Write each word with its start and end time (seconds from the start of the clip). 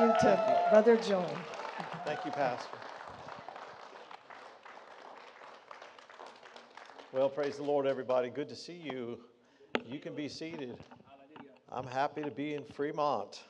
you 0.00 0.14
to 0.20 0.66
Brother 0.70 0.96
Joel. 0.96 1.36
Thank 2.04 2.24
you, 2.24 2.30
Pastor. 2.30 2.78
Well, 7.12 7.28
praise 7.28 7.56
the 7.56 7.64
Lord, 7.64 7.86
everybody. 7.86 8.30
Good 8.30 8.48
to 8.50 8.54
see 8.54 8.74
you. 8.76 9.18
You 9.84 9.98
can 9.98 10.14
be 10.14 10.28
seated. 10.28 10.76
I'm 11.72 11.86
happy 11.86 12.22
to 12.22 12.30
be 12.30 12.54
in 12.54 12.64
Fremont. 12.64 13.40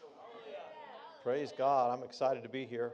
Praise 1.22 1.52
God. 1.56 1.98
I'm 1.98 2.02
excited 2.02 2.42
to 2.42 2.48
be 2.48 2.64
here 2.64 2.92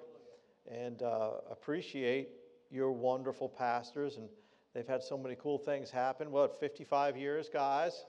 and 0.68 1.02
uh, 1.02 1.30
appreciate 1.50 2.30
your 2.72 2.90
wonderful 2.90 3.48
pastors. 3.48 4.16
And 4.16 4.28
they've 4.74 4.88
had 4.88 5.02
so 5.02 5.16
many 5.16 5.36
cool 5.36 5.58
things 5.58 5.90
happen. 5.90 6.32
What, 6.32 6.58
55 6.58 7.16
years, 7.16 7.48
guys? 7.52 8.04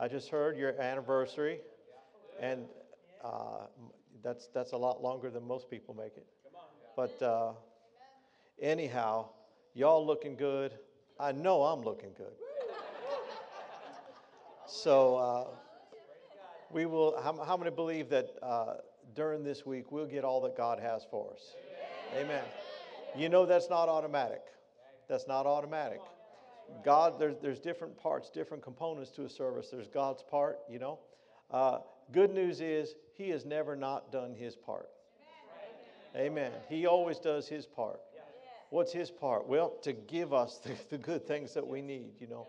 I 0.00 0.08
just 0.08 0.30
heard 0.30 0.56
your 0.56 0.80
anniversary. 0.80 1.60
And 2.40 2.64
uh, 3.22 3.66
that's, 4.22 4.48
that's 4.48 4.72
a 4.72 4.76
lot 4.76 5.02
longer 5.02 5.30
than 5.30 5.46
most 5.46 5.70
people 5.70 5.94
make 5.94 6.16
it. 6.16 6.26
But 6.96 7.20
uh, 7.22 7.52
anyhow, 8.60 9.28
y'all 9.74 10.04
looking 10.04 10.36
good. 10.36 10.72
I 11.18 11.32
know 11.32 11.62
I'm 11.62 11.82
looking 11.82 12.10
good. 12.16 12.32
So 14.66 15.16
uh, 15.16 15.44
we 16.70 16.86
will. 16.86 17.20
How, 17.22 17.44
how, 17.44 17.56
many 17.56 17.70
believe 17.70 18.08
that 18.10 18.30
uh, 18.42 18.74
during 19.14 19.44
this 19.44 19.64
week 19.64 19.92
we'll 19.92 20.06
get 20.06 20.24
all 20.24 20.40
that 20.42 20.56
God 20.56 20.80
has 20.80 21.06
for 21.10 21.32
us? 21.32 21.54
Amen. 22.18 22.42
You 23.16 23.28
know 23.28 23.46
that's 23.46 23.70
not 23.70 23.88
automatic. 23.88 24.42
That's 25.08 25.28
not 25.28 25.46
automatic. 25.46 26.00
God, 26.84 27.20
there's, 27.20 27.36
there's 27.40 27.60
different 27.60 27.96
parts, 27.96 28.28
different 28.28 28.62
components 28.62 29.10
to 29.12 29.24
a 29.24 29.28
service. 29.28 29.68
There's 29.70 29.86
God's 29.86 30.22
part, 30.22 30.58
you 30.68 30.80
know. 30.80 30.98
Uh, 31.50 31.78
good 32.12 32.34
news 32.34 32.60
is 32.60 32.94
He 33.16 33.30
has 33.30 33.44
never 33.44 33.76
not 33.76 34.12
done 34.12 34.34
His 34.34 34.56
part. 34.56 34.88
Amen. 36.14 36.52
He 36.68 36.86
always 36.86 37.18
does 37.18 37.48
His 37.48 37.66
part. 37.66 38.00
What's 38.70 38.92
his 38.92 39.10
part? 39.10 39.46
Well, 39.46 39.74
to 39.82 39.92
give 39.92 40.32
us 40.32 40.58
the, 40.64 40.72
the 40.90 40.98
good 40.98 41.26
things 41.26 41.54
that 41.54 41.66
we 41.66 41.82
need, 41.82 42.20
you 42.20 42.26
know. 42.26 42.48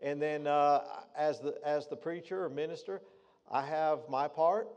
And 0.00 0.22
then 0.22 0.46
uh, 0.46 0.82
as, 1.16 1.40
the, 1.40 1.54
as 1.64 1.88
the 1.88 1.96
preacher 1.96 2.44
or 2.44 2.48
minister, 2.48 3.02
I 3.50 3.62
have 3.62 4.00
my 4.08 4.28
part. 4.28 4.68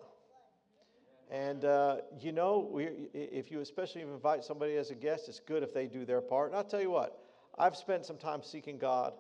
And 1.30 1.64
uh, 1.64 1.98
you 2.20 2.32
know, 2.32 2.68
we, 2.70 2.90
if 3.14 3.52
you 3.52 3.62
especially 3.62 4.02
invite 4.02 4.44
somebody 4.44 4.76
as 4.76 4.92
a 4.92 4.96
guest, 4.96 5.30
it's 5.30 5.40
good 5.40 5.64
if 5.64 5.74
they 5.74 5.88
do 5.88 6.04
their 6.04 6.20
part. 6.20 6.50
And 6.50 6.58
I'll 6.58 6.64
tell 6.64 6.82
you 6.82 6.92
what, 6.92 7.24
I've 7.58 7.78
spent 7.78 8.06
some 8.06 8.18
time 8.18 8.42
seeking 8.44 8.78
God, 8.78 9.14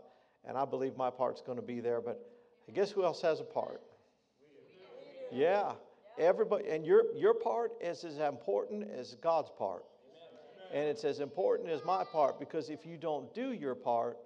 and 0.44 0.58
I 0.58 0.66
believe 0.66 0.98
my 0.98 1.09
part's 1.09 1.42
going 1.42 1.58
to 1.58 1.62
be 1.62 1.80
there. 1.80 2.02
But 2.02 2.20
guess 2.73 2.92
who 2.92 3.06
else 3.06 3.22
has 3.22 3.40
a 3.40 3.46
part? 3.46 3.81
Yeah, 5.31 5.73
everybody. 6.22 6.70
And 6.70 6.86
your, 6.86 7.04
your 7.16 7.34
part 7.34 7.74
is 7.82 8.04
as 8.04 8.20
important 8.20 8.90
as 8.90 9.16
God's 9.16 9.52
part. 9.58 9.84
And 10.74 10.88
it's 10.88 11.04
as 11.04 11.20
important 11.20 11.70
as 11.70 11.84
my 11.84 12.04
part 12.04 12.40
because 12.40 12.70
if 12.70 12.86
you 12.86 12.96
don't 12.96 13.34
do 13.34 13.52
your 13.52 13.76
part, 13.76 14.18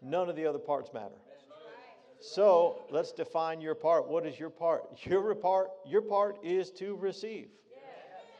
none 0.00 0.28
of 0.28 0.36
the 0.36 0.46
other 0.46 0.58
parts 0.58 0.92
matter. 0.92 1.16
So 2.20 2.82
let's 2.90 3.12
define 3.12 3.60
your 3.60 3.74
part. 3.74 4.08
What 4.08 4.26
is 4.26 4.38
your 4.38 4.50
part? 4.50 4.84
Your 5.04 5.34
part, 5.34 5.70
your 5.86 6.02
part 6.02 6.36
is 6.42 6.70
to 6.72 6.96
receive. 6.96 7.48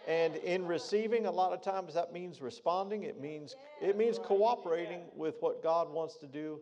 And 0.08 0.36
in 0.36 0.66
receiving, 0.66 1.26
a 1.26 1.30
lot 1.30 1.52
of 1.52 1.60
times 1.60 1.92
that 1.94 2.12
means 2.12 2.40
responding. 2.40 3.02
It 3.02 3.20
means 3.20 3.56
it 3.82 3.96
means 3.96 4.18
cooperating 4.18 5.02
with 5.14 5.34
what 5.40 5.62
God 5.62 5.90
wants 5.90 6.16
to 6.16 6.26
do 6.26 6.60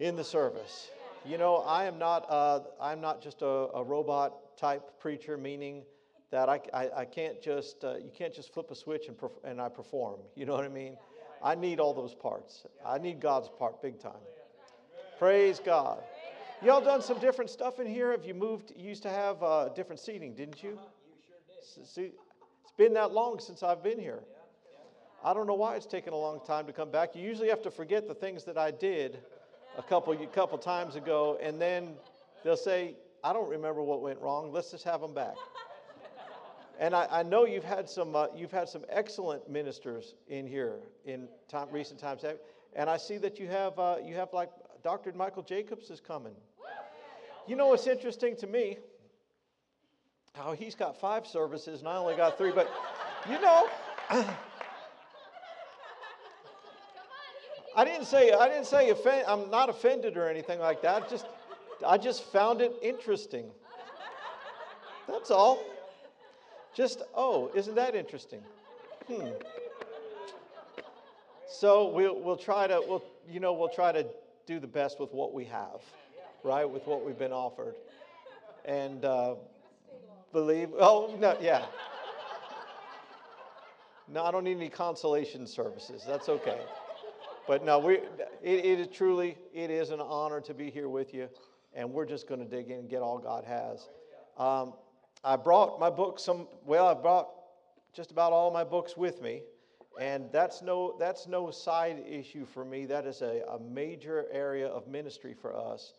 in 0.00 0.16
the 0.16 0.24
service. 0.24 0.90
You 1.24 1.38
know, 1.38 1.58
I 1.58 1.84
am 1.84 1.98
not 1.98 2.26
uh, 2.28 2.60
I'm 2.80 3.00
not 3.00 3.22
just 3.22 3.42
a, 3.42 3.46
a 3.46 3.84
robot 3.84 4.34
type 4.56 5.00
preacher, 5.00 5.36
meaning 5.36 5.84
that 6.30 6.48
I, 6.48 6.60
I, 6.72 6.90
I 6.98 7.04
can't 7.04 7.40
just, 7.42 7.84
uh, 7.84 7.96
you 7.96 8.10
can't 8.16 8.34
just 8.34 8.52
flip 8.52 8.70
a 8.70 8.74
switch 8.74 9.08
and, 9.08 9.16
perf- 9.16 9.44
and 9.44 9.60
I 9.60 9.68
perform. 9.68 10.20
You 10.34 10.46
know 10.46 10.54
what 10.54 10.64
I 10.64 10.68
mean? 10.68 10.96
I 11.42 11.54
need 11.54 11.80
all 11.80 11.92
those 11.92 12.14
parts. 12.14 12.64
I 12.86 12.98
need 12.98 13.20
God's 13.20 13.48
part 13.48 13.82
big 13.82 14.00
time. 14.00 14.12
Praise 15.18 15.60
God. 15.60 16.02
Y'all 16.62 16.80
done 16.80 17.02
some 17.02 17.18
different 17.18 17.50
stuff 17.50 17.80
in 17.80 17.86
here? 17.86 18.12
Have 18.12 18.24
you 18.24 18.34
moved? 18.34 18.72
You 18.76 18.88
used 18.88 19.02
to 19.02 19.10
have 19.10 19.42
uh, 19.42 19.68
different 19.70 20.00
seating, 20.00 20.34
didn't 20.34 20.62
you? 20.62 20.78
See, 21.84 22.12
it's 22.62 22.72
been 22.76 22.94
that 22.94 23.12
long 23.12 23.40
since 23.40 23.62
I've 23.62 23.82
been 23.82 23.98
here. 23.98 24.20
I 25.24 25.34
don't 25.34 25.46
know 25.46 25.54
why 25.54 25.76
it's 25.76 25.86
taken 25.86 26.12
a 26.12 26.16
long 26.16 26.40
time 26.44 26.66
to 26.66 26.72
come 26.72 26.90
back. 26.90 27.14
You 27.14 27.22
usually 27.22 27.48
have 27.48 27.62
to 27.62 27.70
forget 27.70 28.08
the 28.08 28.14
things 28.14 28.44
that 28.44 28.58
I 28.58 28.70
did 28.70 29.18
a 29.76 29.82
couple, 29.82 30.12
a 30.12 30.26
couple 30.26 30.58
times 30.58 30.96
ago, 30.96 31.38
and 31.40 31.60
then 31.60 31.94
they'll 32.42 32.56
say, 32.56 32.94
I 33.24 33.32
don't 33.32 33.48
remember 33.48 33.82
what 33.82 34.02
went 34.02 34.20
wrong. 34.20 34.52
Let's 34.52 34.70
just 34.70 34.84
have 34.84 35.00
them 35.00 35.14
back. 35.14 35.34
And 36.80 36.96
I, 36.96 37.06
I, 37.10 37.22
know 37.22 37.44
you've 37.44 37.62
had 37.62 37.88
some 37.88 38.16
uh, 38.16 38.26
you've 38.34 38.50
had 38.50 38.68
some 38.68 38.84
excellent 38.88 39.48
ministers 39.48 40.14
in 40.26 40.46
here 40.48 40.80
in 41.04 41.28
time, 41.46 41.68
recent 41.70 42.00
times, 42.00 42.24
and 42.74 42.90
I 42.90 42.96
see 42.96 43.18
that 43.18 43.38
you 43.38 43.46
have 43.46 43.78
uh, 43.78 43.98
you 44.02 44.14
have 44.16 44.32
like 44.32 44.48
Dr. 44.82 45.12
Michael 45.12 45.42
Jacobs 45.44 45.90
is 45.90 46.00
coming. 46.00 46.34
You 47.46 47.54
know 47.56 47.68
what's 47.68 47.86
interesting 47.86 48.34
to 48.36 48.46
me? 48.48 48.78
How 50.34 50.54
he's 50.54 50.74
got 50.74 50.98
five 50.98 51.26
services 51.26 51.80
and 51.80 51.88
I 51.88 51.96
only 51.98 52.16
got 52.16 52.36
three, 52.38 52.50
but 52.50 52.68
you 53.30 53.40
know. 53.40 53.68
I 57.76 57.84
didn't 57.84 58.06
say 58.06 58.32
I 58.32 58.48
didn't 58.48 58.66
say 58.66 58.90
offend, 58.90 59.24
I'm 59.28 59.50
not 59.50 59.68
offended 59.68 60.16
or 60.16 60.28
anything 60.28 60.58
like 60.58 60.82
that. 60.82 61.08
Just 61.08 61.26
I 61.86 61.98
just 61.98 62.24
found 62.24 62.60
it 62.60 62.72
interesting. 62.82 63.50
That's 65.08 65.30
all. 65.30 65.62
Just, 66.74 67.02
oh, 67.14 67.50
isn't 67.54 67.74
that 67.74 67.94
interesting? 67.94 68.40
Hmm. 69.08 69.28
So 71.48 71.88
we'll, 71.88 72.18
we'll 72.18 72.36
try 72.36 72.66
to, 72.66 72.82
we'll, 72.86 73.04
you 73.28 73.38
know, 73.40 73.52
we'll 73.52 73.68
try 73.68 73.92
to 73.92 74.06
do 74.46 74.58
the 74.58 74.66
best 74.66 74.98
with 74.98 75.12
what 75.12 75.34
we 75.34 75.44
have, 75.44 75.82
right? 76.42 76.64
With 76.64 76.86
what 76.86 77.04
we've 77.04 77.18
been 77.18 77.32
offered. 77.32 77.74
And 78.64 79.04
uh, 79.04 79.34
believe, 80.32 80.70
oh, 80.78 81.14
no, 81.18 81.36
yeah. 81.40 81.66
No, 84.08 84.24
I 84.24 84.30
don't 84.30 84.44
need 84.44 84.56
any 84.56 84.68
consolation 84.68 85.46
services. 85.46 86.04
That's 86.06 86.28
okay. 86.28 86.60
But 87.46 87.64
no, 87.64 87.78
we, 87.78 87.94
it, 87.94 88.64
it 88.64 88.80
is 88.80 88.86
truly, 88.88 89.36
it 89.52 89.70
is 89.70 89.90
an 89.90 90.00
honor 90.00 90.40
to 90.40 90.54
be 90.54 90.70
here 90.70 90.88
with 90.88 91.12
you. 91.12 91.28
And 91.74 91.92
we're 91.92 92.06
just 92.06 92.28
going 92.28 92.40
to 92.40 92.46
dig 92.46 92.70
in 92.70 92.80
and 92.80 92.88
get 92.88 93.02
all 93.02 93.18
God 93.18 93.44
has. 93.44 93.88
Um, 94.36 94.74
I 95.24 95.36
brought 95.36 95.78
my 95.78 95.90
books 95.90 96.22
some, 96.22 96.48
well, 96.66 96.86
I 96.86 96.94
brought 96.94 97.28
just 97.92 98.10
about 98.10 98.32
all 98.32 98.50
my 98.50 98.64
books 98.64 98.96
with 98.96 99.22
me. 99.22 99.42
And 100.00 100.30
that's 100.32 100.62
no, 100.62 100.96
that's 100.98 101.26
no 101.26 101.50
side 101.50 102.02
issue 102.08 102.46
for 102.46 102.64
me. 102.64 102.86
That 102.86 103.06
is 103.06 103.20
a, 103.20 103.42
a 103.50 103.58
major 103.58 104.26
area 104.32 104.66
of 104.66 104.88
ministry 104.88 105.34
for 105.34 105.54
us. 105.54 105.94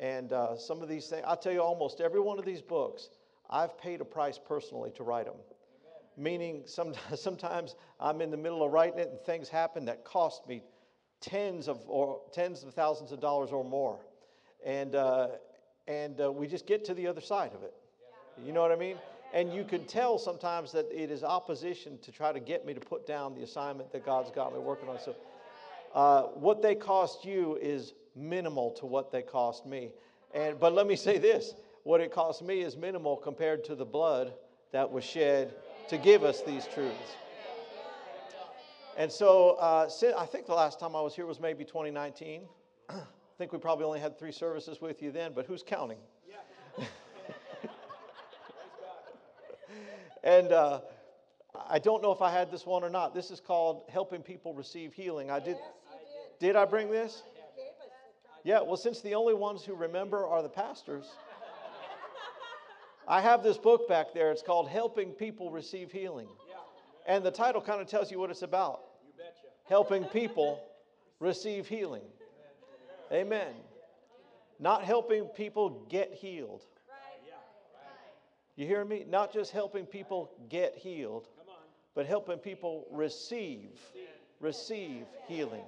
And 0.00 0.32
uh, 0.32 0.56
some 0.56 0.82
of 0.82 0.88
these 0.88 1.06
things, 1.08 1.22
I'll 1.26 1.36
tell 1.36 1.52
you, 1.52 1.60
almost 1.60 2.00
every 2.00 2.20
one 2.20 2.38
of 2.38 2.44
these 2.44 2.62
books, 2.62 3.10
I've 3.50 3.78
paid 3.78 4.00
a 4.00 4.04
price 4.04 4.38
personally 4.38 4.90
to 4.96 5.02
write 5.02 5.26
them. 5.26 5.36
Meaning, 6.16 6.62
some, 6.66 6.94
sometimes 7.14 7.74
I'm 8.00 8.20
in 8.20 8.30
the 8.30 8.36
middle 8.36 8.62
of 8.62 8.72
writing 8.72 9.00
it 9.00 9.08
and 9.08 9.20
things 9.20 9.48
happen 9.48 9.84
that 9.86 10.04
cost 10.04 10.46
me 10.48 10.62
tens 11.20 11.68
of, 11.68 11.80
or, 11.86 12.20
tens 12.32 12.62
of 12.62 12.74
thousands 12.74 13.12
of 13.12 13.20
dollars 13.20 13.50
or 13.50 13.64
more. 13.64 14.00
And, 14.64 14.94
uh, 14.94 15.28
and 15.86 16.20
uh, 16.20 16.32
we 16.32 16.46
just 16.46 16.66
get 16.66 16.84
to 16.86 16.94
the 16.94 17.06
other 17.06 17.20
side 17.20 17.52
of 17.54 17.62
it. 17.62 17.74
You 18.44 18.52
know 18.52 18.62
what 18.62 18.72
I 18.72 18.76
mean? 18.76 18.96
And 19.32 19.52
you 19.52 19.64
can 19.64 19.84
tell 19.84 20.18
sometimes 20.18 20.72
that 20.72 20.86
it 20.92 21.10
is 21.10 21.22
opposition 21.22 21.98
to 21.98 22.12
try 22.12 22.32
to 22.32 22.40
get 22.40 22.64
me 22.64 22.72
to 22.72 22.80
put 22.80 23.06
down 23.06 23.34
the 23.34 23.42
assignment 23.42 23.92
that 23.92 24.04
God's 24.04 24.30
got 24.30 24.52
me 24.52 24.60
working 24.60 24.88
on. 24.88 24.98
So, 25.00 25.16
uh, 25.92 26.22
what 26.34 26.62
they 26.62 26.74
cost 26.74 27.24
you 27.24 27.58
is 27.60 27.94
minimal 28.14 28.70
to 28.72 28.86
what 28.86 29.10
they 29.10 29.22
cost 29.22 29.66
me. 29.66 29.90
And 30.34 30.58
but 30.58 30.72
let 30.72 30.86
me 30.86 30.94
say 30.94 31.18
this: 31.18 31.54
what 31.82 32.00
it 32.00 32.12
cost 32.12 32.42
me 32.42 32.60
is 32.60 32.76
minimal 32.76 33.16
compared 33.16 33.64
to 33.64 33.74
the 33.74 33.84
blood 33.84 34.34
that 34.70 34.90
was 34.90 35.02
shed 35.02 35.54
to 35.88 35.98
give 35.98 36.22
us 36.22 36.42
these 36.42 36.66
truths. 36.66 37.16
And 38.96 39.10
so, 39.10 39.50
uh, 39.60 39.90
I 40.16 40.26
think 40.26 40.46
the 40.46 40.54
last 40.54 40.78
time 40.78 40.94
I 40.94 41.00
was 41.00 41.16
here 41.16 41.26
was 41.26 41.40
maybe 41.40 41.64
2019. 41.64 42.42
I 43.34 43.36
think 43.36 43.52
we 43.52 43.58
probably 43.58 43.84
only 43.84 43.98
had 43.98 44.16
three 44.16 44.30
services 44.30 44.80
with 44.80 45.02
you 45.02 45.10
then, 45.10 45.32
but 45.34 45.46
who's 45.46 45.62
counting? 45.62 45.98
And 50.22 50.52
uh, 50.52 50.80
I 51.68 51.78
don't 51.78 52.02
know 52.02 52.10
if 52.10 52.22
I 52.22 52.30
had 52.30 52.50
this 52.50 52.64
one 52.64 52.82
or 52.82 52.88
not. 52.88 53.12
This 53.12 53.30
is 53.30 53.40
called 53.40 53.82
Helping 53.90 54.22
People 54.22 54.54
Receive 54.54 54.94
Healing. 54.94 55.30
I 55.30 55.38
did. 55.38 55.58
Did 56.40 56.56
I 56.56 56.64
bring 56.64 56.90
this? 56.90 57.22
Yeah, 58.42 58.62
well, 58.62 58.78
since 58.78 59.02
the 59.02 59.14
only 59.14 59.34
ones 59.34 59.62
who 59.62 59.74
remember 59.74 60.26
are 60.26 60.42
the 60.42 60.48
pastors, 60.48 61.12
I 63.06 63.20
have 63.20 63.42
this 63.42 63.58
book 63.58 63.86
back 63.86 64.14
there. 64.14 64.30
It's 64.30 64.40
called 64.40 64.68
Helping 64.68 65.10
People 65.10 65.50
Receive 65.50 65.92
Healing. 65.92 66.28
And 67.06 67.22
the 67.22 67.30
title 67.30 67.60
kind 67.60 67.82
of 67.82 67.86
tells 67.86 68.10
you 68.10 68.18
what 68.18 68.30
it's 68.30 68.42
about 68.42 68.80
helping 69.64 70.04
people 70.04 70.60
receive 71.20 71.66
healing. 71.66 72.02
Amen. 73.12 73.54
Not 74.58 74.84
helping 74.84 75.24
people 75.26 75.86
get 75.88 76.14
healed. 76.14 76.64
You 78.56 78.66
hear 78.66 78.84
me? 78.84 79.04
Not 79.08 79.32
just 79.32 79.50
helping 79.50 79.84
people 79.84 80.30
get 80.48 80.76
healed, 80.76 81.28
but 81.94 82.06
helping 82.06 82.38
people 82.38 82.86
receive, 82.90 83.80
receive 84.40 85.04
healing. 85.26 85.64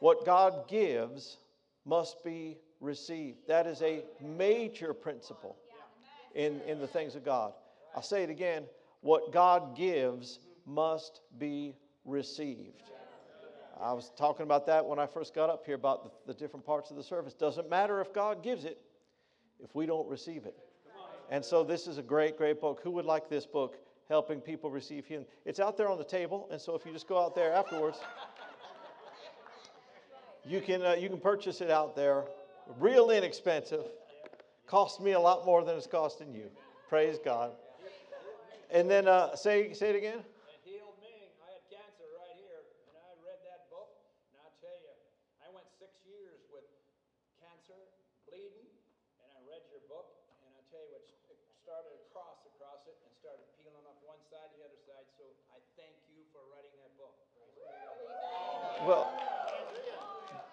What 0.00 0.26
God 0.26 0.68
gives 0.68 1.36
must 1.84 2.24
be 2.24 2.58
received. 2.80 3.38
That 3.46 3.66
is 3.66 3.80
a 3.82 4.02
major 4.20 4.92
principle 4.92 5.56
in, 6.34 6.60
in 6.66 6.80
the 6.80 6.86
things 6.88 7.14
of 7.14 7.24
God. 7.24 7.52
I'll 7.94 8.02
say 8.02 8.24
it 8.24 8.30
again 8.30 8.64
what 9.00 9.32
God 9.32 9.76
gives 9.76 10.38
must 10.66 11.20
be 11.38 11.76
received. 12.04 12.82
I 13.80 13.92
was 13.92 14.12
talking 14.16 14.44
about 14.44 14.66
that 14.66 14.84
when 14.84 14.98
I 14.98 15.06
first 15.06 15.34
got 15.34 15.50
up 15.50 15.64
here 15.64 15.74
about 15.74 16.04
the, 16.04 16.32
the 16.32 16.38
different 16.38 16.64
parts 16.64 16.90
of 16.90 16.96
the 16.96 17.02
service. 17.02 17.34
Doesn't 17.34 17.68
matter 17.68 18.00
if 18.00 18.12
God 18.12 18.42
gives 18.42 18.64
it 18.64 18.78
if 19.62 19.74
we 19.74 19.86
don't 19.86 20.08
receive 20.08 20.46
it. 20.46 20.56
And 21.30 21.44
so 21.44 21.64
this 21.64 21.86
is 21.86 21.98
a 21.98 22.02
great, 22.02 22.36
great 22.36 22.60
book. 22.60 22.80
Who 22.82 22.90
would 22.92 23.06
like 23.06 23.28
this 23.28 23.46
book, 23.46 23.78
Helping 24.08 24.40
People 24.40 24.70
Receive 24.70 25.06
Healing? 25.06 25.26
It's 25.44 25.60
out 25.60 25.76
there 25.76 25.88
on 25.88 25.98
the 25.98 26.04
table, 26.04 26.48
and 26.50 26.60
so 26.60 26.74
if 26.74 26.84
you 26.84 26.92
just 26.92 27.08
go 27.08 27.18
out 27.18 27.34
there 27.34 27.52
afterwards, 27.52 27.98
you 30.44 30.60
can, 30.60 30.82
uh, 30.82 30.94
you 30.94 31.08
can 31.08 31.18
purchase 31.18 31.60
it 31.60 31.70
out 31.70 31.96
there. 31.96 32.24
Real 32.78 33.10
inexpensive. 33.10 33.84
Cost 34.66 35.00
me 35.00 35.12
a 35.12 35.20
lot 35.20 35.46
more 35.46 35.64
than 35.64 35.76
it's 35.76 35.86
costing 35.86 36.34
you. 36.34 36.50
Praise 36.88 37.18
God. 37.24 37.52
And 38.70 38.90
then 38.90 39.08
uh, 39.08 39.34
say, 39.36 39.72
say 39.72 39.90
it 39.90 39.96
again. 39.96 40.18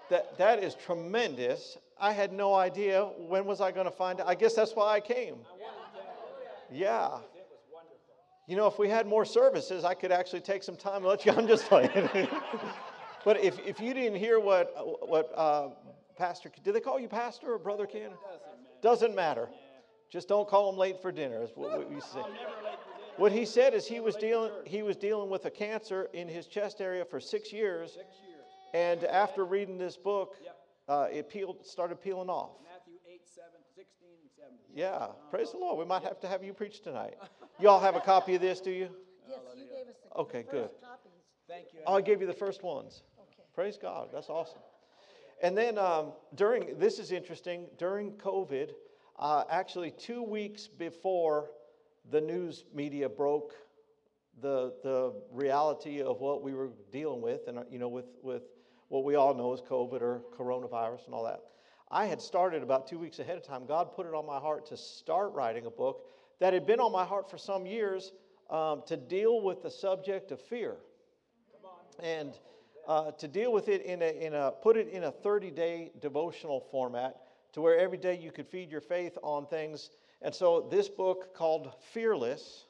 That, 0.09 0.38
that 0.38 0.63
is 0.63 0.75
tremendous. 0.75 1.77
I 2.00 2.11
had 2.11 2.31
no 2.33 2.53
idea. 2.53 3.03
When 3.17 3.45
was 3.45 3.61
I 3.61 3.71
going 3.71 3.85
to 3.85 3.91
find 3.91 4.21
out? 4.21 4.27
I 4.27 4.35
guess 4.35 4.53
that's 4.53 4.73
why 4.73 4.94
I 4.94 5.00
came. 5.00 5.38
Yeah. 6.71 7.19
You 8.47 8.56
know, 8.56 8.67
if 8.67 8.79
we 8.79 8.89
had 8.89 9.06
more 9.06 9.25
services, 9.25 9.83
I 9.83 9.94
could 9.94 10.11
actually 10.11 10.41
take 10.41 10.63
some 10.63 10.75
time 10.75 10.97
and 10.97 11.06
let 11.06 11.25
you. 11.25 11.31
I'm 11.38 11.47
just 11.47 11.65
playing. 11.65 11.89
but 13.25 13.39
if, 13.44 13.59
if 13.65 13.79
you 13.79 13.94
didn't 13.94 14.17
hear 14.17 14.39
what, 14.39 14.73
what 15.07 15.31
uh, 15.35 15.69
Pastor, 16.17 16.51
did 16.63 16.73
they 16.73 16.79
call 16.79 17.00
you 17.00 17.07
Pastor 17.07 17.53
or 17.53 17.59
Brother 17.59 17.85
Ken? 17.85 18.12
Doesn't 18.81 19.15
matter. 19.15 19.50
Just 20.09 20.27
don't 20.27 20.47
call 20.47 20.71
him 20.71 20.77
late 20.77 21.01
for 21.01 21.12
dinner, 21.12 21.44
is 21.44 21.51
what 21.53 21.89
we 21.89 22.01
say. 22.01 22.23
What 23.17 23.31
he 23.31 23.45
said 23.45 23.73
is 23.73 23.85
he 23.85 24.00
was 24.00 24.15
dealing 24.15 24.51
he 24.65 24.81
was 24.81 24.95
dealing 24.95 25.29
with 25.29 25.45
a 25.45 25.51
cancer 25.51 26.07
in 26.13 26.27
his 26.27 26.47
chest 26.47 26.79
area 26.79 27.03
for 27.03 27.19
six 27.19 27.51
years. 27.51 27.91
Six 27.91 28.05
years. 28.23 28.28
And 28.74 29.04
after 29.06 29.45
reading 29.45 29.77
this 29.77 29.98
book, 29.98 30.36
Yep. 30.44 30.57
uh, 30.88 31.07
it 31.12 31.30
peeled 31.30 31.66
started 31.66 32.01
peeling 32.01 32.30
off. 32.30 32.51
Matthew 32.63 32.95
8, 33.07 33.21
7, 33.27 33.50
16, 33.75 34.07
17. 34.38 34.57
Yeah, 34.75 35.07
praise 35.30 35.51
the 35.51 35.57
Lord. 35.57 35.77
We 35.80 35.86
might 35.86 36.04
have 36.04 36.19
to 36.21 36.27
have 36.27 36.44
you 36.44 36.54
preach 36.54 36.81
tonight. 36.81 37.16
You 37.60 37.69
all 37.69 37.80
have 37.80 37.95
a 37.95 38.00
copy 38.01 38.36
of 38.36 38.42
this, 38.42 38.62
do 38.62 38.71
you? 38.71 38.89
Yes, 39.27 39.39
you 39.56 39.66
gave 39.66 39.88
us 39.88 39.95
the 40.04 40.18
Okay, 40.19 40.42
the 40.44 40.51
good. 40.51 40.69
first 40.69 40.81
copies. 40.81 41.12
Thank 41.48 41.74
you. 41.74 41.80
Oh, 41.86 41.95
I 41.95 42.01
gave 42.01 42.21
you 42.21 42.27
the 42.27 42.33
first 42.33 42.63
ones. 42.63 43.04
Okay. 43.19 43.44
Praise 43.54 43.77
God. 43.77 44.10
That's 44.13 44.30
awesome. 44.30 44.60
And 45.42 45.57
then 45.57 45.77
um, 45.77 46.12
during, 46.36 46.77
this 46.77 47.00
is 47.00 47.12
interesting, 47.12 47.68
during 47.77 48.12
COVID, 48.13 48.72
uh, 49.18 49.45
actually 49.50 49.92
two 49.92 50.22
weeks 50.22 50.68
before 50.68 51.50
the 52.12 52.22
news 52.22 52.65
media 52.74 53.07
broke 53.10 53.54
the, 54.42 54.74
the 54.83 55.13
reality 55.31 56.01
of 56.01 56.19
what 56.22 56.42
we 56.44 56.54
were 56.54 56.69
dealing 56.92 57.22
with, 57.22 57.48
and 57.48 57.60
uh, 57.60 57.63
you 57.69 57.77
know, 57.80 57.89
with, 57.89 58.06
with 58.24 58.44
what 58.89 59.03
we 59.03 59.15
all 59.15 59.33
know 59.33 59.53
as 59.53 59.62
COVID 59.62 60.01
or 60.01 60.21
coronavirus 60.38 61.06
and 61.06 61.15
all 61.15 61.24
that. 61.24 61.41
I 61.91 62.06
had 62.06 62.21
started 62.21 62.62
about 62.62 62.88
two 62.88 63.00
weeks 63.00 63.19
ahead 63.19 63.38
of 63.38 63.44
time. 63.44 63.65
God 63.65 63.94
put 63.95 64.06
it 64.06 64.13
on 64.13 64.25
my 64.25 64.38
heart 64.38 64.68
to 64.68 64.77
start 64.77 65.33
writing 65.33 65.65
a 65.65 65.71
book 65.71 66.06
that 66.39 66.53
had 66.53 66.68
been 66.68 66.80
on 66.80 66.91
my 66.91 67.06
heart 67.06 67.30
for 67.30 67.38
some 67.38 67.65
years 67.65 68.12
um, 68.50 68.83
to 68.86 68.97
deal 68.97 69.41
with 69.41 69.63
the 69.63 69.71
subject 69.71 70.31
of 70.31 70.39
fear. 70.39 70.75
And 72.01 72.38
uh, 72.88 73.12
to 73.12 73.27
deal 73.27 73.51
with 73.51 73.69
it 73.69 73.83
in 73.83 74.01
a, 74.01 74.25
in 74.25 74.33
a, 74.33 74.51
put 74.51 74.77
it 74.77 74.88
in 74.89 75.03
a 75.06 75.12
30 75.12 75.51
day 75.51 75.91
devotional 76.01 76.68
format 76.71 77.18
to 77.53 77.62
where 77.62 77.77
every 77.77 77.97
day 77.97 78.18
you 78.18 78.31
could 78.31 78.47
feed 78.47 78.71
your 78.71 78.81
faith 78.81 79.18
on 79.24 79.47
things. 79.47 79.89
And 80.21 80.33
so 80.33 80.68
this 80.71 80.89
book 80.89 81.36
called 81.36 81.74
Fearless 81.94 82.65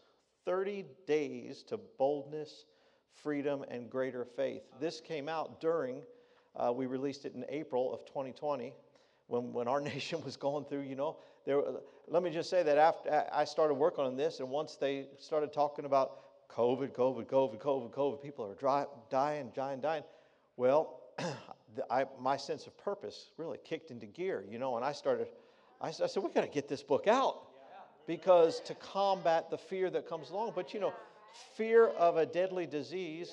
30 0.45 0.85
Days 1.05 1.63
to 1.63 1.79
Boldness, 1.97 2.65
Freedom, 3.15 3.63
and 3.69 3.89
Greater 3.89 4.25
Faith. 4.25 4.63
This 4.79 5.01
came 5.01 5.27
out 5.27 5.59
during, 5.59 6.01
uh, 6.55 6.71
we 6.73 6.85
released 6.85 7.25
it 7.25 7.33
in 7.35 7.45
April 7.49 7.93
of 7.93 8.05
2020 8.05 8.73
when, 9.27 9.53
when 9.53 9.67
our 9.67 9.81
nation 9.93 10.23
was 10.23 10.37
going 10.37 10.65
through, 10.65 10.81
you 10.81 10.95
know, 10.95 11.17
there, 11.45 11.61
let 12.07 12.23
me 12.23 12.29
just 12.29 12.49
say 12.49 12.63
that 12.63 12.77
after 12.77 13.25
I 13.31 13.43
started 13.45 13.75
working 13.75 14.03
on 14.03 14.15
this, 14.15 14.39
and 14.39 14.49
once 14.49 14.75
they 14.75 15.07
started 15.17 15.53
talking 15.53 15.85
about 15.85 16.49
COVID, 16.49 16.91
COVID, 16.91 17.25
COVID, 17.25 17.59
COVID, 17.59 17.91
COVID, 17.91 18.21
people 18.21 18.45
are 18.45 18.55
dry, 18.55 18.85
dying, 19.09 19.51
dying, 19.55 19.79
dying. 19.79 20.03
Well, 20.57 20.99
I, 21.89 22.05
my 22.19 22.35
sense 22.37 22.67
of 22.67 22.77
purpose 22.77 23.29
really 23.37 23.59
kicked 23.63 23.91
into 23.91 24.05
gear, 24.05 24.43
you 24.49 24.59
know, 24.59 24.75
and 24.75 24.83
I 24.83 24.91
started, 24.91 25.27
I, 25.81 25.89
I 25.89 25.91
said, 25.91 26.23
we 26.23 26.29
got 26.29 26.41
to 26.41 26.47
get 26.47 26.67
this 26.67 26.83
book 26.83 27.07
out 27.07 27.43
because 28.07 28.59
to 28.61 28.73
combat 28.75 29.51
the 29.51 29.57
fear 29.57 29.89
that 29.91 30.09
comes 30.09 30.31
along. 30.31 30.53
But, 30.55 30.73
you 30.73 30.79
know, 30.79 30.93
fear 31.55 31.87
of 31.87 32.17
a 32.17 32.25
deadly 32.25 32.65
disease 32.65 33.31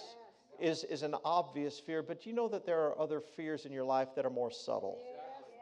is, 0.61 0.85
is 0.85 1.03
an 1.03 1.15
obvious 1.25 1.79
fear, 1.79 2.03
but 2.03 2.27
you 2.27 2.33
know 2.33 2.49
that 2.49 2.65
there 2.65 2.81
are 2.81 2.99
other 2.99 3.21
fears 3.21 3.67
in 3.67 3.73
your 3.73 3.85
life 3.85 4.09
that 4.17 4.25
are 4.25 4.31
more 4.31 4.51
subtle. 4.51 4.99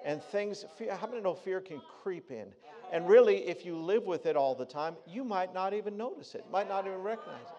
And 0.05 0.23
things, 0.23 0.65
fear, 0.77 0.95
how 0.95 1.07
many 1.07 1.21
know 1.23 1.35
fear 1.35 1.61
can 1.61 1.81
creep 2.03 2.31
in? 2.31 2.47
And 2.93 3.09
really, 3.09 3.49
if 3.49 3.65
you 3.65 3.77
live 3.77 4.05
with 4.05 4.27
it 4.27 4.37
all 4.37 4.55
the 4.55 4.67
time, 4.67 4.97
you 5.07 5.25
might 5.25 5.55
not 5.55 5.73
even 5.73 5.97
notice 5.97 6.35
it, 6.35 6.45
might 6.51 6.69
not 6.69 6.87
even 6.87 6.99
recognize 6.99 7.41
it. 7.43 7.57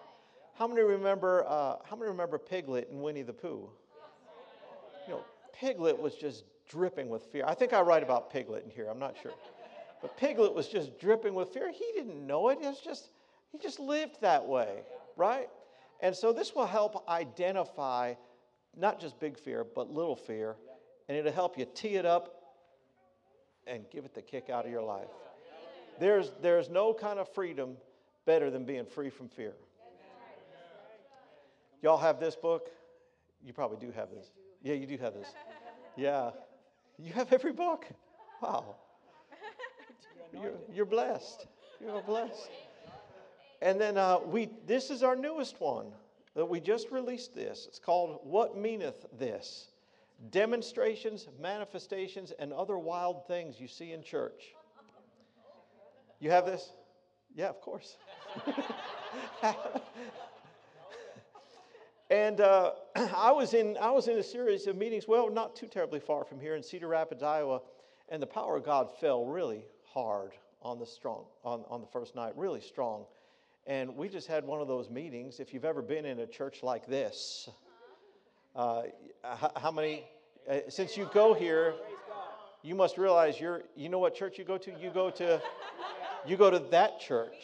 How 0.54 0.68
many 0.68 0.82
remember, 0.82 1.44
uh, 1.48 1.78
how 1.84 1.96
many 1.96 2.10
remember 2.10 2.38
Piglet 2.38 2.90
and 2.90 3.02
Winnie 3.02 3.24
the 3.24 3.34
Pooh? 3.34 3.70
You 5.08 5.16
know, 5.16 5.26
Piglet 5.52 6.00
was 6.00 6.16
just 6.16 6.46
dripping 6.70 7.10
with 7.10 7.26
fear. 7.26 7.44
I 7.46 7.54
think 7.54 7.74
I 7.74 7.82
write 7.82 8.04
about 8.04 8.32
Piglet 8.32 8.64
in 8.64 8.70
here, 8.70 8.88
I'm 8.88 9.00
not 9.00 9.16
sure. 9.22 9.34
But 10.02 10.16
Piglet 10.18 10.54
was 10.54 10.68
just 10.68 11.00
dripping 11.00 11.34
with 11.34 11.50
fear. 11.50 11.72
He 11.72 11.86
didn't 11.94 12.26
know 12.26 12.50
it. 12.50 12.60
It 12.62 12.68
was 12.68 12.80
just, 12.80 13.10
he 13.52 13.58
just 13.58 13.80
lived 13.80 14.22
that 14.22 14.46
way, 14.46 14.82
right? 15.16 15.50
And 16.02 16.16
so 16.16 16.34
this 16.34 16.54
will 16.54 16.66
help 16.66 17.08
identify 17.08 18.16
not 18.78 19.00
just 19.00 19.20
big 19.20 19.38
fear, 19.38 19.64
but 19.64 19.92
little 19.92 20.16
fear. 20.16 20.56
And 21.08 21.18
it'll 21.18 21.32
help 21.32 21.58
you 21.58 21.66
tee 21.74 21.96
it 21.96 22.06
up 22.06 22.36
and 23.68 23.86
give 23.92 24.06
it 24.06 24.14
the 24.14 24.22
kick 24.22 24.50
out 24.50 24.66
of 24.66 24.72
your 24.72 24.84
life. 24.84 25.08
There's, 26.00 26.32
there's 26.42 26.70
no 26.70 26.94
kind 26.94 27.20
of 27.20 27.34
freedom 27.34 27.78
better 28.26 28.50
than 28.50 28.66
being 28.66 28.86
free 28.86 29.10
from 29.10 29.30
fear. 29.30 29.54
Y'all 31.82 31.98
have 31.98 32.20
this 32.20 32.36
book? 32.36 32.70
You 33.44 33.54
probably 33.54 33.78
do 33.78 33.92
have 33.94 34.10
this. 34.10 34.32
Yeah, 34.64 34.74
you 34.74 34.88
do 34.88 34.98
have 34.98 35.14
this. 35.14 35.28
Yeah. 35.96 36.32
You 36.98 37.14
have 37.14 37.32
every 37.32 37.54
book? 37.54 37.86
Wow. 38.42 38.76
You're, 40.34 40.54
you're 40.74 40.86
blessed. 40.86 41.48
You're 41.80 42.02
blessed. 42.02 42.50
And 43.66 43.82
then 43.82 43.98
uh, 43.98 44.20
we, 44.24 44.50
this 44.68 44.92
is 44.92 45.02
our 45.02 45.16
newest 45.16 45.60
one 45.60 45.88
that 46.36 46.46
we 46.46 46.60
just 46.60 46.92
released 46.92 47.34
this. 47.34 47.66
It's 47.68 47.80
called 47.80 48.20
What 48.22 48.56
Meaneth 48.56 49.08
This? 49.18 49.70
Demonstrations, 50.30 51.28
manifestations, 51.42 52.32
and 52.38 52.54
other 52.54 52.78
wild 52.78 53.26
things 53.28 53.60
you 53.60 53.68
see 53.68 53.92
in 53.92 54.04
church. 54.04 54.54
You 56.20 56.30
have 56.30 56.46
this? 56.46 56.74
Yeah, 57.34 57.50
of 57.50 57.60
course. 57.60 57.98
and 62.12 62.42
uh, 62.42 62.74
I, 62.96 63.32
was 63.32 63.56
in, 63.56 63.78
I 63.82 63.90
was 63.90 64.08
in 64.08 64.20
a 64.20 64.24
series 64.24 64.68
of 64.68 64.78
meetings, 64.78 65.08
well, 65.08 65.28
not 65.32 65.56
too 65.56 65.66
terribly 65.66 66.00
far 66.00 66.24
from 66.24 66.40
here 66.40 66.56
in 66.56 66.62
Cedar 66.62 66.90
Rapids, 66.90 67.24
Iowa, 67.24 67.62
and 68.10 68.22
the 68.22 68.28
power 68.28 68.58
of 68.58 68.64
God 68.64 68.92
fell 69.02 69.26
really 69.26 69.66
hard 69.92 70.34
on 70.62 70.78
the 70.78 70.86
strong 70.86 71.26
on, 71.44 71.64
on 71.68 71.82
the 71.82 71.88
first 71.88 72.16
night, 72.16 72.34
really 72.38 72.62
strong. 72.62 73.06
And 73.68 73.96
we 73.96 74.10
just 74.10 74.28
had 74.28 74.46
one 74.46 74.62
of 74.62 74.68
those 74.68 74.90
meetings. 74.90 75.40
If 75.40 75.54
you've 75.54 75.66
ever 75.66 75.82
been 75.82 76.06
in 76.06 76.20
a 76.20 76.28
church 76.28 76.62
like 76.62 76.86
this, 76.86 77.50
uh, 78.56 78.84
how, 79.56 79.72
many? 79.72 80.04
Uh, 80.50 80.60
since 80.70 80.96
you 80.96 81.10
go 81.14 81.34
here, 81.34 81.74
you 82.62 82.76
must 82.76 82.98
realize 82.98 83.40
you're. 83.40 83.64
You 83.76 83.90
know 83.90 83.98
what 83.98 84.14
church 84.14 84.38
you 84.38 84.46
go 84.46 84.60
to? 84.60 84.72
You 84.80 84.92
go 84.92 85.10
to. 85.12 85.42
You 86.28 86.38
go 86.38 86.52
to 86.52 86.60
that 86.72 87.00
church. 87.00 87.36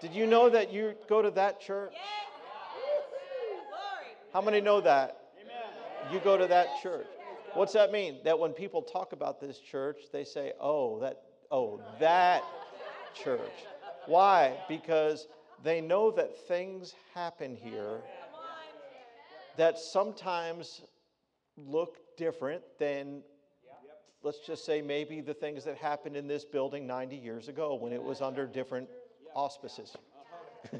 Did 0.00 0.12
you 0.14 0.26
know 0.26 0.48
that 0.48 0.72
you 0.72 0.94
go 1.08 1.22
to 1.22 1.30
that 1.32 1.60
church? 1.60 1.94
How 4.32 4.40
many 4.40 4.60
know 4.60 4.80
that? 4.80 5.22
You 6.12 6.20
go 6.20 6.36
to 6.36 6.46
that 6.46 6.68
church. 6.82 7.06
What's 7.54 7.72
that 7.72 7.90
mean? 7.90 8.18
That 8.24 8.38
when 8.38 8.52
people 8.52 8.82
talk 8.82 9.12
about 9.12 9.40
this 9.40 9.58
church, 9.58 9.96
they 10.12 10.24
say, 10.24 10.52
"Oh, 10.60 11.00
that, 11.00 11.22
oh, 11.50 11.80
that, 11.98 12.44
church. 13.14 13.40
Why? 14.06 14.56
Because 14.68 15.26
they 15.62 15.80
know 15.80 16.10
that 16.12 16.46
things 16.46 16.94
happen 17.14 17.56
here 17.56 18.00
that 19.56 19.78
sometimes 19.78 20.82
look 21.56 21.98
different 22.16 22.62
than, 22.78 23.22
let's 24.22 24.38
just 24.38 24.64
say, 24.64 24.82
maybe 24.82 25.20
the 25.20 25.34
things 25.34 25.64
that 25.64 25.76
happened 25.76 26.16
in 26.16 26.26
this 26.26 26.44
building 26.44 26.86
90 26.86 27.16
years 27.16 27.48
ago 27.48 27.74
when 27.74 27.92
it 27.92 28.02
was 28.02 28.20
under 28.20 28.46
different 28.46 28.88
auspices. 29.34 29.96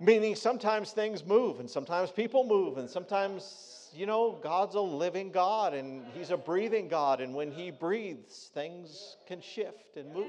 Meaning 0.00 0.34
sometimes 0.34 0.90
things 0.90 1.24
move 1.24 1.60
and 1.60 1.70
sometimes 1.70 2.10
people 2.10 2.44
move 2.44 2.78
and 2.78 2.90
sometimes, 2.90 3.90
you 3.94 4.06
know, 4.06 4.38
God's 4.42 4.74
a 4.74 4.80
living 4.80 5.30
God 5.30 5.72
and 5.72 6.04
He's 6.14 6.30
a 6.30 6.36
breathing 6.36 6.88
God. 6.88 7.20
And 7.20 7.32
when 7.32 7.52
He 7.52 7.70
breathes, 7.70 8.50
things 8.52 9.16
can 9.28 9.40
shift 9.40 9.96
and 9.96 10.12
move. 10.12 10.26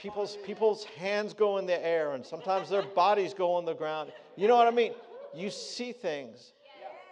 People's, 0.00 0.36
people's 0.44 0.84
hands 0.84 1.34
go 1.34 1.58
in 1.58 1.66
the 1.66 1.84
air 1.84 2.12
and 2.12 2.24
sometimes 2.24 2.68
their 2.68 2.82
bodies 2.82 3.34
go 3.34 3.54
on 3.54 3.64
the 3.64 3.74
ground. 3.74 4.12
You 4.36 4.48
know 4.48 4.56
what 4.56 4.68
I 4.68 4.70
mean? 4.70 4.92
You 5.34 5.50
see 5.50 5.92
things. 5.92 6.52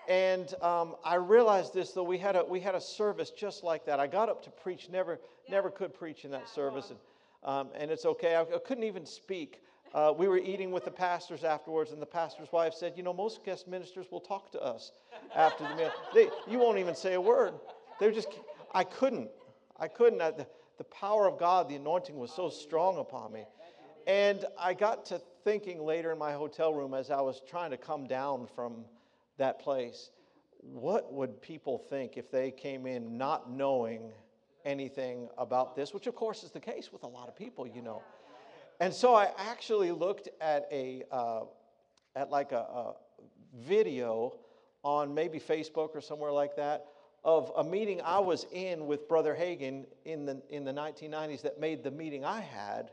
And 0.08 0.54
um, 0.62 0.94
I 1.04 1.16
realized 1.16 1.74
this 1.74 1.90
though 1.90 2.04
we 2.04 2.18
had 2.18 2.36
a 2.36 2.44
we 2.44 2.60
had 2.60 2.74
a 2.74 2.80
service 2.80 3.30
just 3.30 3.64
like 3.64 3.84
that. 3.86 3.98
I 3.98 4.06
got 4.06 4.28
up 4.28 4.42
to 4.44 4.50
preach, 4.50 4.88
never 4.88 5.18
never 5.48 5.70
could 5.70 5.92
preach 5.92 6.24
in 6.24 6.30
that 6.30 6.48
service, 6.48 6.90
and 6.90 6.98
um, 7.42 7.68
and 7.74 7.90
it's 7.90 8.04
okay. 8.04 8.36
I, 8.36 8.42
I 8.42 8.58
couldn't 8.64 8.84
even 8.84 9.04
speak. 9.04 9.62
Uh, 9.94 10.12
we 10.16 10.28
were 10.28 10.38
eating 10.38 10.70
with 10.70 10.84
the 10.84 10.90
pastors 10.90 11.42
afterwards, 11.42 11.90
and 11.90 12.00
the 12.00 12.06
pastor's 12.06 12.52
wife 12.52 12.74
said, 12.74 12.92
"You 12.96 13.02
know, 13.02 13.12
most 13.12 13.44
guest 13.44 13.66
ministers 13.66 14.06
will 14.12 14.20
talk 14.20 14.52
to 14.52 14.62
us 14.62 14.92
after 15.34 15.66
the 15.66 15.74
meal. 15.74 15.90
They, 16.14 16.28
you 16.48 16.58
won't 16.58 16.78
even 16.78 16.94
say 16.94 17.14
a 17.14 17.20
word. 17.20 17.54
They're 17.98 18.12
just. 18.12 18.28
I 18.72 18.84
couldn't. 18.84 19.30
I 19.78 19.88
couldn't. 19.88 20.22
I, 20.22 20.32
the, 20.78 20.84
power 20.84 21.26
of 21.28 21.38
God, 21.38 21.68
the 21.68 21.76
anointing 21.76 22.16
was 22.16 22.32
so 22.32 22.48
strong 22.48 22.98
upon 22.98 23.32
me, 23.32 23.44
and 24.06 24.44
I 24.58 24.74
got 24.74 25.06
to 25.06 25.20
thinking 25.44 25.80
later 25.84 26.12
in 26.12 26.18
my 26.18 26.32
hotel 26.32 26.74
room 26.74 26.94
as 26.94 27.10
I 27.10 27.20
was 27.20 27.40
trying 27.48 27.70
to 27.70 27.76
come 27.76 28.06
down 28.06 28.48
from 28.54 28.84
that 29.38 29.60
place, 29.60 30.10
what 30.60 31.12
would 31.12 31.40
people 31.40 31.78
think 31.78 32.16
if 32.16 32.30
they 32.30 32.50
came 32.50 32.86
in 32.86 33.16
not 33.16 33.50
knowing 33.50 34.12
anything 34.64 35.28
about 35.38 35.76
this, 35.76 35.94
which 35.94 36.06
of 36.06 36.14
course 36.14 36.42
is 36.42 36.50
the 36.50 36.60
case 36.60 36.92
with 36.92 37.04
a 37.04 37.06
lot 37.06 37.28
of 37.28 37.36
people, 37.36 37.66
you 37.66 37.82
know. 37.82 38.02
And 38.80 38.92
so 38.92 39.14
I 39.14 39.30
actually 39.38 39.92
looked 39.92 40.28
at 40.40 40.66
a, 40.70 41.04
uh, 41.10 41.42
at 42.14 42.30
like 42.30 42.52
a, 42.52 42.58
a 42.58 42.94
video 43.56 44.36
on 44.82 45.14
maybe 45.14 45.38
Facebook 45.38 45.94
or 45.94 46.00
somewhere 46.00 46.32
like 46.32 46.56
that 46.56 46.86
of 47.26 47.50
a 47.56 47.64
meeting 47.64 48.00
I 48.02 48.20
was 48.20 48.46
in 48.52 48.86
with 48.86 49.08
Brother 49.08 49.34
Hagin 49.34 49.84
in 50.04 50.24
the, 50.24 50.40
in 50.48 50.64
the 50.64 50.72
1990s 50.72 51.42
that 51.42 51.60
made 51.60 51.82
the 51.82 51.90
meeting 51.90 52.24
I 52.24 52.40
had 52.40 52.92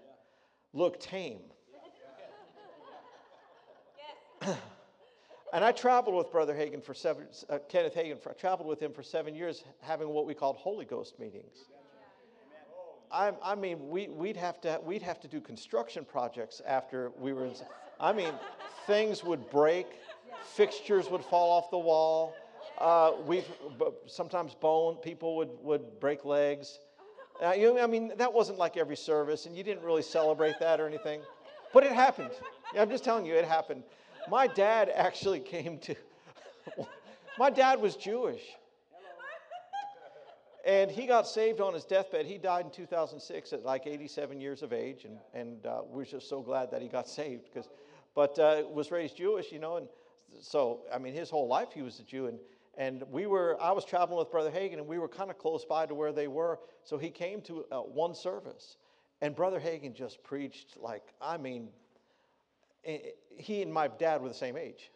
look 0.74 1.00
tame. 1.00 1.40
And 5.54 5.63
I 5.63 5.72
traveled 5.72 6.16
with 6.16 6.32
Brother 6.32 6.56
Hagin 6.56 6.84
for 6.84 6.96
seven, 6.96 7.28
uh, 7.48 7.60
Kenneth 7.70 7.94
Hagin, 7.94 8.20
for, 8.20 8.32
I 8.32 8.34
traveled 8.34 8.68
with 8.68 8.80
him 8.80 8.92
for 8.92 9.04
seven 9.04 9.36
years 9.36 9.63
having 9.82 10.10
what 10.10 10.25
we 10.25 10.34
called 10.34 10.56
Holy 10.56 10.84
Ghost 10.84 11.20
meetings. 11.20 11.66
I, 13.12 13.34
I 13.44 13.54
mean, 13.54 13.88
we, 13.88 14.08
would 14.08 14.36
have 14.36 14.60
to, 14.62 14.82
we'd 14.84 15.04
have 15.04 15.20
to 15.20 15.28
do 15.28 15.40
construction 15.40 16.06
projects 16.06 16.60
after 16.66 17.12
we 17.20 17.34
were 17.34 17.46
in. 17.46 17.54
I 18.00 18.13
mean, 18.13 18.34
things 18.88 19.24
would 19.24 19.48
break, 19.52 19.86
fixtures 20.42 21.12
would 21.12 21.24
fall 21.24 21.52
off 21.52 21.70
the 21.70 21.78
wall. 21.78 22.36
Uh, 22.80 23.13
we 23.25 23.44
sometimes 24.08 24.56
bone 24.56 24.96
people 24.96 25.36
would, 25.38 25.50
would 25.62 26.00
break 26.00 26.25
legs. 26.25 26.80
Uh, 27.44 27.51
you 27.51 27.80
I 27.80 27.88
mean, 27.88 28.12
that 28.18 28.32
wasn't 28.32 28.58
like 28.58 28.77
every 28.77 28.96
service, 28.96 29.46
and 29.46 29.56
you 29.56 29.63
didn't 29.63 29.84
really 29.84 30.01
celebrate 30.01 30.60
that 30.60 30.80
or 30.80 30.88
anything, 30.88 31.22
but 31.74 31.84
it 31.84 31.92
happened. 31.92 32.32
I'm 32.77 32.89
just 32.89 33.03
telling 33.03 33.25
you, 33.25 33.36
it 33.36 33.46
happened. 33.46 33.84
My 34.30 34.48
dad 34.48 34.92
actually 34.94 35.39
came 35.56 35.77
to, 35.80 35.96
my 37.38 37.50
dad 37.50 37.80
was 37.80 37.96
Jewish. 37.96 38.42
And 40.65 40.89
he 40.89 41.08
got 41.08 41.27
saved 41.27 41.60
on 41.60 41.74
his 41.74 41.84
deathbed. 41.84 42.25
He 42.25 42.38
died 42.38 42.63
in 42.63 42.72
2006 42.72 43.51
at 43.51 43.65
like 43.65 43.86
87 43.86 44.39
years 44.39 44.62
of 44.62 44.72
age, 44.72 45.03
and, 45.03 45.18
and 45.34 45.65
uh, 45.65 45.82
we're 45.86 46.06
just 46.06 46.30
so 46.30 46.42
glad 46.42 46.72
that 46.72 46.82
he 46.82 46.88
got 46.88 47.10
saved. 47.20 47.44
Because, 47.53 47.70
but 48.15 48.39
uh, 48.39 48.63
was 48.72 48.89
raised 48.89 49.18
Jewish, 49.18 49.51
you 49.51 49.60
know, 49.60 49.75
and 49.75 49.88
so 50.42 50.82
I 50.94 51.00
mean, 51.00 51.13
his 51.13 51.30
whole 51.30 51.48
life 51.48 51.70
he 51.74 51.82
was 51.82 52.00
a 52.00 52.03
Jew, 52.03 52.27
and 52.27 52.39
and 52.77 53.03
we 53.12 53.27
were 53.27 53.58
I 53.62 53.72
was 53.72 53.86
traveling 53.86 54.20
with 54.20 54.32
Brother 54.32 54.51
Hagin, 54.51 54.74
and 54.74 54.88
we 54.88 54.98
were 54.98 55.08
kind 55.08 55.30
of 55.30 55.38
close 55.38 55.65
by 55.65 55.86
to 55.86 55.96
where 55.96 56.12
they 56.12 56.27
were. 56.27 56.60
So 56.84 56.98
he 56.98 57.10
came 57.10 57.42
to 57.42 57.65
uh, 57.72 57.80
one 57.80 58.15
service, 58.15 58.77
and 59.22 59.36
Brother 59.36 59.60
Hagin 59.60 59.94
just 59.94 60.24
preached 60.24 60.77
like 60.77 61.03
I 61.22 61.38
mean, 61.38 61.70
he 63.38 63.62
and 63.62 63.74
my 63.74 63.88
dad 63.88 64.22
were 64.22 64.30
the 64.30 64.34
same 64.34 64.58
age. 64.58 64.92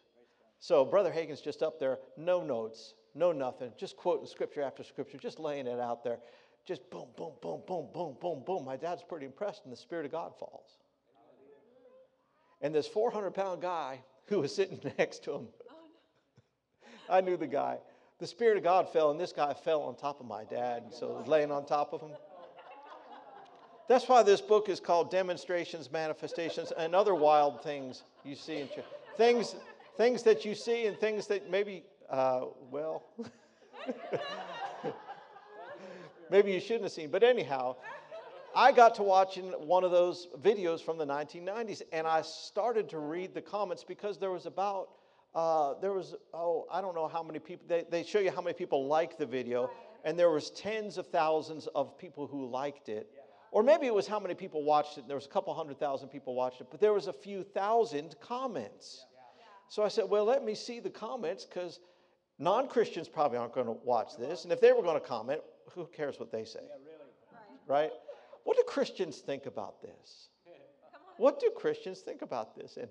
So 0.59 0.83
Brother 0.83 1.11
Hagin's 1.11 1.41
just 1.41 1.61
up 1.61 1.79
there, 1.79 1.99
no 2.17 2.41
notes, 2.41 2.95
no 3.13 3.31
nothing, 3.31 3.71
just 3.77 3.95
quoting 3.95 4.25
scripture 4.25 4.63
after 4.63 4.83
scripture, 4.83 5.17
just 5.17 5.39
laying 5.39 5.67
it 5.67 5.79
out 5.79 6.03
there. 6.03 6.19
Just 6.65 6.89
boom, 6.89 7.07
boom, 7.15 7.31
boom, 7.41 7.61
boom, 7.65 7.87
boom, 7.93 8.17
boom, 8.19 8.43
boom. 8.45 8.65
My 8.65 8.75
dad's 8.75 9.01
pretty 9.01 9.25
impressed, 9.25 9.63
and 9.63 9.71
the 9.71 9.77
Spirit 9.77 10.05
of 10.05 10.11
God 10.11 10.33
falls. 10.37 10.77
And 12.61 12.75
this 12.75 12.87
400 12.87 13.31
pound 13.31 13.61
guy 13.61 14.01
who 14.25 14.39
was 14.39 14.53
sitting 14.53 14.79
next 14.97 15.23
to 15.23 15.35
him, 15.35 15.47
I 17.09 17.21
knew 17.21 17.37
the 17.37 17.47
guy. 17.47 17.77
The 18.19 18.27
Spirit 18.27 18.57
of 18.57 18.63
God 18.63 18.89
fell, 18.89 19.11
and 19.11 19.19
this 19.19 19.31
guy 19.31 19.53
fell 19.53 19.81
on 19.83 19.95
top 19.95 20.19
of 20.19 20.25
my 20.25 20.43
dad, 20.43 20.85
so 20.91 21.23
laying 21.27 21.51
on 21.51 21.65
top 21.65 21.93
of 21.93 22.01
him. 22.01 22.11
That's 23.87 24.09
why 24.09 24.23
this 24.23 24.41
book 24.41 24.67
is 24.67 24.79
called 24.79 25.09
Demonstrations, 25.09 25.91
Manifestations, 25.91 26.73
and 26.77 26.93
Other 26.93 27.15
Wild 27.15 27.63
Things 27.63 28.03
You 28.25 28.35
See 28.35 28.57
in 28.57 28.67
Church. 28.67 28.85
Things, 29.15 29.55
things 29.95 30.23
that 30.23 30.43
you 30.43 30.55
see 30.55 30.87
and 30.87 30.97
things 30.97 31.27
that 31.27 31.49
maybe, 31.49 31.83
uh, 32.09 32.45
well, 32.69 33.03
maybe 36.29 36.51
you 36.51 36.59
shouldn't 36.59 36.83
have 36.83 36.91
seen. 36.91 37.09
But 37.09 37.23
anyhow, 37.23 37.77
I 38.53 38.71
got 38.71 38.95
to 38.95 39.03
watching 39.03 39.51
one 39.51 39.83
of 39.83 39.91
those 39.91 40.27
videos 40.41 40.81
from 40.81 40.97
the 40.97 41.05
1990s, 41.05 41.83
and 41.93 42.05
I 42.05 42.23
started 42.23 42.89
to 42.89 42.99
read 42.99 43.33
the 43.33 43.41
comments 43.41 43.83
because 43.83 44.17
there 44.17 44.31
was 44.31 44.45
about, 44.45 44.89
uh, 45.37 45.79
there 45.79 45.93
was, 45.93 46.15
oh, 46.33 46.65
I 46.71 46.81
don't 46.81 46.95
know 46.95 47.07
how 47.07 47.23
many 47.23 47.39
people, 47.39 47.65
they, 47.69 47.85
they 47.89 48.03
show 48.03 48.19
you 48.19 48.31
how 48.31 48.41
many 48.41 48.53
people 48.53 48.87
liked 48.87 49.19
the 49.19 49.25
video, 49.25 49.69
and 50.03 50.17
there 50.17 50.29
was 50.29 50.49
tens 50.49 50.97
of 50.97 51.07
thousands 51.07 51.67
of 51.75 51.97
people 51.97 52.27
who 52.27 52.49
liked 52.49 52.89
it 52.89 53.09
or 53.51 53.63
maybe 53.63 53.87
it 53.87 53.93
was 53.93 54.07
how 54.07 54.19
many 54.19 54.35
people 54.35 54.63
watched 54.63 54.97
it. 54.97 55.07
There 55.07 55.15
was 55.15 55.25
a 55.25 55.29
couple 55.29 55.53
hundred 55.53 55.79
thousand 55.79 56.09
people 56.09 56.35
watched 56.35 56.61
it, 56.61 56.67
but 56.69 56.79
there 56.79 56.93
was 56.93 57.07
a 57.07 57.13
few 57.13 57.43
thousand 57.43 58.15
comments. 58.19 59.05
So 59.69 59.83
I 59.83 59.87
said, 59.87 60.05
well, 60.09 60.25
let 60.25 60.43
me 60.43 60.55
see 60.55 60.79
the 60.79 60.89
comments 60.89 61.45
because 61.45 61.79
non 62.39 62.67
Christians 62.67 63.07
probably 63.07 63.37
aren't 63.37 63.53
going 63.53 63.67
to 63.67 63.77
watch 63.83 64.17
this. 64.17 64.43
And 64.43 64.53
if 64.53 64.61
they 64.61 64.71
were 64.71 64.81
going 64.81 64.99
to 64.99 65.05
comment, 65.05 65.41
who 65.73 65.85
cares 65.87 66.19
what 66.19 66.31
they 66.31 66.45
say? 66.45 66.59
Right? 67.67 67.91
What 68.43 68.57
do 68.57 68.63
Christians 68.63 69.17
think 69.19 69.45
about 69.45 69.81
this? 69.81 70.29
What 71.17 71.39
do 71.39 71.51
Christians 71.55 72.01
think 72.01 72.21
about 72.21 72.55
this? 72.55 72.77
And, 72.77 72.89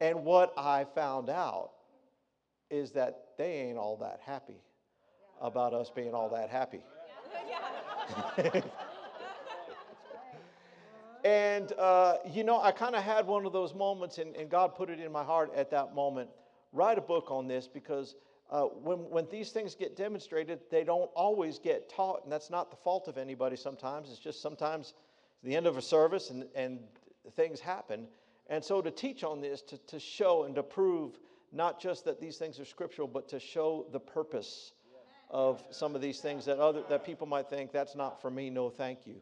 and 0.00 0.24
what 0.24 0.52
I 0.56 0.84
found 0.84 1.30
out 1.30 1.70
is 2.70 2.90
that 2.92 3.28
they 3.38 3.52
ain't 3.52 3.78
all 3.78 3.96
that 3.98 4.20
happy 4.24 4.60
about 5.40 5.74
us 5.74 5.90
being 5.94 6.14
all 6.14 6.28
that 6.30 6.50
happy. 6.50 6.80
And, 11.26 11.72
uh, 11.72 12.18
you 12.30 12.44
know, 12.44 12.60
I 12.60 12.70
kind 12.70 12.94
of 12.94 13.02
had 13.02 13.26
one 13.26 13.46
of 13.46 13.52
those 13.52 13.74
moments, 13.74 14.18
and, 14.18 14.36
and, 14.36 14.48
God 14.48 14.76
put 14.76 14.90
it 14.90 15.00
in 15.00 15.10
my 15.10 15.24
heart 15.24 15.50
at 15.56 15.72
that 15.72 15.92
moment. 15.92 16.30
Write 16.72 16.98
a 16.98 17.00
book 17.00 17.32
on 17.32 17.48
this 17.48 17.66
because 17.66 18.14
uh, 18.48 18.62
when, 18.62 18.98
when 19.10 19.26
these 19.28 19.50
things 19.50 19.74
get 19.74 19.96
demonstrated, 19.96 20.60
they 20.70 20.84
don't 20.84 21.10
always 21.16 21.58
get 21.58 21.88
taught, 21.88 22.22
and 22.22 22.30
that's 22.30 22.48
not 22.48 22.70
the 22.70 22.76
fault 22.76 23.08
of 23.08 23.18
anybody 23.18 23.56
sometimes. 23.56 24.08
It's 24.08 24.20
just 24.20 24.40
sometimes 24.40 24.94
the 25.42 25.56
end 25.56 25.66
of 25.66 25.76
a 25.76 25.82
service 25.82 26.30
and, 26.30 26.44
and 26.54 26.78
things 27.34 27.58
happen. 27.58 28.06
And 28.48 28.64
so 28.64 28.80
to 28.80 28.90
teach 28.90 29.24
on 29.24 29.40
this, 29.40 29.62
to, 29.62 29.78
to 29.86 29.98
show 29.98 30.44
and 30.44 30.54
to 30.54 30.62
prove 30.62 31.18
not 31.52 31.80
just 31.80 32.04
that 32.04 32.20
these 32.20 32.36
things 32.36 32.60
are 32.60 32.64
scriptural, 32.64 33.08
but 33.08 33.28
to 33.28 33.40
show 33.40 33.86
the 33.92 34.00
purpose 34.00 34.72
of 35.30 35.62
some 35.70 35.94
of 35.94 36.00
these 36.00 36.20
things 36.20 36.44
that, 36.44 36.58
other, 36.58 36.82
that 36.88 37.04
people 37.04 37.26
might 37.26 37.48
think, 37.48 37.72
that's 37.72 37.96
not 37.96 38.20
for 38.20 38.30
me, 38.30 38.50
no 38.50 38.70
thank 38.70 39.06
you. 39.06 39.16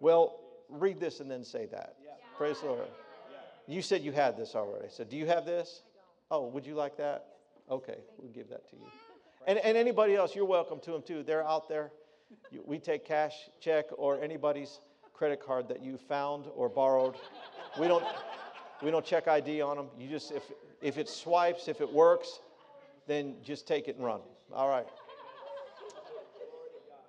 Well, 0.00 0.40
read 0.68 0.98
this 0.98 1.20
and 1.20 1.30
then 1.30 1.44
say 1.44 1.66
that. 1.66 1.94
Yeah. 2.04 2.12
Praise 2.36 2.60
the 2.60 2.66
Lord. 2.66 2.88
Yeah. 3.30 3.74
You 3.74 3.82
said 3.82 4.02
you 4.02 4.10
had 4.10 4.36
this 4.36 4.56
already. 4.56 4.88
So 4.90 5.04
do 5.04 5.16
you 5.16 5.26
have 5.26 5.44
this? 5.44 5.82
Oh, 6.30 6.46
would 6.48 6.66
you 6.66 6.74
like 6.74 6.96
that? 6.96 7.26
Okay, 7.70 7.98
we'll 8.18 8.32
give 8.32 8.48
that 8.48 8.68
to 8.70 8.76
you. 8.76 8.86
And, 9.46 9.58
and 9.58 9.76
anybody 9.76 10.16
else, 10.16 10.34
you're 10.34 10.44
welcome 10.44 10.80
to 10.80 10.90
them 10.90 11.02
too. 11.02 11.22
They're 11.22 11.46
out 11.46 11.68
there. 11.68 11.92
We 12.64 12.78
take 12.78 13.04
cash, 13.04 13.34
check, 13.60 13.86
or 13.96 14.20
anybody's 14.20 14.80
credit 15.12 15.40
card 15.40 15.68
that 15.68 15.82
you 15.82 15.96
found 15.96 16.46
or 16.54 16.68
borrowed. 16.68 17.16
We 17.78 17.88
don't, 17.88 18.04
we 18.82 18.90
don't 18.90 19.04
check 19.04 19.28
ID 19.28 19.62
on 19.62 19.76
them. 19.76 19.86
You 19.98 20.08
just, 20.08 20.30
if, 20.32 20.42
if 20.80 20.98
it 20.98 21.08
swipes, 21.08 21.68
if 21.68 21.80
it 21.80 21.90
works, 21.90 22.40
then 23.06 23.36
just 23.42 23.66
take 23.66 23.88
it 23.88 23.96
and 23.96 24.04
run. 24.04 24.20
All 24.52 24.68
right. 24.68 24.86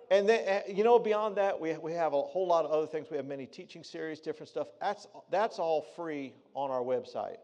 And 0.10 0.30
then, 0.30 0.48
uh, 0.48 0.62
you 0.72 0.84
know, 0.84 1.00
beyond 1.00 1.38
that, 1.38 1.60
we, 1.60 1.76
we 1.78 1.92
have 1.94 2.14
a 2.14 2.22
whole 2.22 2.48
lot 2.48 2.66
of 2.66 2.72
other 2.72 2.86
things. 2.86 3.08
We 3.10 3.18
have 3.18 3.26
many 3.26 3.46
teaching 3.46 3.84
series, 3.84 4.20
different 4.20 4.50
stuff. 4.50 4.68
That's, 4.80 5.08
that's 5.32 5.60
all 5.60 5.86
free 5.96 6.34
on 6.54 6.70
our 6.70 6.82
website 6.82 7.38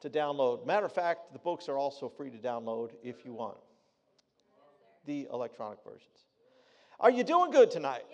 to 0.00 0.10
download. 0.10 0.66
Matter 0.66 0.86
of 0.86 0.92
fact, 0.92 1.32
the 1.32 1.38
books 1.38 1.68
are 1.68 1.78
also 1.78 2.08
free 2.08 2.30
to 2.30 2.38
download 2.38 2.90
if 3.02 3.24
you 3.24 3.32
want 3.32 3.56
the 5.06 5.28
electronic 5.32 5.78
versions. 5.84 6.26
Are 6.98 7.10
you 7.10 7.22
doing 7.22 7.50
good 7.50 7.70
tonight? 7.70 8.04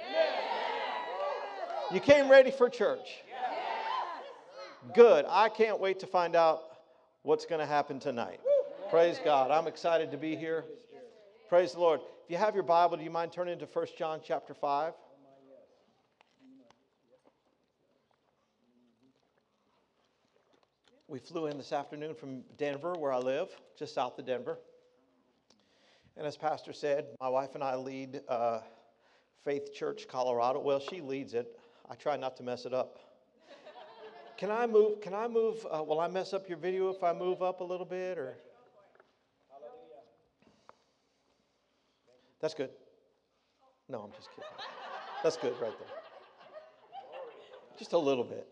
You 1.90 2.00
came 2.00 2.30
ready 2.30 2.50
for 2.50 2.68
church? 2.68 3.22
Good. 4.94 5.24
I 5.28 5.48
can't 5.48 5.78
wait 5.78 6.00
to 6.00 6.06
find 6.06 6.34
out 6.34 6.64
what's 7.22 7.46
going 7.46 7.60
to 7.60 7.66
happen 7.66 8.00
tonight. 8.00 8.40
Praise 8.90 9.20
God. 9.24 9.50
I'm 9.50 9.66
excited 9.66 10.10
to 10.10 10.16
be 10.16 10.34
here. 10.34 10.64
Praise 11.48 11.72
the 11.72 11.80
Lord. 11.80 12.00
If 12.24 12.30
you 12.30 12.36
have 12.36 12.54
your 12.54 12.64
Bible, 12.64 12.96
do 12.96 13.04
you 13.04 13.10
mind 13.10 13.32
turning 13.32 13.58
to 13.60 13.66
1 13.66 13.86
John 13.96 14.20
chapter 14.24 14.54
5? 14.54 14.92
We 21.06 21.18
flew 21.18 21.46
in 21.46 21.58
this 21.58 21.72
afternoon 21.72 22.14
from 22.14 22.42
Denver, 22.56 22.94
where 22.94 23.12
I 23.12 23.18
live, 23.18 23.48
just 23.78 23.94
south 23.94 24.18
of 24.18 24.26
Denver. 24.26 24.58
And 26.16 26.26
as 26.26 26.36
Pastor 26.36 26.72
said, 26.72 27.06
my 27.20 27.28
wife 27.28 27.54
and 27.54 27.62
I 27.62 27.76
lead 27.76 28.22
uh, 28.28 28.60
Faith 29.44 29.72
Church 29.72 30.08
Colorado. 30.08 30.60
Well, 30.60 30.80
she 30.80 31.00
leads 31.00 31.34
it. 31.34 31.58
I 31.88 31.94
try 31.94 32.16
not 32.16 32.36
to 32.38 32.42
mess 32.42 32.64
it 32.66 32.74
up. 32.74 32.98
Can 34.36 34.50
I 34.50 34.66
move? 34.66 35.00
Can 35.00 35.14
I 35.14 35.28
move? 35.28 35.66
Uh, 35.70 35.82
will 35.82 36.00
I 36.00 36.08
mess 36.08 36.32
up 36.32 36.48
your 36.48 36.58
video 36.58 36.90
if 36.90 37.02
I 37.02 37.12
move 37.12 37.42
up 37.42 37.60
a 37.60 37.64
little 37.64 37.86
bit, 37.86 38.18
or? 38.18 38.36
That's 42.40 42.54
good. 42.54 42.70
No, 43.88 44.00
I'm 44.00 44.10
just 44.12 44.28
kidding. 44.30 44.44
That's 45.22 45.36
good 45.36 45.54
right 45.60 45.72
there. 45.78 45.88
Just 47.78 47.92
a 47.92 47.98
little 47.98 48.24
bit. 48.24 48.46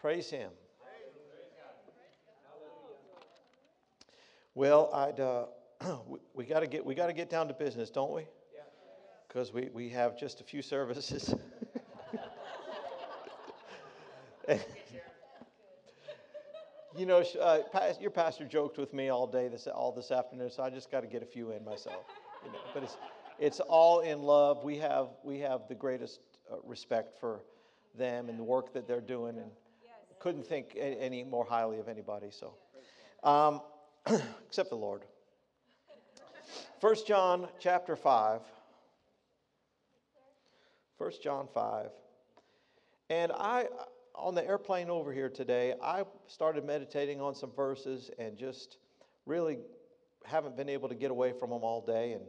Praise 0.00 0.30
Him. 0.30 0.50
Well, 4.54 4.90
I'd, 4.92 5.20
uh, 5.20 5.46
we, 6.34 6.44
got 6.44 6.60
to 6.60 6.66
get 6.66 6.84
we 6.84 6.96
got 6.96 7.06
to 7.06 7.12
get 7.12 7.30
down 7.30 7.46
to 7.46 7.54
business, 7.54 7.90
don't 7.90 8.12
we? 8.12 8.24
Because 9.28 9.52
we, 9.52 9.68
we 9.74 9.90
have 9.90 10.18
just 10.18 10.40
a 10.40 10.44
few 10.44 10.62
services. 10.62 11.34
you 16.96 17.04
know, 17.04 17.22
uh, 17.40 17.58
your 18.00 18.10
pastor 18.10 18.46
joked 18.46 18.78
with 18.78 18.94
me 18.94 19.10
all 19.10 19.26
day 19.26 19.48
this 19.48 19.66
all 19.66 19.92
this 19.92 20.10
afternoon, 20.10 20.50
so 20.50 20.62
I 20.62 20.70
just 20.70 20.90
got 20.90 21.02
to 21.02 21.06
get 21.06 21.22
a 21.22 21.26
few 21.26 21.50
in 21.50 21.62
myself. 21.62 22.06
You 22.44 22.52
know, 22.52 22.58
but 22.72 22.82
it's 22.82 22.96
it's 23.38 23.60
all 23.60 24.00
in 24.00 24.22
love. 24.22 24.64
We 24.64 24.78
have 24.78 25.08
we 25.22 25.38
have 25.40 25.68
the 25.68 25.74
greatest 25.74 26.20
uh, 26.50 26.56
respect 26.64 27.20
for 27.20 27.40
them 27.96 28.30
and 28.30 28.38
the 28.38 28.44
work 28.44 28.72
that 28.72 28.88
they're 28.88 29.02
doing, 29.02 29.36
and 29.36 29.50
couldn't 30.18 30.46
think 30.46 30.76
any 30.78 31.22
more 31.22 31.44
highly 31.44 31.78
of 31.78 31.88
anybody. 31.88 32.30
So, 32.30 32.54
um, 33.22 33.60
except 34.46 34.70
the 34.70 34.76
Lord. 34.76 35.02
First 36.80 37.06
John 37.06 37.48
chapter 37.60 37.94
five. 37.94 38.40
1 40.98 41.12
John 41.22 41.48
5. 41.54 41.90
And 43.08 43.32
I, 43.32 43.66
on 44.14 44.34
the 44.34 44.44
airplane 44.44 44.90
over 44.90 45.12
here 45.12 45.28
today, 45.28 45.74
I 45.82 46.02
started 46.26 46.64
meditating 46.64 47.20
on 47.20 47.34
some 47.34 47.52
verses 47.54 48.10
and 48.18 48.36
just 48.36 48.78
really 49.24 49.58
haven't 50.24 50.56
been 50.56 50.68
able 50.68 50.88
to 50.88 50.96
get 50.96 51.12
away 51.12 51.32
from 51.32 51.50
them 51.50 51.62
all 51.62 51.80
day. 51.80 52.12
And 52.12 52.22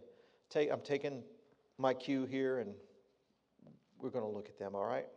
take, 0.49 0.71
I'm 0.71 0.81
taking 0.81 1.23
my 1.79 1.95
cue 1.95 2.25
here 2.25 2.59
and 2.59 2.73
we're 3.99 4.11
going 4.11 4.23
to 4.23 4.29
look 4.29 4.47
at 4.47 4.59
them, 4.59 4.75
all 4.75 4.85
right? 4.85 5.07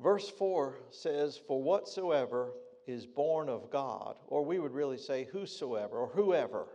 Verse 0.00 0.28
4 0.28 0.76
says, 0.90 1.40
For 1.48 1.60
whatsoever 1.60 2.52
is 2.86 3.04
born 3.04 3.48
of 3.48 3.70
God, 3.70 4.16
or 4.28 4.44
we 4.44 4.58
would 4.58 4.72
really 4.72 4.98
say, 4.98 5.26
whosoever, 5.32 5.96
or 5.96 6.08
whoever, 6.08 6.58
right. 6.58 6.66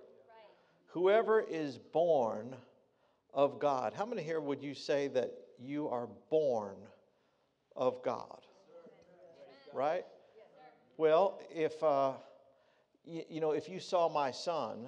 whoever 0.87 1.39
is 1.39 1.77
born 1.77 2.55
of 3.33 3.59
God. 3.59 3.93
How 3.93 4.05
many 4.05 4.23
here 4.23 4.39
would 4.39 4.61
you 4.61 4.73
say 4.73 5.07
that 5.09 5.31
you 5.59 5.87
are 5.89 6.07
born 6.29 6.75
of 7.75 8.03
God? 8.03 8.41
Right? 9.73 10.05
Well, 10.97 11.39
if, 11.53 11.81
uh, 11.81 12.13
you, 13.05 13.23
you 13.29 13.41
know, 13.41 13.51
if 13.51 13.69
you 13.69 13.79
saw 13.79 14.09
my 14.09 14.31
son, 14.31 14.87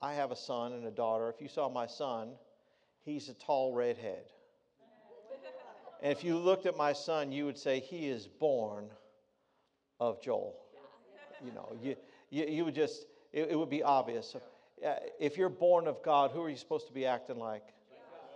I 0.00 0.14
have 0.14 0.30
a 0.30 0.36
son 0.36 0.72
and 0.72 0.86
a 0.86 0.90
daughter. 0.90 1.28
If 1.28 1.40
you 1.40 1.48
saw 1.48 1.68
my 1.68 1.86
son, 1.86 2.30
he's 3.04 3.28
a 3.28 3.34
tall 3.34 3.74
redhead. 3.74 4.24
And 6.02 6.12
if 6.12 6.24
you 6.24 6.36
looked 6.36 6.66
at 6.66 6.76
my 6.76 6.92
son, 6.92 7.32
you 7.32 7.46
would 7.46 7.58
say 7.58 7.80
he 7.80 8.08
is 8.08 8.26
born 8.26 8.86
of 9.98 10.22
Joel. 10.22 10.54
You 11.44 11.52
know, 11.52 11.76
you, 11.82 11.96
you, 12.30 12.46
you 12.46 12.64
would 12.64 12.74
just, 12.74 13.06
it, 13.32 13.48
it 13.50 13.58
would 13.58 13.70
be 13.70 13.82
obvious 13.82 14.34
if 15.18 15.36
you're 15.36 15.48
born 15.48 15.86
of 15.86 16.02
God, 16.02 16.30
who 16.30 16.42
are 16.42 16.50
you 16.50 16.56
supposed 16.56 16.86
to 16.86 16.92
be 16.92 17.06
acting 17.06 17.38
like? 17.38 17.64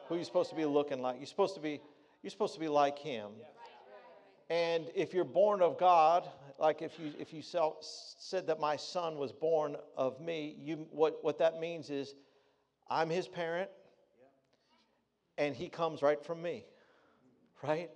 Who 0.09 0.14
are 0.14 0.18
you 0.18 0.24
supposed 0.24 0.50
to 0.50 0.57
be 0.57 0.64
looking 0.64 1.00
like? 1.00 1.16
You're 1.18 1.26
supposed 1.26 1.55
to 1.55 1.61
be, 1.61 1.81
you're 2.22 2.31
supposed 2.31 2.55
to 2.55 2.61
be 2.61 2.68
like 2.68 2.98
Him. 2.98 3.31
And 4.48 4.87
if 4.96 5.14
you're 5.14 5.24
born 5.24 5.62
of 5.62 5.79
God, 5.79 6.29
like 6.59 6.83
if 6.83 6.98
you 6.98 7.12
if 7.18 7.33
you 7.33 7.40
said 7.40 8.46
that 8.48 8.59
my 8.59 8.76
son 8.76 9.16
was 9.16 9.31
born 9.31 9.76
of 9.96 10.20
me, 10.20 10.57
you 10.59 10.88
what 10.90 11.22
what 11.22 11.38
that 11.38 11.61
means 11.61 11.88
is, 11.88 12.14
I'm 12.88 13.09
his 13.09 13.29
parent, 13.29 13.70
and 15.38 15.55
he 15.55 15.68
comes 15.68 16.03
right 16.03 16.22
from 16.22 16.42
me, 16.42 16.64
right? 17.62 17.90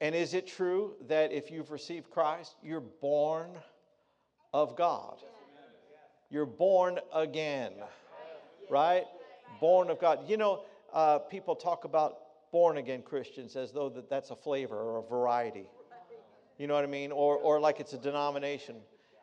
And 0.00 0.14
is 0.14 0.34
it 0.34 0.48
true 0.48 0.94
that 1.06 1.32
if 1.32 1.52
you've 1.52 1.70
received 1.70 2.10
Christ, 2.10 2.56
you're 2.62 2.80
born 2.80 3.50
of 4.52 4.76
God? 4.76 5.22
You're 6.34 6.46
born 6.46 6.98
again, 7.14 7.74
right? 8.68 9.04
Born 9.60 9.88
of 9.88 10.00
God. 10.00 10.28
You 10.28 10.36
know, 10.36 10.64
uh, 10.92 11.20
people 11.20 11.54
talk 11.54 11.84
about 11.84 12.16
born 12.50 12.78
again 12.78 13.02
Christians 13.02 13.54
as 13.54 13.70
though 13.70 13.88
that 13.90 14.10
that's 14.10 14.30
a 14.30 14.34
flavor 14.34 14.76
or 14.76 14.98
a 14.98 15.02
variety. 15.08 15.68
You 16.58 16.66
know 16.66 16.74
what 16.74 16.82
I 16.82 16.88
mean? 16.88 17.12
Or, 17.12 17.36
or 17.36 17.60
like 17.60 17.78
it's 17.78 17.92
a 17.92 17.98
denomination. 17.98 18.74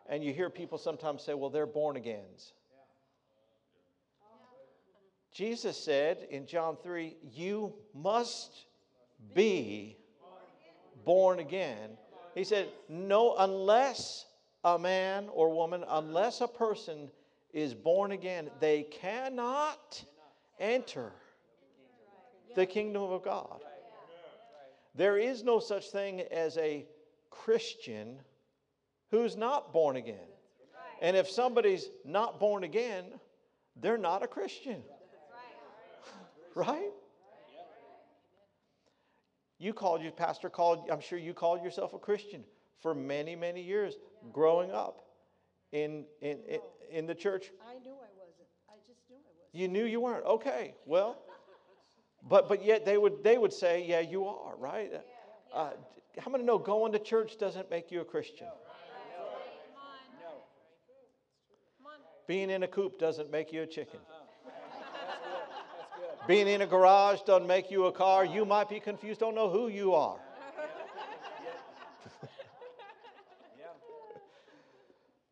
And 0.07 0.23
you 0.23 0.31
hear 0.31 0.49
people 0.49 0.77
sometimes 0.77 1.21
say, 1.21 1.33
well, 1.33 1.49
they're 1.49 1.65
born 1.65 1.97
agains. 1.97 2.53
Jesus 5.33 5.75
said 5.75 6.25
in 6.29 6.47
John 6.47 6.77
3, 6.81 7.17
you 7.33 7.73
must 7.93 8.67
be 9.35 9.97
born 11.03 11.39
again. 11.39 11.89
He 12.35 12.45
said, 12.45 12.69
no, 12.87 13.35
unless 13.37 14.27
a 14.63 14.77
man 14.77 15.27
or 15.33 15.49
woman, 15.49 15.83
unless 15.87 16.41
a 16.41 16.47
person 16.47 17.09
is 17.53 17.73
born 17.73 18.11
again, 18.11 18.49
they 18.59 18.83
cannot 18.83 20.03
enter 20.59 21.11
the 22.55 22.65
kingdom 22.65 23.03
of 23.03 23.23
God. 23.23 23.61
There 24.95 25.17
is 25.17 25.43
no 25.43 25.59
such 25.59 25.89
thing 25.89 26.21
as 26.21 26.57
a 26.57 26.85
Christian 27.29 28.19
who's 29.09 29.35
not 29.35 29.73
born 29.73 29.95
again. 29.95 30.27
And 31.01 31.17
if 31.17 31.29
somebody's 31.29 31.89
not 32.05 32.39
born 32.39 32.63
again, 32.63 33.05
they're 33.75 33.97
not 33.97 34.23
a 34.23 34.27
Christian. 34.27 34.83
Right? 36.53 36.91
You 39.57 39.73
called, 39.73 40.01
your 40.01 40.11
pastor 40.11 40.49
called, 40.49 40.89
I'm 40.91 40.99
sure 40.99 41.17
you 41.17 41.33
called 41.33 41.63
yourself 41.63 41.93
a 41.93 41.97
Christian 41.97 42.43
for 42.81 42.93
many, 42.93 43.37
many 43.37 43.61
years 43.61 43.95
growing 44.31 44.71
up 44.71 45.01
in, 45.71 46.05
in, 46.21 46.39
in, 46.47 46.59
in 46.89 47.07
the 47.07 47.15
church. 47.15 47.51
I 47.67 47.73
knew 47.79 47.91
I 47.91 48.11
wasn't. 48.17 48.47
I 48.69 48.73
just 48.87 48.99
knew 49.09 49.17
I 49.17 49.31
wasn't. 49.37 49.53
You 49.53 49.67
knew 49.67 49.85
you 49.85 49.99
weren't. 49.99 50.25
Okay. 50.25 50.75
Well, 50.85 51.17
but, 52.27 52.47
but 52.47 52.63
yet 52.63 52.85
they 52.85 52.97
would, 52.97 53.23
they 53.23 53.37
would 53.37 53.53
say, 53.53 53.85
yeah, 53.87 53.99
you 53.99 54.25
are, 54.25 54.55
right? 54.57 54.91
Uh, 55.53 55.71
how 56.19 56.31
many 56.31 56.43
know 56.43 56.57
going 56.57 56.91
to 56.91 56.99
church 56.99 57.37
doesn't 57.37 57.69
make 57.69 57.91
you 57.91 58.01
a 58.01 58.05
Christian? 58.05 58.47
Being 62.27 62.49
in 62.49 62.63
a 62.63 62.67
coop 62.67 62.99
doesn't 62.99 63.31
make 63.31 63.51
you 63.51 63.63
a 63.63 63.67
chicken. 63.67 63.99
Being 66.27 66.47
in 66.47 66.61
a 66.61 66.67
garage 66.67 67.21
doesn't 67.21 67.47
make 67.47 67.71
you 67.71 67.85
a 67.85 67.91
car. 67.91 68.23
You 68.23 68.45
might 68.45 68.69
be 68.69 68.79
confused, 68.79 69.19
don't 69.19 69.35
know 69.35 69.49
who 69.49 69.67
you 69.67 69.93
are. 69.93 70.17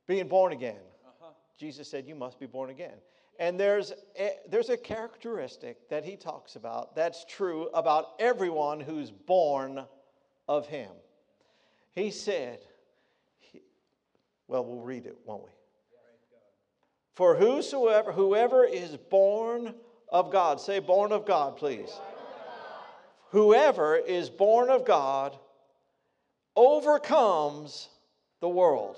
Being 0.10 0.28
born 0.28 0.54
again. 0.54 0.82
Uh-huh. 1.06 1.30
Jesus 1.56 1.88
said, 1.88 2.08
You 2.08 2.16
must 2.16 2.40
be 2.40 2.48
born 2.48 2.72
again. 2.72 2.96
And 3.40 3.60
there's 3.60 3.94
a, 4.20 4.32
there's 4.50 4.70
a 4.70 4.76
characteristic 4.76 5.88
that 5.90 6.04
he 6.04 6.16
talks 6.16 6.56
about 6.56 6.96
that's 6.96 7.24
true 7.26 7.70
about 7.76 8.16
everyone 8.18 8.80
who's 8.80 9.12
born 9.12 9.86
of 10.48 10.66
him. 10.66 10.90
He 11.92 12.10
said, 12.10 12.58
he, 13.38 13.62
well, 14.48 14.66
we'll 14.66 14.82
read 14.82 15.06
it, 15.06 15.16
won't 15.26 15.44
we? 15.44 15.52
For 17.14 17.36
whosoever 17.36 18.12
whoever 18.12 18.66
is 18.66 18.98
born 18.98 19.76
of 20.12 20.32
God, 20.32 20.60
say 20.60 20.80
born 20.80 21.12
of 21.12 21.24
God, 21.24 21.56
please. 21.56 21.92
Whoever 23.30 23.96
is 23.96 24.32
born 24.32 24.72
of 24.72 24.86
God 24.86 25.38
overcomes 26.56 27.90
the 28.42 28.50
world. 28.50 28.98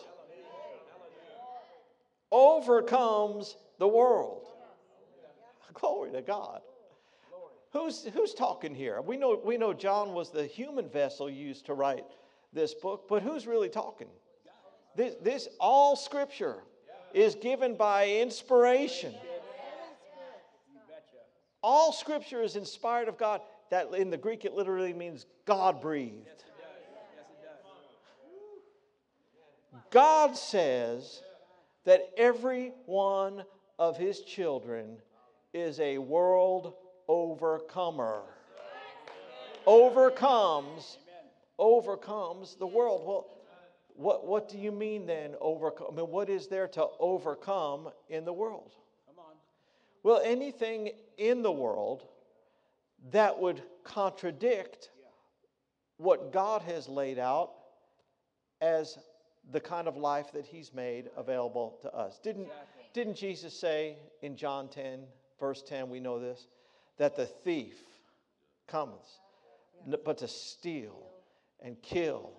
Overcomes 2.31 3.57
the 3.77 3.87
world. 3.87 4.47
Glory 5.73 6.11
to 6.11 6.21
God. 6.21 6.61
Who's, 7.73 8.05
who's 8.13 8.33
talking 8.33 8.75
here? 8.75 9.01
We 9.01 9.17
know, 9.17 9.39
we 9.43 9.57
know 9.57 9.73
John 9.73 10.13
was 10.13 10.29
the 10.29 10.45
human 10.45 10.89
vessel 10.89 11.29
used 11.29 11.65
to 11.67 11.73
write 11.73 12.05
this 12.51 12.73
book, 12.73 13.05
but 13.07 13.21
who's 13.23 13.47
really 13.47 13.69
talking? 13.69 14.09
This, 14.95 15.15
this 15.21 15.47
all 15.59 15.95
scripture 15.95 16.63
is 17.13 17.35
given 17.35 17.75
by 17.75 18.09
inspiration. 18.09 19.13
All 21.63 21.93
scripture 21.93 22.41
is 22.41 22.55
inspired 22.55 23.07
of 23.07 23.17
God. 23.17 23.41
That 23.69 23.93
in 23.93 24.09
the 24.09 24.17
Greek 24.17 24.43
it 24.43 24.53
literally 24.53 24.93
means 24.93 25.25
God 25.45 25.79
breathed. 25.79 26.43
God 29.91 30.35
says 30.35 31.21
that 31.85 32.09
every 32.17 32.73
one 32.85 33.43
of 33.79 33.97
his 33.97 34.21
children 34.21 34.97
is 35.53 35.79
a 35.79 35.97
world 35.97 36.73
overcomer. 37.07 38.21
Overcomes, 39.65 40.97
overcomes 41.59 42.55
the 42.55 42.67
world. 42.67 43.03
Well, 43.05 43.27
what, 43.95 44.25
what 44.25 44.49
do 44.49 44.57
you 44.57 44.71
mean 44.71 45.05
then, 45.05 45.35
overcome? 45.39 45.87
I 45.91 45.95
mean, 45.95 46.09
what 46.09 46.29
is 46.29 46.47
there 46.47 46.67
to 46.69 46.87
overcome 46.99 47.89
in 48.09 48.25
the 48.25 48.33
world? 48.33 48.71
Well, 50.03 50.21
anything 50.23 50.91
in 51.17 51.43
the 51.43 51.51
world 51.51 52.03
that 53.11 53.39
would 53.39 53.61
contradict 53.83 54.89
what 55.97 56.33
God 56.33 56.63
has 56.63 56.87
laid 56.87 57.19
out 57.19 57.51
as 58.61 58.97
the 59.51 59.59
kind 59.59 59.87
of 59.87 59.97
life 59.97 60.31
that 60.33 60.45
He's 60.45 60.73
made 60.73 61.09
available 61.17 61.77
to 61.81 61.93
us. 61.93 62.19
Didn't, 62.19 62.47
didn't 62.93 63.15
Jesus 63.15 63.53
say 63.53 63.97
in 64.21 64.35
John 64.35 64.67
10, 64.69 65.01
verse 65.39 65.61
10, 65.61 65.89
we 65.89 65.99
know 65.99 66.19
this, 66.19 66.47
that 66.97 67.15
the 67.15 67.25
thief 67.25 67.75
comes 68.67 69.19
but 70.05 70.17
to 70.19 70.27
steal 70.27 71.01
and 71.61 71.81
kill 71.81 72.31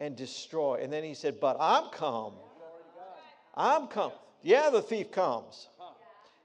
and 0.00 0.16
destroy. 0.16 0.80
And 0.82 0.92
then 0.92 1.04
He 1.04 1.14
said, 1.14 1.40
But 1.40 1.56
I'm 1.60 1.90
come. 1.90 2.34
I'm 3.54 3.86
come. 3.86 4.12
Yeah, 4.42 4.70
the 4.70 4.82
thief 4.82 5.10
comes. 5.10 5.68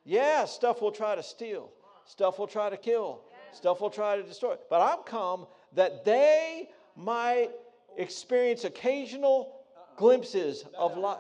Yeah, 0.06 0.46
stuff 0.46 0.82
will 0.82 0.92
try 0.92 1.16
to 1.16 1.24
steal, 1.24 1.70
stuff 2.06 2.40
will 2.40 2.48
try 2.48 2.70
to 2.70 2.78
kill, 2.78 3.22
stuff 3.52 3.82
will 3.82 3.90
try 3.90 4.16
to 4.16 4.24
destroy. 4.24 4.56
But 4.70 4.82
I'm 4.82 5.04
come 5.04 5.46
that 5.74 6.06
they 6.06 6.70
might 6.96 7.50
experience 7.98 8.64
occasional 8.64 9.59
glimpses 10.00 10.64
of 10.78 10.98
life. 10.98 11.20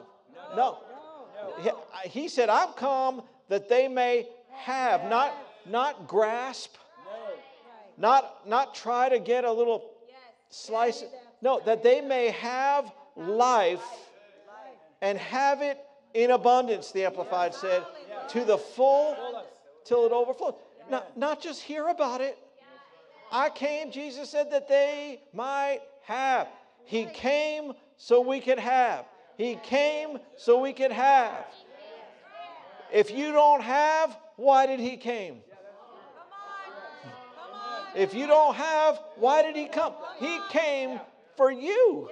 No. 0.56 0.78
He, 1.62 1.70
uh, 1.70 1.74
he 2.06 2.28
said, 2.30 2.50
I've 2.50 2.76
come 2.78 3.22
that 3.50 3.68
they 3.68 3.88
may 3.90 4.28
have, 4.54 5.10
not, 5.10 5.36
not 5.66 6.08
grasp, 6.08 6.76
not, 7.98 8.48
not 8.48 8.74
try 8.74 9.10
to 9.10 9.20
get 9.20 9.44
a 9.44 9.52
little 9.52 9.92
slice. 10.50 11.04
No, 11.42 11.62
that 11.66 11.84
they 11.84 12.00
may 12.00 12.32
have 12.32 12.92
life 13.18 13.84
and 15.02 15.18
have 15.18 15.62
it 15.62 15.78
in 16.14 16.32
abundance, 16.32 16.92
the 16.92 17.06
Amplified 17.06 17.54
said, 17.54 17.84
to 18.30 18.46
the 18.46 18.58
full 18.58 19.16
till 19.84 20.06
it 20.06 20.12
overflows. 20.14 20.56
Not, 20.90 21.18
not 21.18 21.42
just 21.42 21.62
hear 21.62 21.90
about 21.90 22.22
it. 22.22 22.38
I 23.32 23.50
came, 23.50 23.92
Jesus 23.92 24.30
said, 24.30 24.52
that 24.52 24.68
they 24.68 25.22
might 25.34 25.82
have. 26.04 26.48
He 26.86 27.06
came 27.06 27.74
so 28.00 28.22
we 28.22 28.40
could 28.40 28.58
have. 28.58 29.06
He 29.38 29.56
came 29.56 30.18
so 30.38 30.60
we 30.60 30.74
could 30.74 30.92
have. 30.92 31.46
If 32.92 33.12
you 33.12 33.32
don't 33.32 33.62
have, 33.62 34.18
why 34.38 34.66
did 34.66 34.80
he 34.80 34.98
came? 34.98 35.42
If 37.94 38.14
you 38.14 38.26
don't 38.26 38.56
have, 38.56 39.00
why 39.18 39.44
did 39.44 39.56
he 39.56 39.68
come? 39.68 39.94
He 40.18 40.40
came 40.50 41.00
for 41.36 41.52
you. 41.52 42.10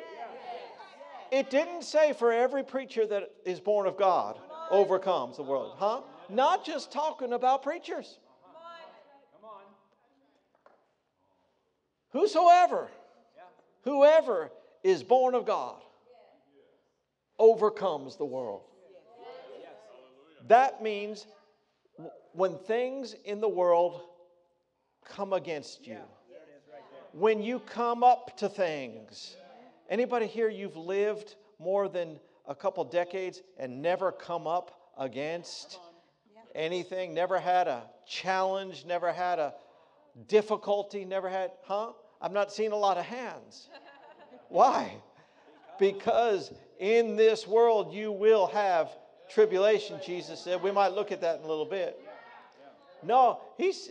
It 1.31 1.49
didn't 1.49 1.83
say 1.83 2.13
for 2.13 2.31
every 2.31 2.63
preacher 2.63 3.07
that 3.07 3.31
is 3.45 3.59
born 3.59 3.87
of 3.87 3.97
God 3.97 4.39
overcomes 4.69 5.37
the 5.37 5.43
world, 5.43 5.75
huh? 5.77 6.01
Not 6.29 6.65
just 6.65 6.91
talking 6.91 7.33
about 7.33 7.63
preachers. 7.63 8.19
Whosoever, 12.11 12.89
whoever 13.83 14.51
is 14.83 15.03
born 15.03 15.35
of 15.35 15.45
God 15.45 15.81
overcomes 17.39 18.15
the 18.15 18.25
world. 18.25 18.61
That 20.47 20.81
means 20.81 21.27
when 22.33 22.57
things 22.57 23.15
in 23.25 23.41
the 23.41 23.49
world 23.49 24.01
come 25.05 25.33
against 25.33 25.85
you, 25.85 25.99
when 27.11 27.41
you 27.41 27.59
come 27.59 28.03
up 28.03 28.37
to 28.37 28.49
things. 28.49 29.35
Anybody 29.89 30.27
here 30.27 30.49
you've 30.49 30.75
lived 30.75 31.35
more 31.59 31.87
than 31.87 32.19
a 32.45 32.53
couple 32.53 32.83
decades 32.83 33.41
and 33.57 33.81
never 33.81 34.11
come 34.11 34.47
up 34.47 34.91
against 34.97 35.79
anything, 36.55 37.13
never 37.13 37.39
had 37.39 37.67
a 37.67 37.83
challenge, 38.07 38.85
never 38.85 39.11
had 39.13 39.39
a 39.39 39.53
difficulty, 40.27 41.05
never 41.05 41.29
had, 41.29 41.51
huh? 41.63 41.91
I'm 42.21 42.33
not 42.33 42.51
seeing 42.51 42.71
a 42.71 42.77
lot 42.77 42.97
of 42.97 43.05
hands. 43.05 43.69
Why? 44.49 44.93
Because 45.79 46.51
in 46.79 47.15
this 47.15 47.47
world 47.47 47.93
you 47.93 48.11
will 48.11 48.47
have 48.47 48.89
tribulation, 49.29 49.99
Jesus 50.05 50.39
said. 50.39 50.61
We 50.61 50.71
might 50.71 50.93
look 50.93 51.11
at 51.11 51.21
that 51.21 51.39
in 51.39 51.45
a 51.45 51.47
little 51.47 51.65
bit. 51.65 51.99
No, 53.03 53.41
he's, 53.57 53.89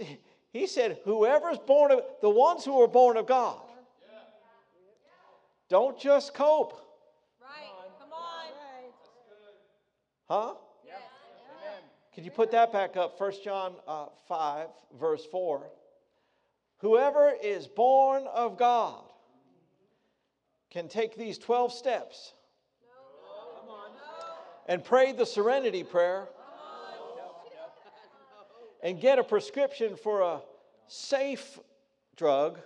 he 0.53 0.67
said, 0.67 0.99
whoever's 1.05 1.59
born 1.59 1.93
of, 1.93 2.01
the 2.23 2.31
ones 2.31 2.65
who 2.65 2.81
are 2.83 2.89
born 2.89 3.17
of 3.17 3.27
God, 3.27 3.61
don't 5.69 5.99
just 5.99 6.35
cope, 6.35 6.75
Right. 7.41 7.71
Come 7.99 8.13
on. 8.13 8.47
huh? 10.29 10.55
Could 12.15 12.25
you 12.25 12.31
put 12.31 12.51
that 12.53 12.73
back 12.73 12.97
up? 12.97 13.21
1 13.21 13.33
John 13.45 13.75
uh, 13.87 14.07
5, 14.27 14.69
verse 14.99 15.27
4. 15.31 15.69
Whoever 16.79 17.35
is 17.43 17.67
born 17.67 18.25
of 18.33 18.57
God 18.57 19.06
can 20.77 20.89
take 20.89 21.17
these 21.17 21.39
12 21.39 21.73
steps 21.73 22.35
and 24.67 24.85
pray 24.85 25.11
the 25.11 25.25
serenity 25.25 25.83
prayer 25.83 26.29
and 28.83 29.01
get 29.01 29.19
a 29.19 29.25
prescription 29.25 29.97
for 29.97 30.21
a 30.21 30.43
safe 30.87 31.59
drug 32.15 32.59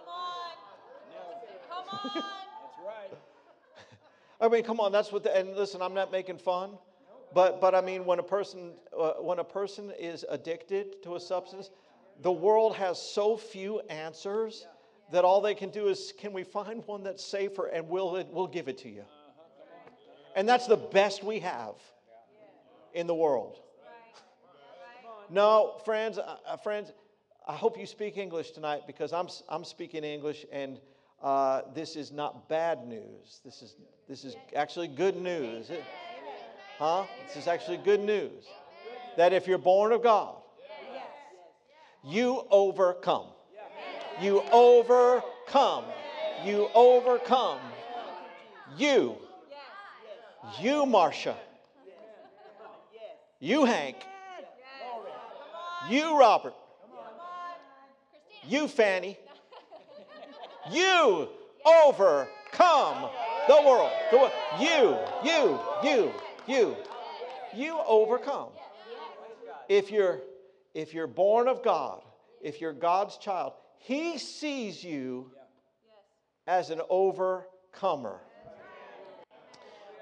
Come 0.00 0.04
on. 0.08 0.52
Come 1.68 1.88
on. 1.92 2.10
That's 2.14 2.78
right. 2.86 3.18
I 4.40 4.48
mean, 4.48 4.64
come 4.64 4.80
on, 4.80 4.92
that's 4.92 5.12
what. 5.12 5.24
The, 5.24 5.36
and 5.36 5.54
listen, 5.54 5.82
I'm 5.82 5.92
not 5.92 6.10
making 6.10 6.38
fun, 6.38 6.78
but 7.34 7.60
but 7.60 7.74
I 7.74 7.82
mean, 7.82 8.06
when 8.06 8.18
a 8.18 8.22
person 8.22 8.72
uh, 8.98 9.12
when 9.20 9.40
a 9.40 9.44
person 9.44 9.92
is 9.98 10.24
addicted 10.30 11.02
to 11.02 11.16
a 11.16 11.20
substance, 11.20 11.70
the 12.22 12.32
world 12.32 12.76
has 12.76 12.98
so 12.98 13.36
few 13.36 13.80
answers 13.90 14.66
that 15.14 15.24
all 15.24 15.40
they 15.40 15.54
can 15.54 15.70
do 15.70 15.86
is, 15.88 16.12
can 16.18 16.32
we 16.32 16.42
find 16.42 16.82
one 16.86 17.04
that's 17.04 17.24
safer, 17.24 17.66
and 17.66 17.88
we'll 17.88 18.24
we'll 18.32 18.48
give 18.48 18.68
it 18.68 18.78
to 18.78 18.88
you. 18.88 19.04
And 20.34 20.48
that's 20.48 20.66
the 20.66 20.76
best 20.76 21.22
we 21.22 21.38
have 21.38 21.74
in 22.92 23.06
the 23.06 23.14
world. 23.14 23.60
No, 25.30 25.80
friends, 25.84 26.18
uh, 26.18 26.36
uh, 26.46 26.56
friends, 26.56 26.92
I 27.46 27.54
hope 27.54 27.78
you 27.78 27.86
speak 27.86 28.18
English 28.18 28.50
tonight 28.50 28.82
because 28.86 29.12
I'm, 29.12 29.28
I'm 29.48 29.64
speaking 29.64 30.04
English 30.04 30.44
and 30.52 30.80
uh, 31.22 31.62
this 31.74 31.96
is 31.96 32.12
not 32.12 32.48
bad 32.48 32.86
news. 32.86 33.40
This 33.44 33.62
is, 33.62 33.76
this 34.08 34.24
is 34.24 34.36
actually 34.54 34.88
good 34.88 35.16
news. 35.16 35.70
Huh? 36.78 37.04
This 37.26 37.36
is 37.36 37.48
actually 37.48 37.78
good 37.78 38.00
news. 38.00 38.44
That 39.16 39.32
if 39.32 39.46
you're 39.46 39.58
born 39.58 39.92
of 39.92 40.02
God, 40.02 40.36
you 42.04 42.46
overcome. 42.50 43.28
You 44.20 44.42
overcome. 44.52 45.84
You 46.44 46.68
overcome. 46.74 47.60
You. 48.76 49.16
You, 50.60 50.86
Marcia. 50.86 51.36
You, 53.40 53.64
Hank. 53.64 53.96
You, 55.90 56.18
Robert. 56.18 56.54
You, 58.46 58.68
Fanny. 58.68 59.18
You 60.70 61.28
overcome 61.66 63.10
the 63.48 63.62
world. 63.66 63.90
The 64.10 64.18
wo- 64.18 64.32
You, 64.58 64.96
you, 65.24 65.58
you, 65.82 66.12
You. 66.46 66.76
You 67.54 67.80
overcome. 67.86 68.48
If 69.68 69.90
you're 69.90 70.20
if 70.74 70.92
you're 70.92 71.06
born 71.06 71.46
of 71.46 71.62
God, 71.62 72.02
if 72.42 72.60
you're 72.60 72.72
God's 72.72 73.16
child, 73.16 73.52
he 73.84 74.16
sees 74.16 74.82
you 74.82 75.30
as 76.46 76.70
an 76.70 76.80
overcomer. 76.88 78.18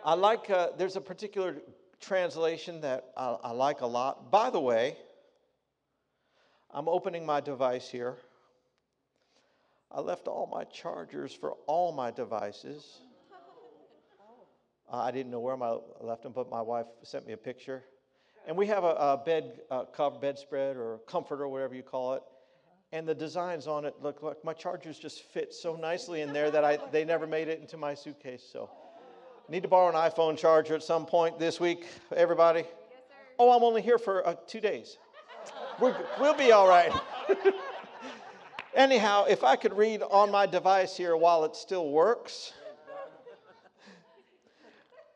I 0.04 0.14
like, 0.14 0.48
uh, 0.50 0.68
there's 0.78 0.94
a 0.94 1.00
particular 1.00 1.56
translation 1.98 2.80
that 2.82 3.06
I, 3.16 3.36
I 3.42 3.50
like 3.50 3.80
a 3.80 3.86
lot. 3.86 4.30
By 4.30 4.50
the 4.50 4.60
way, 4.60 4.96
I'm 6.70 6.88
opening 6.88 7.26
my 7.26 7.40
device 7.40 7.88
here. 7.88 8.18
I 9.90 10.00
left 10.00 10.28
all 10.28 10.48
my 10.52 10.62
chargers 10.62 11.34
for 11.34 11.54
all 11.66 11.90
my 11.90 12.12
devices. 12.12 13.00
Uh, 14.92 14.98
I 14.98 15.10
didn't 15.10 15.32
know 15.32 15.40
where 15.40 15.56
my, 15.56 15.70
I 15.70 16.04
left 16.04 16.22
them, 16.22 16.32
but 16.32 16.48
my 16.48 16.62
wife 16.62 16.86
sent 17.02 17.26
me 17.26 17.32
a 17.32 17.36
picture. 17.36 17.82
And 18.46 18.56
we 18.56 18.68
have 18.68 18.84
a, 18.84 18.94
a 18.94 19.22
bed 19.26 19.60
uh, 19.72 19.86
cover, 19.86 20.20
bedspread 20.20 20.76
or 20.76 21.00
comforter, 21.08 21.48
whatever 21.48 21.74
you 21.74 21.82
call 21.82 22.14
it. 22.14 22.22
And 22.92 23.08
the 23.08 23.14
designs 23.14 23.66
on 23.66 23.86
it 23.86 23.94
look 24.02 24.22
like 24.22 24.44
my 24.44 24.52
chargers 24.52 24.98
just 24.98 25.22
fit 25.22 25.54
so 25.54 25.76
nicely 25.76 26.20
in 26.20 26.32
there 26.32 26.50
that 26.50 26.62
I, 26.62 26.78
they 26.90 27.04
never 27.04 27.26
made 27.26 27.48
it 27.48 27.58
into 27.58 27.78
my 27.78 27.94
suitcase. 27.94 28.44
So, 28.52 28.68
need 29.48 29.62
to 29.62 29.68
borrow 29.68 29.88
an 29.88 30.10
iPhone 30.10 30.36
charger 30.36 30.74
at 30.74 30.82
some 30.82 31.06
point 31.06 31.38
this 31.38 31.58
week, 31.58 31.86
everybody. 32.14 32.64
Oh, 33.38 33.50
I'm 33.50 33.62
only 33.62 33.82
here 33.82 33.98
for 33.98 34.26
uh, 34.26 34.34
two 34.46 34.60
days. 34.60 34.98
We're, 35.80 35.96
we'll 36.20 36.36
be 36.36 36.52
all 36.52 36.68
right. 36.68 36.92
Anyhow, 38.74 39.24
if 39.28 39.42
I 39.42 39.56
could 39.56 39.76
read 39.76 40.02
on 40.02 40.30
my 40.30 40.46
device 40.46 40.96
here 40.96 41.16
while 41.16 41.44
it 41.44 41.56
still 41.56 41.90
works. 41.90 42.52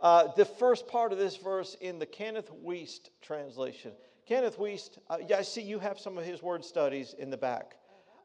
Uh, 0.00 0.28
the 0.36 0.44
first 0.44 0.86
part 0.86 1.12
of 1.12 1.18
this 1.18 1.36
verse 1.36 1.74
in 1.80 1.98
the 1.98 2.06
Kenneth 2.06 2.50
Wuest 2.62 3.10
translation. 3.22 3.92
Kenneth 4.26 4.58
Wuest, 4.58 4.98
uh, 5.08 5.18
yeah, 5.28 5.38
I 5.38 5.42
see 5.42 5.62
you 5.62 5.78
have 5.78 6.00
some 6.00 6.18
of 6.18 6.24
his 6.24 6.42
word 6.42 6.64
studies 6.64 7.14
in 7.16 7.30
the 7.30 7.36
back 7.36 7.76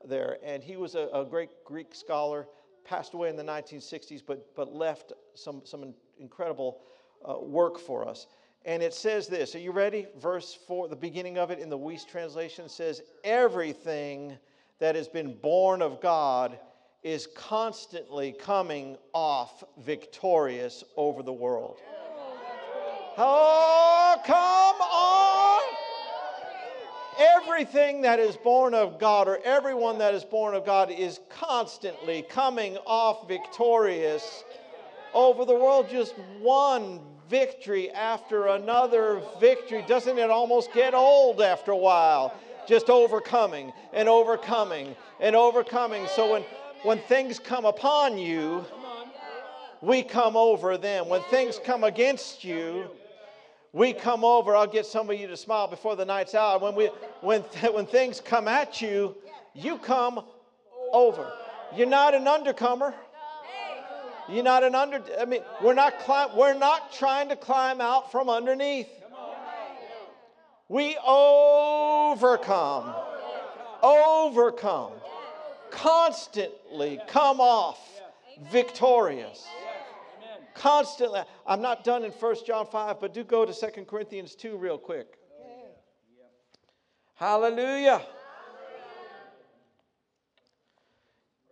there, 0.04 0.38
and 0.44 0.64
he 0.64 0.76
was 0.76 0.96
a, 0.96 1.08
a 1.14 1.24
great 1.24 1.64
Greek 1.64 1.94
scholar, 1.94 2.48
passed 2.84 3.14
away 3.14 3.30
in 3.30 3.36
the 3.36 3.44
1960s, 3.44 4.24
but, 4.26 4.56
but 4.56 4.74
left 4.74 5.14
some, 5.36 5.62
some 5.64 5.94
incredible 6.20 6.82
uh, 7.24 7.40
work 7.40 7.78
for 7.78 8.08
us. 8.08 8.26
And 8.66 8.82
it 8.82 8.96
says 8.96 9.28
this 9.28 9.54
Are 9.54 9.60
you 9.60 9.72
ready? 9.72 10.08
Verse 10.20 10.58
4, 10.68 10.88
the 10.88 10.96
beginning 10.96 11.38
of 11.38 11.52
it 11.52 11.60
in 11.60 11.70
the 11.70 11.78
Wuest 11.78 12.08
translation 12.08 12.68
says, 12.68 13.04
Everything 13.24 14.38
that 14.80 14.96
has 14.96 15.08
been 15.08 15.36
born 15.36 15.84
of 15.84 16.02
God 16.02 16.58
is 17.04 17.28
constantly 17.36 18.32
coming 18.32 18.98
off 19.14 19.64
victorious 19.78 20.84
over 20.98 21.22
the 21.22 21.34
world. 21.34 21.78
Oh, 23.18 24.18
come 24.26 24.82
on! 24.82 25.21
Everything 27.22 28.02
that 28.02 28.20
is 28.20 28.36
born 28.36 28.74
of 28.74 28.98
God, 28.98 29.28
or 29.28 29.40
everyone 29.44 30.00
that 30.00 30.16
is 30.16 30.24
born 30.24 30.56
of 30.56 30.66
God, 30.66 30.90
is 30.90 31.20
constantly 31.30 32.24
coming 32.24 32.78
off 32.86 33.28
victorious 33.28 34.44
over 35.14 35.46
the 35.46 35.54
world. 35.54 35.88
Just 35.88 36.16
one 36.40 37.00
victory 37.30 37.92
after 37.92 38.48
another 38.48 39.22
victory. 39.40 39.86
Doesn't 39.88 40.18
it 40.18 40.32
almost 40.32 40.74
get 40.74 40.96
old 40.96 41.42
after 41.42 41.72
a 41.72 41.78
while? 41.78 42.34
Just 42.68 42.90
overcoming 42.90 43.72
and 43.94 44.10
overcoming 44.10 44.96
and 45.20 45.36
overcoming. 45.36 46.08
So 46.08 46.32
when 46.32 46.44
when 46.84 46.98
things 46.98 47.38
come 47.38 47.66
upon 47.66 48.18
you, 48.18 48.66
we 49.82 50.02
come 50.02 50.36
over 50.36 50.78
them. 50.78 51.08
When 51.08 51.22
things 51.24 51.60
come 51.64 51.84
against 51.84 52.44
you, 52.44 52.90
we 53.74 53.94
come 53.94 54.24
over. 54.24 54.56
I'll 54.56 54.68
get 54.68 54.86
some 54.86 55.10
of 55.10 55.20
you 55.20 55.28
to 55.28 55.38
smile 55.38 55.68
before 55.68 55.96
the 55.96 56.06
night's 56.06 56.36
out. 56.36 56.62
When, 56.62 56.76
we, 56.76 56.88
when, 57.22 57.42
when 57.74 57.86
things 57.86 58.22
come 58.22 58.48
at 58.48 58.82
you, 58.82 59.16
you 59.54 59.78
come 59.78 60.24
over. 60.92 61.32
You're 61.76 61.88
not 61.88 62.14
an 62.14 62.28
undercomer. 62.28 62.94
You're 64.30 64.44
not 64.44 64.64
an 64.64 64.76
under. 64.76 65.02
I 65.20 65.26
mean, 65.26 65.42
we're 65.62 65.74
not 65.74 65.94
We're 66.38 66.54
not 66.54 66.94
trying 66.94 67.30
to 67.30 67.36
climb 67.36 67.82
out 67.82 68.12
from 68.12 68.30
underneath. 68.30 68.88
We 70.70 70.98
overcome. 71.06 72.94
Overcome 73.84 74.92
constantly 75.72 77.00
come 77.08 77.40
off 77.40 77.80
victorious. 78.52 79.48
Constantly. 80.54 81.22
I'm 81.46 81.62
not 81.62 81.84
done 81.84 82.04
in 82.04 82.12
1 82.12 82.36
John 82.46 82.68
5, 82.68 83.00
but 83.00 83.14
do 83.14 83.24
go 83.24 83.46
to 83.46 83.54
2 83.54 83.86
Corinthians 83.86 84.36
2 84.36 84.58
real 84.58 84.78
quick. 84.78 85.18
Hallelujah. 87.16 88.02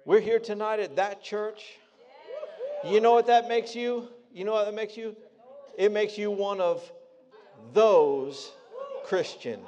We're 0.06 0.20
here 0.20 0.40
tonight 0.40 0.80
at 0.80 0.96
that 0.96 1.24
church. 1.24 1.78
You 2.84 3.02
know 3.02 3.14
what 3.14 3.28
that 3.28 3.48
makes 3.48 3.76
you? 3.76 4.08
You 4.34 4.46
know 4.46 4.54
what 4.54 4.66
that 4.66 4.74
makes 4.74 4.98
you? 4.98 5.16
It 5.78 5.92
makes 5.92 6.18
you 6.18 6.32
one 6.32 6.60
of 6.60 6.92
those 7.74 8.52
Christians. 9.04 9.68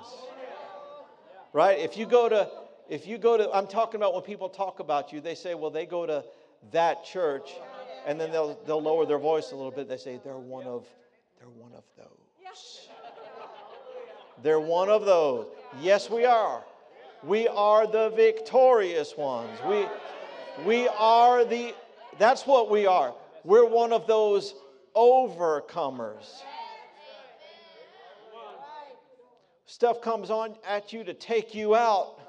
Right? 1.54 1.78
If 1.80 1.98
you 1.98 2.06
go 2.06 2.28
to 2.30 2.50
if 2.92 3.08
you 3.08 3.18
go 3.18 3.38
to, 3.38 3.50
I'm 3.52 3.68
talking 3.68 4.02
about 4.02 4.14
when 4.14 4.24
people 4.24 4.50
talk 4.50 4.82
about 4.82 5.14
you, 5.14 5.22
they 5.22 5.34
say, 5.34 5.56
well, 5.56 5.72
they 5.72 5.86
go 5.86 6.06
to 6.06 6.26
that 6.74 7.06
church, 7.06 7.50
and 8.06 8.20
then 8.20 8.32
they'll, 8.32 8.58
they'll 8.66 8.82
lower 8.82 9.06
their 9.06 9.20
voice 9.20 9.52
a 9.52 9.56
little 9.56 9.72
bit. 9.72 9.88
They 9.88 9.98
say, 9.98 10.20
they're 10.24 10.38
one 10.38 10.66
of, 10.66 10.86
they're 11.38 11.50
one 11.50 11.72
of 11.74 11.84
those. 11.98 12.88
They're 14.42 14.60
one 14.60 14.90
of 14.90 15.06
those. 15.06 15.48
Yes, 15.82 16.10
we 16.10 16.26
are. 16.26 16.64
We 17.24 17.48
are 17.48 17.86
the 17.86 18.10
victorious 18.16 19.16
ones. 19.16 19.52
We, 19.68 19.86
we 20.66 20.88
are 20.98 21.46
the, 21.46 21.76
that's 22.18 22.48
what 22.48 22.70
we 22.70 22.88
are. 22.88 23.14
We're 23.44 23.68
one 23.68 23.94
of 23.94 24.08
those 24.08 24.56
overcomers. 24.96 26.42
Stuff 29.68 30.02
comes 30.02 30.32
on 30.32 30.56
at 30.68 30.92
you 30.92 31.04
to 31.04 31.14
take 31.14 31.54
you 31.54 31.76
out 31.76 32.22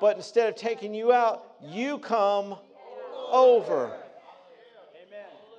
but 0.00 0.16
instead 0.16 0.48
of 0.48 0.54
taking 0.54 0.94
you 0.94 1.12
out, 1.12 1.44
you 1.60 1.98
come 1.98 2.56
over. 3.30 3.96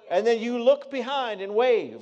And 0.10 0.26
then 0.26 0.39
you 0.39 0.62
look 0.62 0.89
behind 0.89 1.41
and 1.41 1.54
wave. 1.54 2.02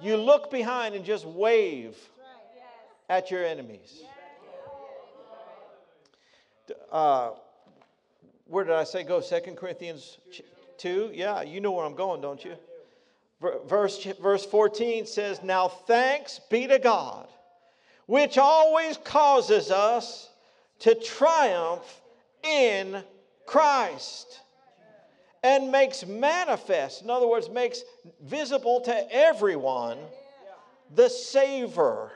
You 0.00 0.16
look 0.16 0.50
behind 0.50 0.94
and 0.94 1.04
just 1.04 1.24
wave 1.24 1.96
at 3.08 3.30
your 3.30 3.44
enemies. 3.44 4.02
Uh, 6.90 7.30
where 8.46 8.64
did 8.64 8.74
I 8.74 8.84
say 8.84 9.02
go? 9.02 9.20
Second 9.20 9.56
Corinthians 9.56 10.18
2? 10.78 11.10
Yeah, 11.14 11.42
you 11.42 11.60
know 11.60 11.72
where 11.72 11.84
I'm 11.84 11.94
going, 11.94 12.20
don't 12.20 12.44
you? 12.44 12.54
Verse, 13.66 14.04
verse 14.20 14.44
14 14.44 15.06
says, 15.06 15.42
Now 15.42 15.68
thanks 15.68 16.40
be 16.50 16.66
to 16.66 16.78
God 16.78 17.28
which 18.08 18.38
always 18.38 18.96
causes 18.96 19.70
us 19.70 20.30
to 20.78 20.94
triumph 20.94 22.00
in 22.42 23.04
Christ 23.48 24.40
and 25.42 25.72
makes 25.72 26.04
manifest, 26.04 27.02
in 27.02 27.08
other 27.08 27.26
words, 27.26 27.48
makes 27.48 27.82
visible 28.22 28.82
to 28.82 29.14
everyone 29.14 29.96
the 30.94 31.08
savor 31.08 32.12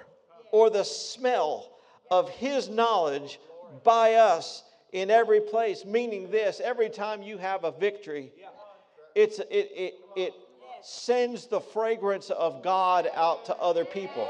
or 0.51 0.69
the 0.69 0.85
smell 0.85 1.71
of 2.11 2.29
his 2.29 2.69
knowledge 2.69 3.41
by 3.83 4.15
us 4.15 4.63
in 4.93 5.11
every 5.11 5.41
place. 5.41 5.87
Meaning 5.87 6.31
this 6.31 6.61
every 6.63 6.91
time 6.91 7.23
you 7.23 7.39
have 7.39 7.65
a 7.65 7.73
victory, 7.73 8.31
it's, 9.15 9.39
it, 9.39 9.49
it, 9.51 9.95
it 10.15 10.35
sends 10.83 11.47
the 11.47 11.61
fragrance 11.61 12.29
of 12.29 12.63
God 12.63 13.09
out 13.15 13.47
to 13.47 13.57
other 13.57 13.87
people. 13.87 14.29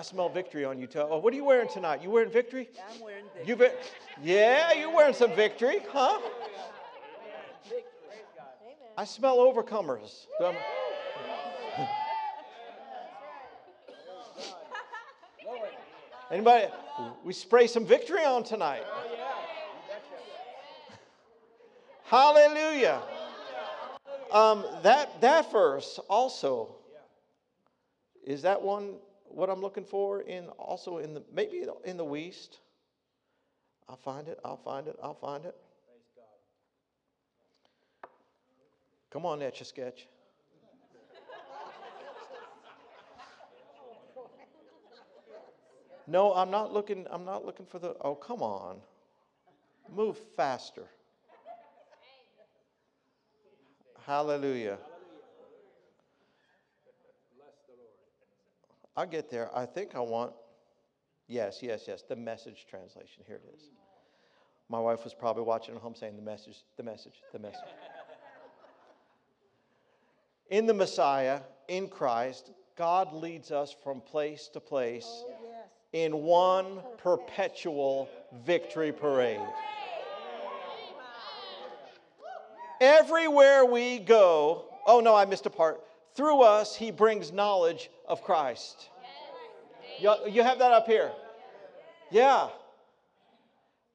I 0.00 0.02
smell 0.02 0.30
victory 0.30 0.64
on 0.64 0.78
you. 0.78 0.88
Oh, 0.94 1.18
what 1.18 1.30
are 1.34 1.36
you 1.36 1.44
wearing 1.44 1.68
tonight? 1.68 2.02
You 2.02 2.08
wearing 2.08 2.30
victory? 2.30 2.70
I'm 2.90 3.00
wearing 3.02 3.24
victory. 3.34 3.46
You 3.46 3.54
be- 3.54 3.68
yeah, 4.22 4.72
you're 4.72 4.90
wearing 4.90 5.12
some 5.12 5.36
victory, 5.36 5.82
huh? 5.92 6.18
I 8.96 9.04
smell 9.04 9.36
overcomers. 9.36 10.24
Anybody? 16.30 16.68
We 17.22 17.34
spray 17.34 17.66
some 17.66 17.84
victory 17.84 18.24
on 18.24 18.42
tonight. 18.42 18.84
Hallelujah. 22.04 23.02
Um, 24.32 24.64
that 24.82 25.20
that 25.20 25.52
verse 25.52 26.00
also 26.08 26.76
is 28.24 28.40
that 28.40 28.62
one 28.62 28.94
what 29.30 29.48
I'm 29.50 29.60
looking 29.60 29.84
for 29.84 30.22
in 30.22 30.48
also 30.50 30.98
in 30.98 31.14
the 31.14 31.22
maybe 31.34 31.64
in 31.84 31.96
the 31.96 32.04
Wuest. 32.04 32.58
I'll 33.88 33.96
find 33.96 34.28
it. 34.28 34.38
I'll 34.44 34.56
find 34.56 34.86
it. 34.86 34.96
I'll 35.02 35.14
find 35.14 35.44
it. 35.44 35.56
Come 39.10 39.26
on, 39.26 39.42
Etch 39.42 39.60
a 39.60 39.64
Sketch. 39.64 40.06
No, 46.06 46.34
I'm 46.34 46.50
not 46.50 46.72
looking. 46.72 47.06
I'm 47.10 47.24
not 47.24 47.44
looking 47.44 47.66
for 47.66 47.78
the. 47.78 47.96
Oh, 48.00 48.14
come 48.14 48.42
on. 48.42 48.78
Move 49.94 50.18
faster. 50.36 50.84
Hallelujah. 54.06 54.78
I'll 59.00 59.06
get 59.06 59.30
there. 59.30 59.48
I 59.56 59.64
think 59.64 59.94
I 59.94 60.00
want. 60.00 60.34
Yes, 61.26 61.60
yes, 61.62 61.84
yes. 61.88 62.02
The 62.06 62.16
message 62.16 62.66
translation. 62.68 63.24
Here 63.26 63.36
it 63.36 63.54
is. 63.56 63.70
My 64.68 64.78
wife 64.78 65.04
was 65.04 65.14
probably 65.14 65.42
watching 65.42 65.74
at 65.74 65.80
home 65.80 65.94
saying, 65.94 66.16
The 66.16 66.22
message, 66.22 66.58
the 66.76 66.82
message, 66.82 67.14
the 67.32 67.38
message. 67.38 67.60
in 70.50 70.66
the 70.66 70.74
Messiah, 70.74 71.40
in 71.68 71.88
Christ, 71.88 72.50
God 72.76 73.14
leads 73.14 73.50
us 73.50 73.74
from 73.82 74.02
place 74.02 74.48
to 74.52 74.60
place 74.60 75.06
Oh, 75.08 75.32
yes. 75.50 75.68
in 75.94 76.12
one 76.22 76.82
perpetual 76.98 78.06
victory 78.44 78.92
parade. 78.92 79.40
Everywhere 82.82 83.64
we 83.64 83.98
go, 83.98 84.66
oh 84.84 85.00
no, 85.00 85.16
I 85.16 85.24
missed 85.24 85.46
a 85.46 85.50
part. 85.50 85.80
Through 86.20 86.42
us, 86.42 86.76
he 86.76 86.90
brings 86.90 87.32
knowledge 87.32 87.88
of 88.06 88.22
Christ. 88.22 88.90
You, 89.98 90.14
you 90.28 90.42
have 90.42 90.58
that 90.58 90.70
up 90.70 90.84
here? 90.84 91.10
Yeah. 92.10 92.48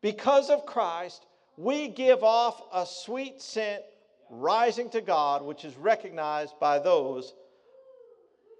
Because 0.02 0.50
of 0.50 0.66
Christ, 0.66 1.24
we 1.56 1.88
give 1.88 2.24
off 2.24 2.64
a 2.74 2.84
sweet 2.84 3.44
scent 3.44 3.84
rising 4.32 4.90
to 4.90 5.02
God, 5.02 5.44
which 5.44 5.66
is 5.66 5.76
recognized 5.76 6.60
by 6.60 6.80
those. 6.80 7.36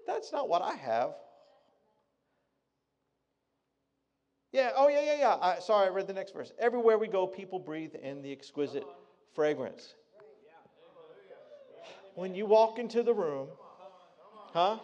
That's 0.06 0.30
not 0.30 0.48
what 0.48 0.62
I 0.62 0.76
have. 0.76 1.14
Yeah, 4.52 4.70
oh, 4.76 4.86
yeah, 4.86 5.02
yeah, 5.02 5.18
yeah. 5.18 5.36
I, 5.42 5.58
sorry, 5.58 5.88
I 5.88 5.90
read 5.90 6.06
the 6.06 6.12
next 6.12 6.34
verse. 6.34 6.52
Everywhere 6.60 6.98
we 6.98 7.08
go, 7.08 7.26
people 7.26 7.58
breathe 7.58 7.96
in 7.96 8.22
the 8.22 8.30
exquisite 8.30 8.86
fragrance. 9.34 9.96
When 12.16 12.34
you 12.34 12.46
walk 12.46 12.78
into 12.78 13.02
the 13.02 13.12
room, 13.12 13.48
huh? 14.54 14.78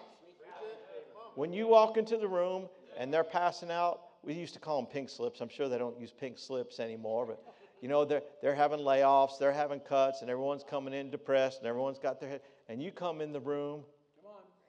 When 1.34 1.50
you 1.50 1.66
walk 1.66 1.96
into 1.96 2.18
the 2.18 2.28
room 2.28 2.68
and 2.98 3.12
they're 3.12 3.24
passing 3.24 3.70
out, 3.70 4.00
we 4.22 4.34
used 4.34 4.52
to 4.52 4.60
call 4.60 4.76
them 4.76 4.90
pink 4.92 5.08
slips. 5.08 5.40
I'm 5.40 5.48
sure 5.48 5.66
they 5.70 5.78
don't 5.78 5.98
use 5.98 6.12
pink 6.12 6.38
slips 6.38 6.78
anymore, 6.78 7.24
but 7.24 7.42
you 7.80 7.88
know, 7.88 8.04
they're, 8.04 8.22
they're 8.42 8.54
having 8.54 8.80
layoffs, 8.80 9.38
they're 9.38 9.50
having 9.50 9.80
cuts, 9.80 10.20
and 10.20 10.30
everyone's 10.30 10.62
coming 10.62 10.92
in 10.92 11.10
depressed, 11.10 11.60
and 11.60 11.66
everyone's 11.66 11.98
got 11.98 12.20
their 12.20 12.28
head. 12.28 12.42
And 12.68 12.82
you 12.82 12.92
come 12.92 13.22
in 13.22 13.32
the 13.32 13.40
room, 13.40 13.82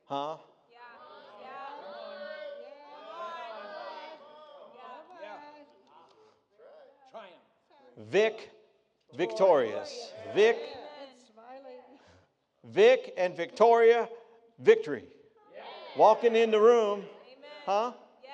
huh? 0.06 0.38
Yeah. 0.71 0.80
Yeah. 5.21 5.38
Triumph. 7.12 8.10
Vic, 8.10 8.52
victorious. 9.17 10.13
Vic, 10.34 10.56
It's 10.58 10.62
smiling. 10.62 10.82
Vic 12.65 13.13
and 13.17 13.36
Victoria, 13.36 14.10
victory. 14.60 15.06
Walking 15.95 16.36
in 16.36 16.49
the 16.49 16.60
room, 16.60 16.99
Amen. 16.99 17.06
huh? 17.65 17.91
Yes. 18.23 18.32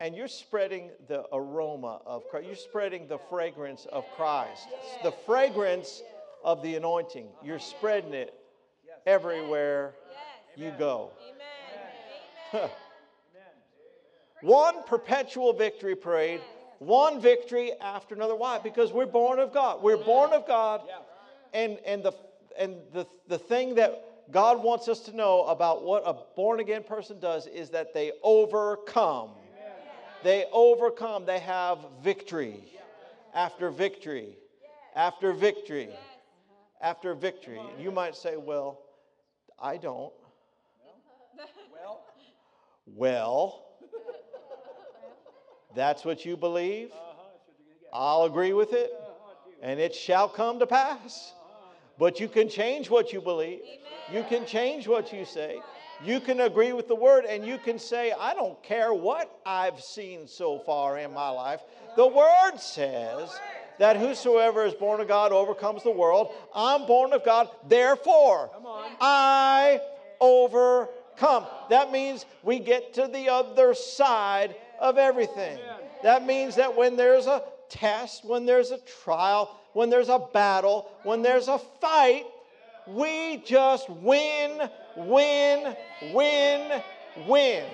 And 0.00 0.16
you're 0.16 0.26
spreading 0.28 0.90
the 1.06 1.24
aroma 1.32 2.00
of 2.04 2.28
Christ. 2.28 2.46
You're 2.46 2.56
spreading 2.56 3.06
the 3.06 3.18
fragrance 3.30 3.86
of 3.92 4.04
Christ. 4.16 4.68
The 5.04 5.12
fragrance 5.12 6.02
of 6.42 6.62
the 6.62 6.74
anointing. 6.76 7.28
You're 7.44 7.58
spreading 7.60 8.14
it 8.14 8.34
everywhere 9.06 9.94
Yes. 10.56 10.72
you 10.72 10.78
go. 10.78 11.10
Amen. 12.52 12.64
Amen. 12.64 12.70
One 14.42 14.82
perpetual 14.84 15.52
victory 15.52 15.96
parade, 15.96 16.40
one 16.78 17.20
victory 17.20 17.72
after 17.80 18.14
another. 18.14 18.36
Why? 18.36 18.58
Because 18.58 18.92
we're 18.92 19.06
born 19.06 19.38
of 19.38 19.52
God. 19.52 19.82
We're 19.82 19.96
born 19.96 20.32
of 20.32 20.46
God. 20.46 20.82
And, 21.52 21.78
and, 21.84 22.02
the, 22.02 22.12
and 22.58 22.76
the, 22.92 23.06
the 23.26 23.38
thing 23.38 23.74
that 23.76 24.04
God 24.30 24.62
wants 24.62 24.88
us 24.88 25.00
to 25.00 25.16
know 25.16 25.44
about 25.44 25.82
what 25.84 26.02
a 26.04 26.14
born 26.36 26.60
again 26.60 26.82
person 26.82 27.18
does 27.18 27.46
is 27.46 27.70
that 27.70 27.94
they 27.94 28.12
overcome. 28.22 29.30
They 30.22 30.46
overcome. 30.52 31.24
They 31.24 31.38
have 31.38 31.78
victory 32.02 32.64
after 33.34 33.70
victory 33.70 34.36
after 34.94 35.32
victory 35.32 35.90
after 36.80 37.14
victory. 37.14 37.60
You 37.78 37.90
might 37.90 38.16
say, 38.16 38.36
well, 38.36 38.80
I 39.58 39.76
don't. 39.76 40.12
Well, 41.72 42.04
Well, 42.86 43.67
that's 45.78 46.04
what 46.04 46.24
you 46.24 46.36
believe. 46.36 46.90
I'll 47.92 48.24
agree 48.24 48.52
with 48.52 48.72
it, 48.72 48.92
and 49.62 49.78
it 49.80 49.94
shall 49.94 50.28
come 50.28 50.58
to 50.58 50.66
pass. 50.66 51.32
But 51.98 52.20
you 52.20 52.28
can 52.28 52.48
change 52.48 52.90
what 52.90 53.12
you 53.12 53.20
believe. 53.20 53.60
You 54.12 54.24
can 54.24 54.46
change 54.46 54.86
what 54.86 55.12
you 55.12 55.24
say. 55.24 55.60
You 56.00 56.20
can 56.20 56.40
agree 56.40 56.72
with 56.72 56.86
the 56.86 56.94
word, 56.94 57.24
and 57.24 57.44
you 57.44 57.58
can 57.58 57.78
say, 57.78 58.12
I 58.12 58.34
don't 58.34 58.62
care 58.62 58.94
what 58.94 59.40
I've 59.44 59.80
seen 59.80 60.28
so 60.28 60.60
far 60.60 60.98
in 60.98 61.12
my 61.12 61.28
life. 61.30 61.60
The 61.96 62.06
word 62.06 62.58
says 62.58 63.28
that 63.78 63.96
whosoever 63.96 64.64
is 64.64 64.74
born 64.74 65.00
of 65.00 65.08
God 65.08 65.32
overcomes 65.32 65.82
the 65.82 65.90
world. 65.90 66.32
I'm 66.54 66.86
born 66.86 67.12
of 67.12 67.24
God, 67.24 67.48
therefore 67.66 68.50
I 69.00 69.80
overcome. 70.20 71.46
That 71.70 71.90
means 71.90 72.26
we 72.42 72.60
get 72.60 72.94
to 72.94 73.08
the 73.08 73.28
other 73.30 73.74
side 73.74 74.54
of 74.80 74.98
everything. 74.98 75.58
That 76.02 76.24
means 76.24 76.56
that 76.56 76.76
when 76.76 76.96
there's 76.96 77.26
a 77.26 77.42
test, 77.68 78.24
when 78.24 78.46
there's 78.46 78.70
a 78.70 78.78
trial, 78.78 79.58
when 79.72 79.90
there's 79.90 80.08
a 80.08 80.18
battle, 80.18 80.90
when 81.02 81.22
there's 81.22 81.48
a 81.48 81.58
fight, 81.80 82.24
we 82.86 83.42
just 83.44 83.90
win, 83.90 84.68
win, 84.96 85.76
win, 86.12 86.82
win. 87.26 87.64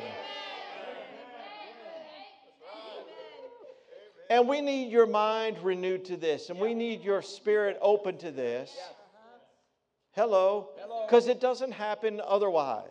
And 4.30 4.48
we 4.48 4.60
need 4.60 4.90
your 4.90 5.06
mind 5.06 5.58
renewed 5.62 6.06
to 6.06 6.16
this, 6.16 6.50
and 6.50 6.58
we 6.58 6.74
need 6.74 7.04
your 7.04 7.22
spirit 7.22 7.78
open 7.80 8.16
to 8.18 8.30
this. 8.30 8.76
Hello, 10.12 10.70
because 11.06 11.28
it 11.28 11.40
doesn't 11.40 11.72
happen 11.72 12.20
otherwise. 12.24 12.88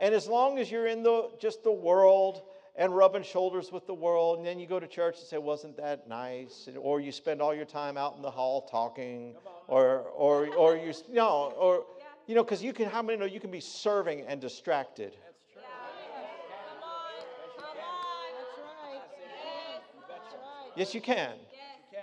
And 0.00 0.14
as 0.14 0.28
long 0.28 0.58
as 0.58 0.70
you're 0.70 0.86
in 0.86 1.02
the 1.02 1.30
just 1.40 1.62
the 1.64 1.72
world 1.72 2.42
and 2.76 2.94
rubbing 2.96 3.22
shoulders 3.22 3.70
with 3.70 3.86
the 3.86 3.94
world, 3.94 4.38
and 4.38 4.46
then 4.46 4.58
you 4.58 4.66
go 4.66 4.80
to 4.80 4.86
church 4.86 5.18
and 5.18 5.26
say, 5.26 5.38
"Wasn't 5.38 5.76
that 5.76 6.08
nice?" 6.08 6.68
Or 6.80 7.00
you 7.00 7.12
spend 7.12 7.40
all 7.40 7.54
your 7.54 7.64
time 7.66 7.96
out 7.96 8.16
in 8.16 8.22
the 8.22 8.30
hall 8.30 8.62
talking, 8.62 9.36
or 9.68 10.00
or 10.16 10.48
or 10.54 10.76
you 10.76 10.90
s- 10.90 11.04
no, 11.08 11.52
or 11.56 11.86
you 12.26 12.34
know, 12.34 12.42
because 12.42 12.62
you 12.62 12.72
can. 12.72 12.88
How 12.88 13.02
many 13.02 13.18
know 13.18 13.26
you 13.26 13.40
can 13.40 13.50
be 13.50 13.60
serving 13.60 14.22
and 14.22 14.40
distracted? 14.40 15.14
Come 15.54 15.62
on. 16.82 17.00
Come 17.56 17.66
on. 17.78 18.32
That's 20.08 20.32
right. 20.34 20.72
Yes, 20.76 20.94
you 20.94 21.00
can. 21.00 21.38
Yes. 21.52 21.60
can. 21.92 22.02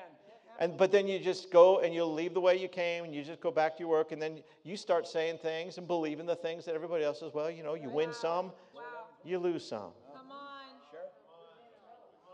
And 0.59 0.77
but 0.77 0.91
then 0.91 1.07
you 1.07 1.19
just 1.19 1.51
go 1.51 1.79
and 1.79 1.93
you'll 1.93 2.13
leave 2.13 2.33
the 2.33 2.39
way 2.41 2.55
you 2.55 2.67
came, 2.69 3.03
and 3.03 3.13
you 3.13 3.23
just 3.23 3.41
go 3.41 3.51
back 3.51 3.75
to 3.77 3.79
your 3.81 3.89
work, 3.89 4.11
and 4.13 4.21
then 4.21 4.41
you 4.63 4.77
start 4.77 5.05
saying 5.07 5.39
things 5.39 5.77
and 5.77 5.87
believing 5.87 6.25
the 6.25 6.35
things 6.35 6.63
that 6.65 6.75
everybody 6.75 7.03
else 7.03 7.19
says. 7.19 7.33
Well, 7.33 7.51
you 7.51 7.63
know, 7.63 7.73
you 7.73 7.89
win 7.89 8.13
some, 8.13 8.53
Wow. 8.73 8.81
you 9.25 9.37
lose 9.39 9.67
some. 9.67 9.91
Come 10.13 10.31
on. 10.31 10.63
Sure. 10.91 11.09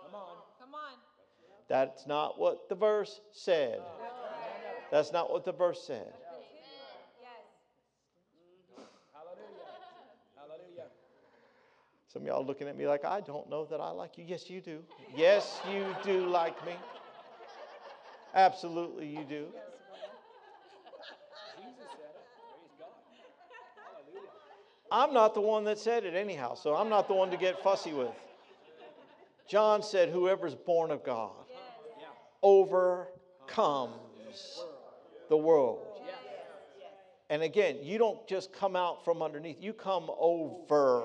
Come 0.03 0.15
on. 0.15 0.37
Come 0.59 0.75
on. 0.75 0.93
That's 1.67 2.07
not 2.07 2.39
what 2.39 2.69
the 2.69 2.75
verse 2.75 3.19
said. 3.31 3.81
That's 4.91 5.11
not 5.11 5.31
what 5.31 5.43
the 5.43 5.51
verse 5.51 5.83
said. 5.85 6.13
Some 12.07 12.21
of 12.21 12.27
y'all 12.29 12.45
looking 12.45 12.67
at 12.67 12.77
me 12.77 12.87
like, 12.87 13.03
I 13.05 13.21
don't 13.21 13.49
know 13.49 13.65
that 13.65 13.81
I 13.81 13.91
like 13.91 14.17
you. 14.17 14.23
Yes, 14.25 14.49
you 14.49 14.61
do. 14.61 14.79
Yes, 15.15 15.59
you 15.71 15.85
do 16.03 16.25
like 16.27 16.65
me. 16.65 16.73
Absolutely, 18.33 19.07
you 19.07 19.23
do. 19.23 19.47
I'm 24.89 25.13
not 25.13 25.33
the 25.33 25.41
one 25.41 25.65
that 25.65 25.77
said 25.77 26.05
it 26.05 26.15
anyhow, 26.15 26.55
so 26.55 26.75
I'm 26.75 26.87
not 26.87 27.07
the 27.09 27.13
one 27.13 27.29
to 27.31 27.37
get 27.37 27.61
fussy 27.61 27.91
with. 27.91 28.15
John 29.47 29.83
said, 29.83 30.09
Whoever's 30.09 30.55
born 30.55 30.91
of 30.91 31.03
God. 31.03 31.31
Overcomes 32.41 33.93
the 35.29 35.37
world. 35.37 35.87
And 37.29 37.43
again, 37.43 37.77
you 37.81 37.97
don't 37.97 38.25
just 38.27 38.53
come 38.53 38.75
out 38.75 39.03
from 39.03 39.21
underneath, 39.21 39.57
you 39.59 39.73
come 39.73 40.09
over 40.17 41.03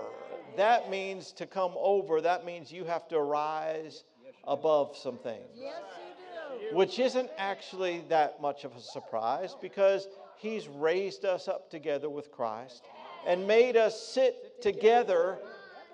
That 0.57 0.91
means 0.91 1.33
to 1.33 1.47
come 1.47 1.72
over, 1.76 2.20
that 2.20 2.45
means 2.45 2.70
you 2.70 2.85
have 2.85 3.09
to 3.09 3.20
rise 3.20 4.05
above 4.47 4.97
some 4.97 5.18
things. 5.18 5.59
Which 6.72 6.99
isn't 6.99 7.30
actually 7.39 8.05
that 8.09 8.41
much 8.41 8.64
of 8.64 8.76
a 8.76 8.80
surprise 8.80 9.57
because 9.61 10.09
he's 10.37 10.68
raised 10.68 11.24
us 11.24 11.49
up 11.49 11.70
together 11.70 12.09
with 12.09 12.30
Christ 12.30 12.85
and 13.26 13.47
made 13.47 13.76
us 13.76 14.01
sit 14.01 14.62
together 14.62 15.39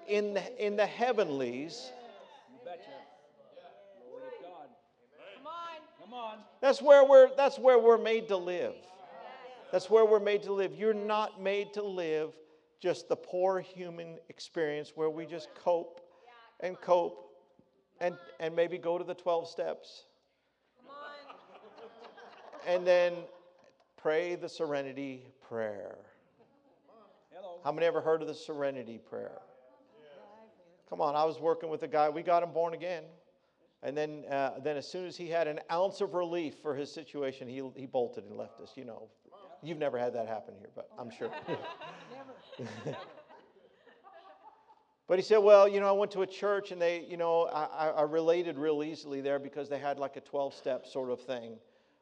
in 0.09 0.35
the, 0.35 0.67
in 0.67 0.77
the 0.77 0.87
heavenlies. 0.87 1.93
You 2.51 2.59
betcha. 2.65 2.91
Glory 4.11 4.33
to 4.39 4.43
God. 4.43 4.69
Come 5.37 5.47
on. 5.47 6.01
Come 6.03 6.15
on. 6.15 6.28
That's 6.61 6.83
where 6.83 7.05
we're 7.05 7.35
that's 7.37 7.59
where 7.59 7.79
we're 7.79 7.99
made 7.99 8.29
to 8.29 8.37
live. 8.37 8.75
That's 9.71 9.91
where 9.91 10.05
we're 10.05 10.21
made 10.21 10.43
to 10.45 10.53
live. 10.53 10.75
You're 10.75 10.95
not 10.95 11.41
made 11.41 11.73
to 11.75 11.83
live 11.83 12.33
just 12.81 13.09
the 13.09 13.17
poor 13.17 13.61
human 13.61 14.17
experience 14.29 14.93
where 14.95 15.11
we 15.11 15.27
just 15.27 15.49
cope 15.55 16.01
and 16.61 16.81
cope 16.81 17.29
and, 18.01 18.17
and 18.41 18.55
maybe 18.55 18.79
go 18.79 18.99
to 18.99 19.05
the 19.05 19.15
12 19.15 19.49
steps 19.49 20.05
and 22.67 22.87
then 22.87 23.15
pray 23.97 24.37
the 24.37 24.49
serenity 24.49 25.25
prayer. 25.49 25.97
How 27.65 27.73
many 27.73 27.87
ever 27.87 28.01
heard 28.01 28.23
of 28.23 28.29
the 28.29 28.35
serenity 28.35 28.99
prayer? 28.99 29.41
Come 30.89 31.01
on, 31.01 31.15
I 31.15 31.25
was 31.25 31.39
working 31.39 31.69
with 31.69 31.83
a 31.83 31.89
guy, 31.89 32.09
we 32.09 32.23
got 32.23 32.43
him 32.43 32.53
born 32.53 32.75
again. 32.75 33.05
And 33.83 33.97
then, 33.97 34.25
uh, 34.31 34.59
then 34.63 34.77
as 34.77 34.89
soon 34.89 35.07
as 35.07 35.17
he 35.17 35.29
had 35.29 35.47
an 35.47 35.61
ounce 35.71 36.01
of 36.01 36.15
relief 36.15 36.57
for 36.63 36.75
his 36.75 36.93
situation, 36.93 37.47
he, 37.49 37.63
he 37.77 37.87
bolted 37.87 38.25
and 38.25 38.37
left 38.37 38.61
us. 38.61 38.73
You 38.75 38.85
know, 38.85 39.09
you've 39.63 39.79
never 39.79 39.99
had 39.99 40.13
that 40.15 40.27
happen 40.27 40.55
here, 40.59 40.71
but 40.75 40.89
I'm 40.99 41.11
sure. 41.11 41.31
Never. 41.49 42.97
But 45.09 45.19
he 45.19 45.23
said, 45.25 45.39
Well, 45.39 45.67
you 45.67 45.81
know, 45.81 45.89
I 45.89 45.93
went 45.93 46.11
to 46.13 46.21
a 46.23 46.27
church 46.27 46.71
and 46.71 46.81
they, 46.81 47.01
you 47.09 47.17
know, 47.17 47.45
I, 47.47 47.65
I- 47.65 47.91
I 47.91 48.03
related 48.03 48.59
real 48.59 48.83
easily 48.83 49.23
there 49.23 49.39
because 49.39 49.69
they 49.71 49.79
had 49.79 49.99
like 49.99 50.17
a 50.17 50.21
12 50.21 50.53
step 50.53 50.87
sort 50.87 51.11
of 51.11 51.21
thing 51.23 51.57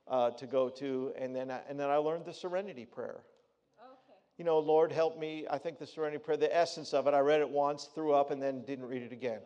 uh, 0.08 0.30
to 0.32 0.46
go 0.46 0.68
to. 0.70 1.12
And 1.16 1.34
then, 1.34 1.50
I, 1.52 1.60
and 1.68 1.78
then 1.78 1.88
I 1.88 1.96
learned 1.98 2.24
the 2.24 2.32
serenity 2.32 2.84
prayer. 2.84 3.20
Okay. 3.78 4.18
You 4.38 4.44
know, 4.44 4.58
Lord, 4.58 4.90
help 4.90 5.18
me. 5.20 5.46
I 5.48 5.56
think 5.56 5.78
the 5.78 5.86
serenity 5.86 6.18
prayer, 6.18 6.36
the 6.36 6.54
essence 6.54 6.92
of 6.92 7.06
it, 7.06 7.14
I 7.14 7.20
read 7.20 7.40
it 7.40 7.48
once, 7.48 7.88
threw 7.94 8.12
up, 8.12 8.32
and 8.32 8.42
then 8.42 8.64
didn't 8.64 8.86
read 8.86 9.02
it 9.02 9.12
again. 9.12 9.38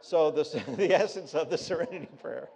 So, 0.00 0.30
the, 0.30 0.42
the 0.76 0.94
essence 0.94 1.34
of 1.34 1.50
the 1.50 1.58
serenity 1.58 2.08
prayer 2.20 2.48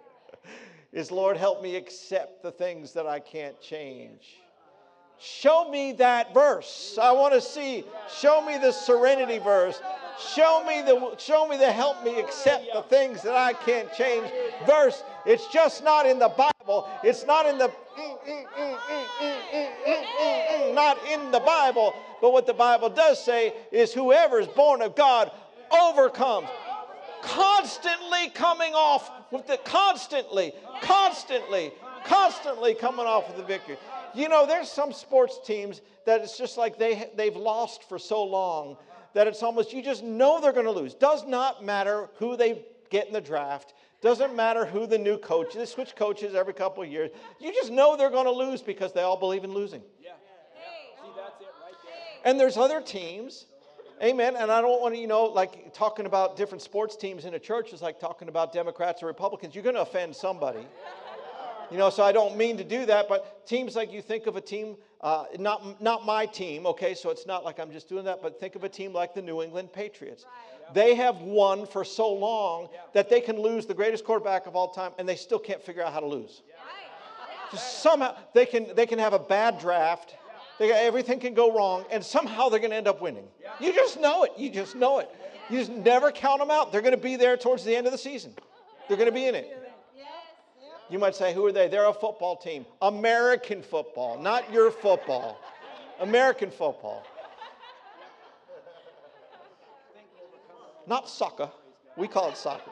is 0.91 1.11
Lord, 1.11 1.37
help 1.37 1.61
me 1.61 1.75
accept 1.75 2.43
the 2.43 2.51
things 2.51 2.93
that 2.93 3.07
I 3.07 3.19
can't 3.19 3.59
change. 3.61 4.37
Show 5.19 5.69
me 5.69 5.93
that 5.93 6.33
verse. 6.33 6.97
I 7.01 7.11
want 7.11 7.33
to 7.33 7.41
see. 7.41 7.85
Show 8.13 8.41
me 8.41 8.57
the 8.57 8.71
serenity 8.71 9.39
verse. 9.39 9.81
Show 10.35 10.63
me 10.67 10.81
the 10.81 11.15
show 11.17 11.47
me 11.47 11.57
the 11.57 11.71
help 11.71 12.03
me 12.03 12.19
accept 12.19 12.65
the 12.73 12.81
things 12.83 13.21
that 13.23 13.33
I 13.33 13.53
can't 13.53 13.91
change 13.93 14.29
verse. 14.67 15.01
It's 15.25 15.47
just 15.47 15.83
not 15.83 16.05
in 16.05 16.19
the 16.19 16.29
Bible. 16.29 16.89
It's 17.03 17.25
not 17.25 17.45
in 17.45 17.57
the 17.57 17.71
not 20.73 20.97
in 21.11 21.31
the 21.31 21.39
Bible. 21.39 21.95
But 22.21 22.33
what 22.33 22.45
the 22.45 22.53
Bible 22.53 22.89
does 22.89 23.23
say 23.23 23.53
is 23.71 23.93
whoever 23.93 24.39
is 24.39 24.47
born 24.47 24.81
of 24.81 24.95
God 24.95 25.31
overcomes. 25.71 26.49
Constantly 27.23 28.29
coming 28.33 28.73
off 28.73 29.09
with 29.31 29.47
the 29.47 29.57
constantly, 29.57 30.53
constantly, 30.81 31.71
constantly 32.05 32.75
coming 32.75 33.05
off 33.05 33.27
with 33.27 33.37
the 33.37 33.43
victory. 33.43 33.77
You 34.13 34.27
know, 34.27 34.45
there's 34.45 34.69
some 34.69 34.91
sports 34.91 35.39
teams 35.45 35.81
that 36.05 36.21
it's 36.21 36.37
just 36.37 36.57
like 36.57 36.77
they, 36.77 37.09
they've 37.15 37.35
lost 37.35 37.87
for 37.87 37.97
so 37.97 38.23
long 38.23 38.77
that 39.13 39.27
it's 39.27 39.41
almost, 39.41 39.71
you 39.71 39.81
just 39.81 40.03
know 40.03 40.41
they're 40.41 40.51
going 40.51 40.65
to 40.65 40.71
lose. 40.71 40.93
Does 40.93 41.25
not 41.25 41.63
matter 41.63 42.09
who 42.15 42.35
they 42.35 42.65
get 42.89 43.07
in 43.07 43.13
the 43.13 43.21
draft. 43.21 43.73
Doesn't 44.01 44.35
matter 44.35 44.65
who 44.65 44.85
the 44.85 44.97
new 44.97 45.17
coach. 45.17 45.53
They 45.53 45.65
switch 45.65 45.95
coaches 45.95 46.35
every 46.35 46.53
couple 46.53 46.83
of 46.83 46.89
years. 46.89 47.09
You 47.39 47.53
just 47.53 47.71
know 47.71 47.95
they're 47.95 48.09
going 48.09 48.25
to 48.25 48.31
lose 48.31 48.61
because 48.61 48.91
they 48.91 49.01
all 49.01 49.17
believe 49.17 49.45
in 49.45 49.53
losing. 49.53 49.81
Yeah. 50.01 50.11
See, 51.01 51.09
that's 51.15 51.39
it 51.39 51.47
right 51.63 51.73
there. 51.85 52.29
And 52.29 52.37
there's 52.37 52.57
other 52.57 52.81
teams. 52.81 53.45
Amen. 54.03 54.35
And 54.35 54.51
I 54.51 54.59
don't 54.59 54.81
want 54.81 54.95
to, 54.95 54.99
you 54.99 55.07
know, 55.07 55.23
like 55.23 55.73
talking 55.73 56.05
about 56.05 56.35
different 56.35 56.61
sports 56.61 56.97
teams 56.97 57.23
in 57.23 57.35
a 57.35 57.39
church 57.39 57.71
is 57.71 57.81
like 57.81 58.01
talking 58.01 58.27
about 58.27 58.51
Democrats 58.51 59.01
or 59.01 59.05
Republicans. 59.05 59.55
You're 59.55 59.63
going 59.63 59.75
to 59.75 59.81
offend 59.81 60.13
somebody. 60.13 60.67
You 61.71 61.77
know, 61.77 61.89
so 61.89 62.03
I 62.03 62.11
don't 62.11 62.35
mean 62.35 62.57
to 62.57 62.63
do 62.65 62.85
that, 62.85 63.07
but 63.07 63.47
teams 63.47 63.75
like 63.75 63.91
you 63.93 64.01
think 64.01 64.27
of 64.27 64.35
a 64.35 64.41
team, 64.41 64.75
uh, 64.99 65.25
not, 65.39 65.81
not 65.81 66.05
my 66.05 66.25
team, 66.25 66.67
okay, 66.67 66.93
so 66.93 67.09
it's 67.09 67.25
not 67.25 67.45
like 67.45 67.59
I'm 67.59 67.71
just 67.71 67.87
doing 67.87 68.03
that, 68.05 68.21
but 68.21 68.39
think 68.39 68.55
of 68.55 68.63
a 68.63 68.69
team 68.69 68.93
like 68.93 69.15
the 69.15 69.21
New 69.21 69.41
England 69.41 69.71
Patriots. 69.71 70.25
They 70.73 70.93
have 70.95 71.21
won 71.21 71.65
for 71.65 71.83
so 71.85 72.11
long 72.11 72.67
that 72.93 73.09
they 73.09 73.21
can 73.21 73.41
lose 73.41 73.65
the 73.65 73.73
greatest 73.73 74.03
quarterback 74.03 74.45
of 74.45 74.55
all 74.55 74.67
time 74.67 74.91
and 74.99 75.07
they 75.07 75.15
still 75.15 75.39
can't 75.39 75.63
figure 75.63 75.81
out 75.81 75.93
how 75.93 76.01
to 76.01 76.05
lose. 76.05 76.43
Right. 76.47 77.51
Just 77.51 77.81
somehow 77.81 78.17
they 78.33 78.45
can, 78.45 78.75
they 78.75 78.85
can 78.85 78.99
have 78.99 79.13
a 79.13 79.19
bad 79.19 79.57
draft, 79.59 80.15
they, 80.63 80.71
everything 80.71 81.19
can 81.19 81.33
go 81.33 81.53
wrong, 81.53 81.83
and 81.91 82.03
somehow 82.03 82.47
they're 82.47 82.59
going 82.59 82.71
to 82.71 82.77
end 82.77 82.87
up 82.87 83.01
winning. 83.01 83.27
You 83.59 83.73
just 83.73 83.99
know 83.99 84.23
it. 84.23 84.31
You 84.37 84.49
just 84.49 84.75
know 84.75 84.99
it. 84.99 85.09
You 85.49 85.59
just 85.59 85.71
never 85.71 86.09
count 86.11 86.39
them 86.39 86.49
out. 86.49 86.71
They're 86.71 86.81
going 86.81 86.95
to 86.95 86.97
be 86.97 87.17
there 87.17 87.35
towards 87.35 87.65
the 87.65 87.75
end 87.75 87.85
of 87.85 87.91
the 87.91 87.97
season, 87.97 88.33
they're 88.87 88.97
going 88.97 89.09
to 89.09 89.13
be 89.13 89.25
in 89.25 89.35
it. 89.35 89.59
You 90.89 90.99
might 90.99 91.15
say, 91.15 91.33
who 91.33 91.45
are 91.45 91.51
they? 91.51 91.67
They're 91.67 91.87
a 91.87 91.93
football 91.93 92.35
team. 92.35 92.65
American 92.81 93.61
football, 93.61 94.21
not 94.21 94.51
your 94.51 94.69
football. 94.69 95.39
American 95.99 96.51
football. 96.51 97.03
Not 100.85 101.09
soccer. 101.09 101.49
We 101.97 102.07
call 102.07 102.29
it 102.29 102.37
soccer. 102.37 102.71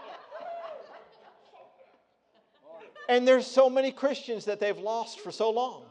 And 3.09 3.27
there's 3.27 3.47
so 3.47 3.69
many 3.69 3.91
Christians 3.91 4.45
that 4.45 4.59
they've 4.59 4.77
lost 4.77 5.19
for 5.21 5.31
so 5.31 5.49
long 5.49 5.83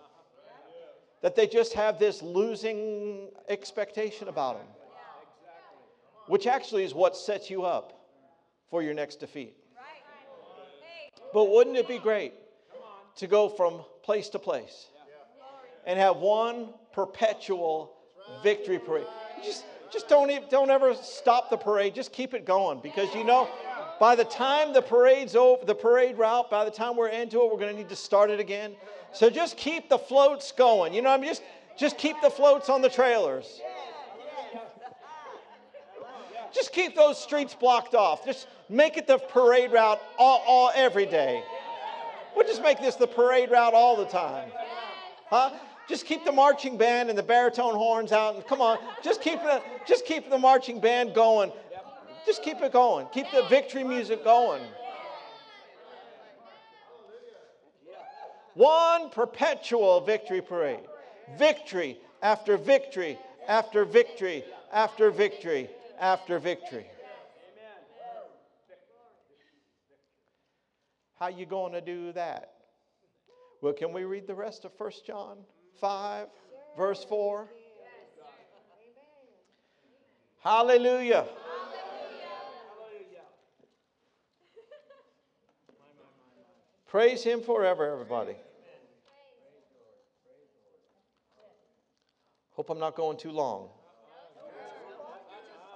that 1.22 1.36
they 1.36 1.46
just 1.46 1.74
have 1.74 1.98
this 1.98 2.22
losing 2.22 3.28
expectation 3.48 4.28
about 4.28 4.56
them, 4.56 4.66
which 6.26 6.46
actually 6.46 6.84
is 6.84 6.94
what 6.94 7.16
sets 7.16 7.50
you 7.50 7.62
up 7.62 7.92
for 8.70 8.82
your 8.82 8.94
next 8.94 9.16
defeat. 9.16 9.54
But 11.32 11.50
wouldn't 11.50 11.76
it 11.76 11.86
be 11.86 11.98
great 11.98 12.32
to 13.16 13.26
go 13.26 13.48
from 13.48 13.82
place 14.02 14.28
to 14.30 14.38
place 14.38 14.86
and 15.86 15.98
have 15.98 16.16
one 16.16 16.70
perpetual 16.92 17.92
victory 18.42 18.78
parade? 18.78 19.06
Just, 19.44 19.64
just 19.92 20.08
don't, 20.08 20.30
e- 20.30 20.40
don't 20.50 20.70
ever 20.70 20.94
stop 20.94 21.50
the 21.50 21.56
parade. 21.56 21.94
Just 21.94 22.12
keep 22.12 22.34
it 22.34 22.44
going 22.44 22.80
because 22.80 23.14
you 23.14 23.24
know, 23.24 23.48
by 24.00 24.16
the 24.16 24.24
time 24.24 24.72
the 24.72 24.80
parade's 24.80 25.36
over, 25.36 25.62
the 25.64 25.74
parade 25.74 26.16
route, 26.16 26.50
by 26.50 26.64
the 26.64 26.70
time 26.70 26.96
we're 26.96 27.08
into 27.08 27.42
it, 27.42 27.52
we're 27.52 27.58
going 27.58 27.70
to 27.70 27.76
need 27.76 27.90
to 27.90 27.96
start 27.96 28.30
it 28.30 28.40
again. 28.40 28.72
So 29.12 29.28
just 29.28 29.58
keep 29.58 29.90
the 29.90 29.98
floats 29.98 30.50
going. 30.52 30.94
You 30.94 31.02
know, 31.02 31.10
I'm 31.10 31.22
just, 31.22 31.42
just 31.76 31.98
keep 31.98 32.16
the 32.22 32.30
floats 32.30 32.70
on 32.70 32.80
the 32.80 32.88
trailers. 32.88 33.60
Just 36.52 36.72
keep 36.72 36.96
those 36.96 37.22
streets 37.22 37.54
blocked 37.54 37.94
off. 37.94 38.24
Just 38.24 38.48
make 38.70 38.96
it 38.96 39.06
the 39.06 39.18
parade 39.18 39.70
route 39.70 40.00
all, 40.18 40.42
all 40.46 40.72
every 40.74 41.06
day. 41.06 41.44
We'll 42.34 42.46
just 42.46 42.62
make 42.62 42.80
this 42.80 42.96
the 42.96 43.06
parade 43.06 43.50
route 43.50 43.74
all 43.74 43.96
the 43.96 44.06
time. 44.06 44.50
Huh? 45.26 45.50
Just 45.88 46.06
keep 46.06 46.24
the 46.24 46.32
marching 46.32 46.78
band 46.78 47.10
and 47.10 47.18
the 47.18 47.22
baritone 47.22 47.74
horns 47.74 48.12
out 48.12 48.34
and 48.34 48.46
come 48.46 48.60
on, 48.60 48.78
just 49.02 49.20
keep 49.20 49.40
the 49.42 49.60
just 49.86 50.06
keep 50.06 50.30
the 50.30 50.38
marching 50.38 50.80
band 50.80 51.14
going. 51.14 51.52
Just 52.26 52.42
keep 52.42 52.60
it 52.60 52.72
going. 52.72 53.06
Keep 53.12 53.30
the 53.32 53.42
victory 53.48 53.84
music 53.84 54.24
going. 54.24 54.62
One 58.54 59.10
perpetual 59.10 60.00
victory 60.00 60.42
parade. 60.42 60.80
Victory 61.38 61.98
after 62.22 62.56
victory 62.56 63.18
after 63.48 63.84
victory 63.84 64.44
after 64.72 65.10
victory 65.10 65.70
after 65.98 66.38
victory. 66.38 66.86
How 71.18 71.28
you 71.28 71.46
going 71.46 71.72
to 71.72 71.80
do 71.80 72.12
that? 72.12 72.52
Well, 73.60 73.74
can 73.74 73.92
we 73.92 74.04
read 74.04 74.26
the 74.26 74.34
rest 74.34 74.64
of 74.64 74.72
1 74.78 74.90
John 75.06 75.38
5 75.80 76.28
verse 76.76 77.04
4? 77.04 77.46
Hallelujah. 80.42 81.26
Praise 86.90 87.22
him 87.22 87.40
forever, 87.40 87.88
everybody. 87.88 88.34
Hope 92.50 92.68
I'm 92.68 92.80
not 92.80 92.96
going 92.96 93.16
too 93.16 93.30
long. 93.30 93.68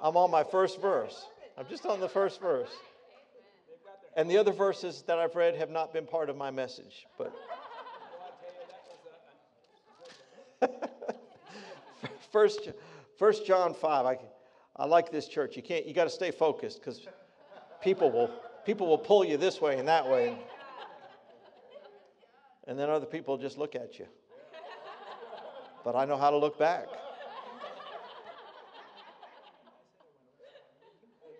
I'm 0.02 0.16
on 0.16 0.30
my 0.32 0.42
first 0.42 0.80
verse. 0.80 1.28
I'm 1.56 1.66
just 1.70 1.86
on 1.86 2.00
the 2.00 2.08
first 2.08 2.40
verse. 2.40 2.72
And 4.16 4.28
the 4.28 4.36
other 4.36 4.52
verses 4.52 5.04
that 5.06 5.18
I've 5.18 5.36
read 5.36 5.54
have 5.54 5.70
not 5.70 5.92
been 5.92 6.04
part 6.04 6.28
of 6.28 6.36
my 6.36 6.50
message, 6.50 7.06
but 7.16 7.32
First, 12.32 12.70
First 13.16 13.46
John 13.46 13.72
5. 13.74 14.06
I, 14.06 14.18
I 14.76 14.86
like 14.86 15.12
this 15.12 15.28
church. 15.28 15.56
You 15.56 15.62
can't. 15.62 15.86
You 15.86 15.94
got 15.94 16.04
to 16.04 16.10
stay 16.10 16.32
focused 16.32 16.80
because 16.80 17.06
people 17.80 18.10
will 18.10 18.30
people 18.64 18.88
will 18.88 18.98
pull 18.98 19.24
you 19.24 19.36
this 19.36 19.60
way 19.60 19.78
and 19.78 19.86
that 19.86 20.08
way, 20.08 20.36
and 22.66 22.78
then 22.78 22.88
other 22.88 23.06
people 23.06 23.36
just 23.36 23.58
look 23.58 23.74
at 23.74 23.98
you. 23.98 24.06
But 25.84 25.96
I 25.96 26.04
know 26.04 26.16
how 26.16 26.30
to 26.30 26.38
look 26.38 26.58
back. 26.58 26.86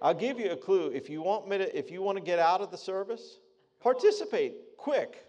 I'll 0.02 0.12
give 0.12 0.38
you 0.38 0.50
a 0.50 0.56
clue. 0.56 0.90
If 0.94 1.08
you 1.08 1.22
want 1.22 1.48
me 1.48 1.56
to, 1.56 1.78
if 1.78 1.90
you 1.90 2.02
want 2.02 2.18
to 2.18 2.24
get 2.24 2.38
out 2.38 2.60
of 2.60 2.70
the 2.70 2.76
service, 2.76 3.38
participate 3.80 4.54
quick. 4.76 5.24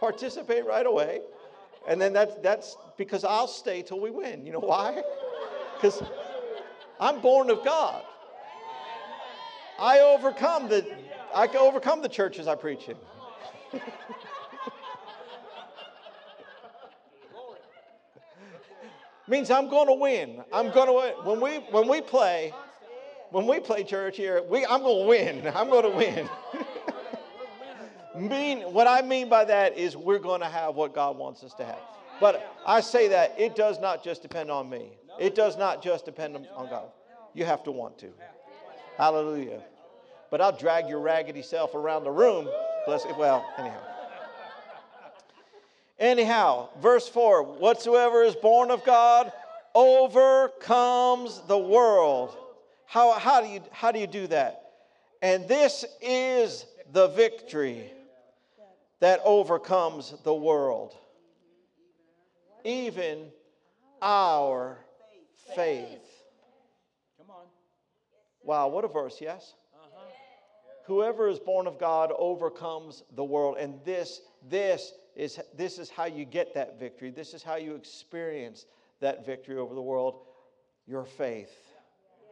Participate 0.00 0.66
right 0.66 0.86
away. 0.86 1.20
And 1.86 2.00
then 2.00 2.12
that's 2.12 2.34
that's 2.42 2.76
because 2.96 3.22
I'll 3.22 3.46
stay 3.46 3.82
till 3.82 4.00
we 4.00 4.10
win. 4.10 4.44
You 4.44 4.52
know 4.52 4.60
why? 4.60 5.02
Because 5.76 6.02
I'm 6.98 7.20
born 7.20 7.48
of 7.48 7.64
God. 7.64 8.02
I 9.78 10.00
overcome 10.00 10.68
the 10.68 10.84
I 11.32 11.46
overcome 11.46 12.02
the 12.02 12.08
churches 12.08 12.48
I 12.48 12.56
preach 12.56 12.88
in. 12.88 12.96
Means 19.28 19.50
I'm 19.50 19.70
going 19.70 19.86
to 19.86 19.94
win. 19.94 20.42
I'm 20.52 20.72
going 20.72 20.88
to 20.88 20.92
win. 20.92 21.12
When 21.24 21.40
we 21.40 21.58
when 21.70 21.88
we 21.88 22.00
play, 22.00 22.52
when 23.30 23.46
we 23.46 23.60
play 23.60 23.84
church 23.84 24.16
here, 24.16 24.42
we, 24.42 24.66
I'm 24.66 24.82
going 24.82 25.02
to 25.02 25.08
win. 25.08 25.52
I'm 25.54 25.70
going 25.70 25.84
to 25.84 25.96
win. 25.96 26.28
mean 28.14 28.60
what 28.72 28.86
I 28.86 29.02
mean 29.02 29.28
by 29.28 29.44
that 29.44 29.78
is 29.78 29.96
we're 29.96 30.18
going 30.18 30.40
to 30.40 30.48
have 30.48 30.74
what 30.74 30.94
God 30.94 31.16
wants 31.16 31.42
us 31.44 31.54
to 31.54 31.64
have. 31.64 31.78
But 32.20 32.54
I 32.66 32.80
say 32.80 33.08
that 33.08 33.34
it 33.38 33.56
does 33.56 33.80
not 33.80 34.04
just 34.04 34.22
depend 34.22 34.50
on 34.50 34.68
me. 34.68 34.90
It 35.18 35.34
does 35.34 35.56
not 35.56 35.82
just 35.82 36.04
depend 36.04 36.36
on 36.54 36.68
God. 36.68 36.88
You 37.34 37.44
have 37.44 37.62
to 37.64 37.70
want 37.70 37.98
to. 37.98 38.10
Hallelujah. 38.96 39.62
But 40.30 40.40
I'll 40.40 40.56
drag 40.56 40.88
your 40.88 41.00
raggedy 41.00 41.42
self 41.42 41.74
around 41.74 42.04
the 42.04 42.10
room. 42.10 42.48
Bless 42.86 43.04
it. 43.04 43.16
Well, 43.16 43.44
anyhow. 43.58 43.80
Anyhow, 46.02 46.68
verse 46.80 47.08
4 47.08 47.44
Whatsoever 47.44 48.24
is 48.24 48.34
born 48.34 48.72
of 48.72 48.84
God 48.84 49.32
overcomes 49.72 51.40
the 51.46 51.56
world. 51.56 52.36
How, 52.86 53.12
how, 53.12 53.40
do 53.40 53.46
you, 53.46 53.60
how 53.70 53.92
do 53.92 54.00
you 54.00 54.08
do 54.08 54.26
that? 54.26 54.64
And 55.22 55.46
this 55.46 55.84
is 56.00 56.66
the 56.90 57.06
victory 57.06 57.92
that 58.98 59.20
overcomes 59.24 60.12
the 60.24 60.34
world, 60.34 60.92
even 62.64 63.28
our 64.02 64.78
faith. 65.54 66.00
Wow, 68.42 68.66
what 68.68 68.84
a 68.84 68.88
verse, 68.88 69.18
yes? 69.20 69.54
Whoever 70.86 71.28
is 71.28 71.38
born 71.38 71.68
of 71.68 71.78
God 71.78 72.12
overcomes 72.18 73.04
the 73.14 73.22
world. 73.22 73.56
And 73.60 73.78
this, 73.84 74.20
this 74.48 74.92
is 75.14 75.38
this 75.56 75.78
is 75.78 75.90
how 75.90 76.06
you 76.06 76.24
get 76.24 76.54
that 76.54 76.78
victory. 76.78 77.10
This 77.10 77.34
is 77.34 77.42
how 77.42 77.56
you 77.56 77.74
experience 77.74 78.66
that 79.00 79.26
victory 79.26 79.56
over 79.56 79.74
the 79.74 79.82
world. 79.82 80.24
Your 80.86 81.04
faith. 81.04 81.52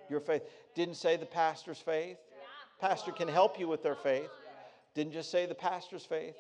Your 0.08 0.20
faith. 0.20 0.42
Didn't 0.74 0.96
say 0.96 1.16
the 1.16 1.26
pastor's 1.26 1.78
faith. 1.78 2.18
Pastor 2.80 3.12
can 3.12 3.28
help 3.28 3.60
you 3.60 3.68
with 3.68 3.82
their 3.82 3.94
faith. 3.94 4.30
Didn't 4.94 5.12
just 5.12 5.30
say 5.30 5.46
the 5.46 5.54
pastor's 5.54 6.04
faith. 6.04 6.36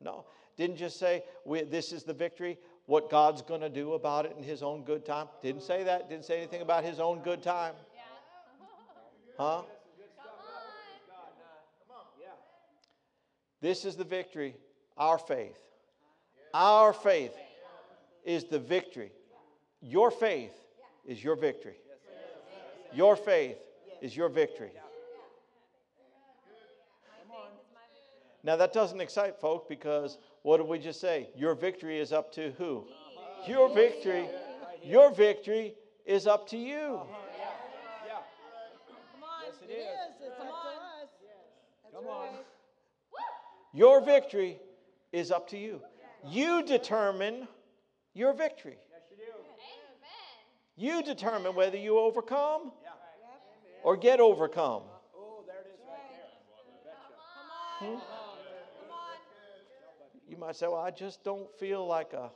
No. 0.00 0.24
Didn't 0.56 0.76
just 0.76 0.98
say 0.98 1.24
this 1.68 1.92
is 1.92 2.04
the 2.04 2.14
victory, 2.14 2.58
what 2.86 3.10
God's 3.10 3.42
going 3.42 3.60
to 3.60 3.68
do 3.68 3.94
about 3.94 4.26
it 4.26 4.34
in 4.36 4.42
his 4.42 4.62
own 4.62 4.84
good 4.84 5.04
time. 5.04 5.28
Didn't 5.42 5.62
say 5.62 5.84
that. 5.84 6.08
Didn't 6.08 6.24
say 6.24 6.38
anything 6.38 6.62
about 6.62 6.84
his 6.84 7.00
own 7.00 7.20
good 7.20 7.42
time. 7.42 7.74
Huh? 9.38 9.62
This 13.60 13.84
is 13.84 13.96
the 13.96 14.04
victory, 14.04 14.56
our 14.96 15.18
faith. 15.18 15.60
Our 16.52 16.92
faith 16.92 17.32
is 18.24 18.44
the 18.44 18.58
victory. 18.58 19.12
Your 19.80 20.10
faith 20.10 20.52
is 21.06 21.22
your 21.22 21.36
victory. 21.36 21.76
Your 22.92 23.16
faith 23.16 23.56
is 24.00 24.16
your 24.16 24.28
victory. 24.28 24.72
Now, 28.42 28.56
that 28.56 28.72
doesn't 28.72 29.00
excite 29.00 29.38
folk 29.38 29.68
because 29.68 30.18
what 30.42 30.56
did 30.56 30.66
we 30.66 30.78
just 30.78 31.00
say? 31.00 31.28
Your 31.36 31.54
victory 31.54 31.98
is 32.00 32.10
up 32.10 32.32
to 32.32 32.52
who? 32.56 32.84
Your 33.46 33.72
victory. 33.74 34.28
Your 34.82 35.12
victory 35.12 35.74
is 36.06 36.26
up 36.26 36.48
to 36.48 36.56
you. 36.56 37.00
Come 37.02 37.08
on. 37.08 37.20
Yes, 39.44 39.54
it 39.62 39.70
It 39.70 39.74
is. 39.74 39.82
is. 39.82 40.26
It's 40.26 40.36
Come 40.38 40.46
up 40.48 40.62
to 40.62 40.68
on. 40.68 41.02
us. 41.02 41.08
Come 41.94 42.06
on. 42.06 42.28
Your 43.74 44.00
victory 44.00 44.58
is 45.12 45.30
up 45.30 45.48
to 45.50 45.58
you. 45.58 45.80
You 46.28 46.62
determine 46.64 47.48
your 48.14 48.32
victory. 48.32 48.76
You 50.76 51.02
determine 51.02 51.54
whether 51.54 51.76
you 51.76 51.98
overcome 51.98 52.72
or 53.82 53.96
get 53.96 54.18
overcome. 54.18 54.82
Oh, 55.14 55.44
there 55.46 55.56
it 55.56 55.74
is 55.74 55.80
right 55.86 55.98
there. 56.10 56.22
Betcha. 56.84 56.96
Come 57.80 57.88
on. 57.90 57.96
Hmm? 57.96 58.00
Come 58.00 58.90
on. 58.90 59.16
You 60.26 60.36
might 60.38 60.56
say, 60.56 60.68
"Well, 60.68 60.80
I 60.80 60.90
just 60.90 61.22
don't 61.22 61.52
feel 61.58 61.86
like 61.86 62.14
a, 62.14 62.30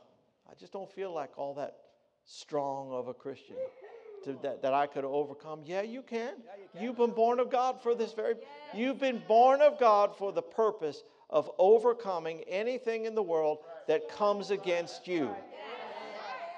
I 0.47 0.53
just 0.59 0.71
don't 0.73 0.91
feel 0.91 1.11
like 1.11 1.31
all 1.37 1.55
that 1.55 1.75
strong 2.25 2.91
of 2.91 3.07
a 3.07 3.13
Christian 3.15 3.55
to, 4.25 4.33
that, 4.43 4.61
that 4.61 4.73
I 4.73 4.85
could 4.85 5.05
overcome." 5.05 5.61
Yeah, 5.65 5.81
you 5.81 6.03
can. 6.03 6.33
You've 6.79 6.97
been 6.97 7.11
born 7.11 7.39
of 7.39 7.49
God 7.49 7.81
for 7.81 7.95
this 7.95 8.13
very. 8.13 8.35
You've 8.75 8.99
been 8.99 9.23
born 9.27 9.61
of 9.61 9.79
God 9.79 10.15
for 10.15 10.31
the 10.31 10.43
purpose 10.43 11.03
of 11.31 11.49
overcoming 11.57 12.41
anything 12.41 13.05
in 13.05 13.15
the 13.15 13.23
world 13.23 13.59
that 13.87 14.09
comes 14.09 14.51
against 14.51 15.07
you. 15.07 15.29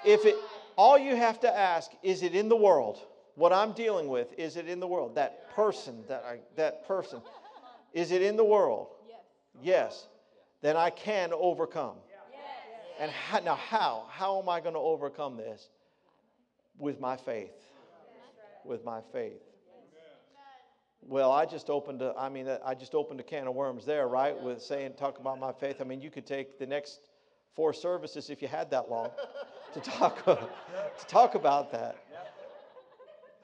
If 0.05 0.25
it, 0.25 0.35
all 0.75 0.97
you 0.97 1.15
have 1.15 1.39
to 1.41 1.57
ask 1.57 1.91
is, 2.03 2.23
it 2.23 2.35
in 2.35 2.49
the 2.49 2.55
world? 2.55 2.99
What 3.35 3.53
I'm 3.53 3.73
dealing 3.73 4.07
with 4.07 4.33
is 4.37 4.57
it 4.57 4.67
in 4.67 4.79
the 4.79 4.87
world? 4.87 5.15
That 5.15 5.53
person, 5.55 6.03
that 6.07 6.23
I, 6.27 6.39
that 6.55 6.87
person, 6.87 7.21
is 7.93 8.11
it 8.11 8.21
in 8.21 8.35
the 8.35 8.43
world? 8.43 8.87
Yes. 9.61 10.07
Then 10.61 10.75
I 10.75 10.89
can 10.89 11.31
overcome. 11.33 11.95
And 12.99 13.11
how, 13.11 13.39
now, 13.39 13.55
how? 13.55 14.05
How 14.09 14.41
am 14.41 14.49
I 14.49 14.59
going 14.59 14.73
to 14.73 14.79
overcome 14.79 15.37
this? 15.37 15.69
With 16.79 16.99
my 16.99 17.15
faith. 17.15 17.53
With 18.65 18.83
my 18.83 19.01
faith. 19.13 19.41
Well, 21.01 21.31
I 21.31 21.45
just 21.45 21.69
opened 21.69 22.01
a, 22.01 22.13
I 22.17 22.27
mean, 22.27 22.49
I 22.65 22.73
just 22.73 22.93
opened 22.93 23.19
a 23.19 23.23
can 23.23 23.47
of 23.47 23.55
worms 23.55 23.85
there, 23.85 24.07
right? 24.07 24.39
With 24.41 24.61
saying, 24.61 24.93
talk 24.97 25.19
about 25.19 25.39
my 25.39 25.53
faith. 25.53 25.77
I 25.79 25.83
mean, 25.83 26.01
you 26.01 26.09
could 26.09 26.25
take 26.25 26.59
the 26.59 26.65
next 26.65 27.06
four 27.57 27.73
services 27.73 28.29
if 28.29 28.39
you 28.39 28.47
had 28.47 28.69
that 28.69 28.87
long 28.89 29.09
to 29.73 29.79
talk, 29.81 30.23
to 30.25 31.05
talk 31.07 31.33
about 31.33 31.71
that. 31.71 31.97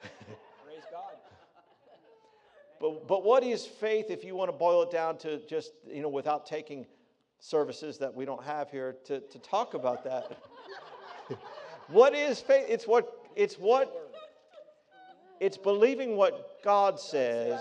Praise 0.00 0.84
God. 0.90 1.14
But, 2.80 3.08
but 3.08 3.24
what 3.24 3.42
is 3.42 3.66
faith 3.66 4.06
if 4.10 4.24
you 4.24 4.36
want 4.36 4.50
to 4.50 4.56
boil 4.56 4.84
it 4.84 4.92
down 4.92 5.18
to 5.18 5.44
just, 5.48 5.72
you 5.92 6.00
know, 6.00 6.08
without 6.08 6.46
taking 6.46 6.86
services 7.40 7.98
that 7.98 8.14
we 8.14 8.24
don't 8.24 8.42
have 8.44 8.70
here 8.70 8.94
to, 9.06 9.18
to 9.18 9.38
talk 9.40 9.74
about 9.74 10.04
that? 10.04 10.38
what 11.88 12.14
is 12.14 12.40
faith? 12.40 12.66
It's 12.68 12.86
what, 12.86 13.28
it's 13.34 13.56
what, 13.56 14.12
it's 15.40 15.58
believing 15.58 16.16
what 16.16 16.62
God 16.62 17.00
says 17.00 17.60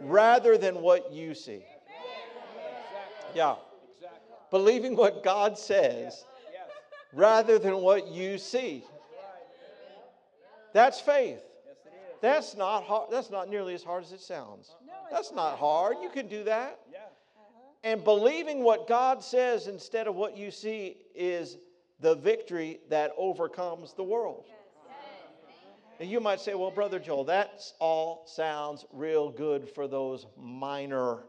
rather 0.00 0.56
than 0.56 0.80
what 0.80 1.12
you 1.12 1.34
see. 1.34 1.62
Yeah. 3.34 3.56
Believing 4.54 4.94
what 4.94 5.24
God 5.24 5.58
says 5.58 6.24
rather 7.12 7.58
than 7.58 7.78
what 7.78 8.06
you 8.06 8.38
see. 8.38 8.84
That's 10.72 11.00
faith. 11.00 11.42
That's 12.20 12.56
not 12.56 12.84
hard. 12.84 13.10
That's 13.10 13.32
not 13.32 13.50
nearly 13.50 13.74
as 13.74 13.82
hard 13.82 14.04
as 14.04 14.12
it 14.12 14.20
sounds. 14.20 14.76
That's 15.10 15.32
not 15.32 15.58
hard. 15.58 15.96
You 16.00 16.08
can 16.08 16.28
do 16.28 16.44
that. 16.44 16.78
And 17.82 18.04
believing 18.04 18.62
what 18.62 18.86
God 18.86 19.24
says 19.24 19.66
instead 19.66 20.06
of 20.06 20.14
what 20.14 20.36
you 20.36 20.52
see 20.52 20.98
is 21.16 21.58
the 21.98 22.14
victory 22.14 22.78
that 22.90 23.10
overcomes 23.18 23.92
the 23.94 24.04
world. 24.04 24.44
And 25.98 26.08
you 26.08 26.20
might 26.20 26.38
say, 26.38 26.54
well, 26.54 26.70
Brother 26.70 27.00
Joel, 27.00 27.24
that 27.24 27.60
all 27.80 28.22
sounds 28.28 28.84
real 28.92 29.30
good 29.30 29.68
for 29.68 29.88
those 29.88 30.26
minor 30.40 31.24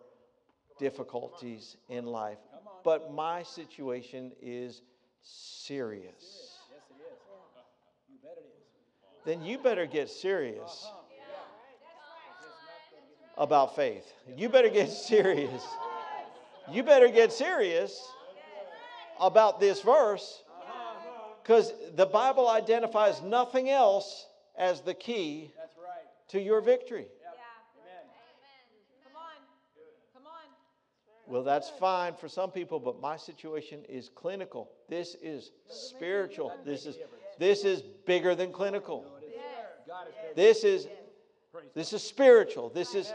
difficulties 0.78 1.78
in 1.90 2.06
life. 2.06 2.38
But 2.86 3.12
my 3.12 3.42
situation 3.42 4.32
is 4.40 4.84
serious. 5.24 6.60
Yes, 6.72 6.84
it 6.92 7.02
is. 7.02 7.18
You 8.08 8.18
bet 8.22 8.38
it 8.38 8.46
is. 8.46 9.26
Then 9.26 9.44
you 9.44 9.58
better 9.58 9.88
get 9.88 10.08
serious 10.08 10.88
about 13.40 13.76
faith. 13.76 14.06
You 14.38 14.50
better 14.50 14.70
get 14.70 14.92
serious. 15.10 15.64
You 16.72 16.84
better 16.84 17.10
get 17.10 17.34
serious 17.34 18.08
about 19.20 19.60
this 19.60 19.82
verse 19.82 20.44
because 21.42 21.74
the 21.96 22.06
Bible 22.06 22.48
identifies 22.48 23.22
nothing 23.24 23.70
else 23.70 24.28
as 24.56 24.82
the 24.82 24.94
key 24.94 25.52
to 26.30 26.40
your 26.40 26.62
victory. 26.62 27.08
Yeah. 27.22 27.30
Come 29.04 29.16
on. 29.16 29.24
Come 30.14 30.28
on. 30.28 30.50
Well, 31.28 31.44
that's 31.44 31.70
fine 31.70 32.14
for 32.14 32.30
some 32.30 32.52
people, 32.52 32.80
but 32.80 33.02
my 33.02 33.18
situation 33.18 33.80
is 33.90 34.10
clinical. 34.10 34.70
This 34.88 35.16
is 35.22 35.52
spiritual. 35.68 36.54
This 36.64 36.86
is 36.86 36.98
this 37.40 37.64
is 37.64 37.82
bigger 38.06 38.36
than 38.36 38.52
clinical. 38.52 39.06
God 39.88 40.08
is 40.08 40.14
good. 40.14 40.36
This 40.36 40.64
is 40.64 40.88
this 41.74 41.94
is 41.94 42.04
spiritual. 42.04 42.70
This 42.70 42.96
is 42.96 43.14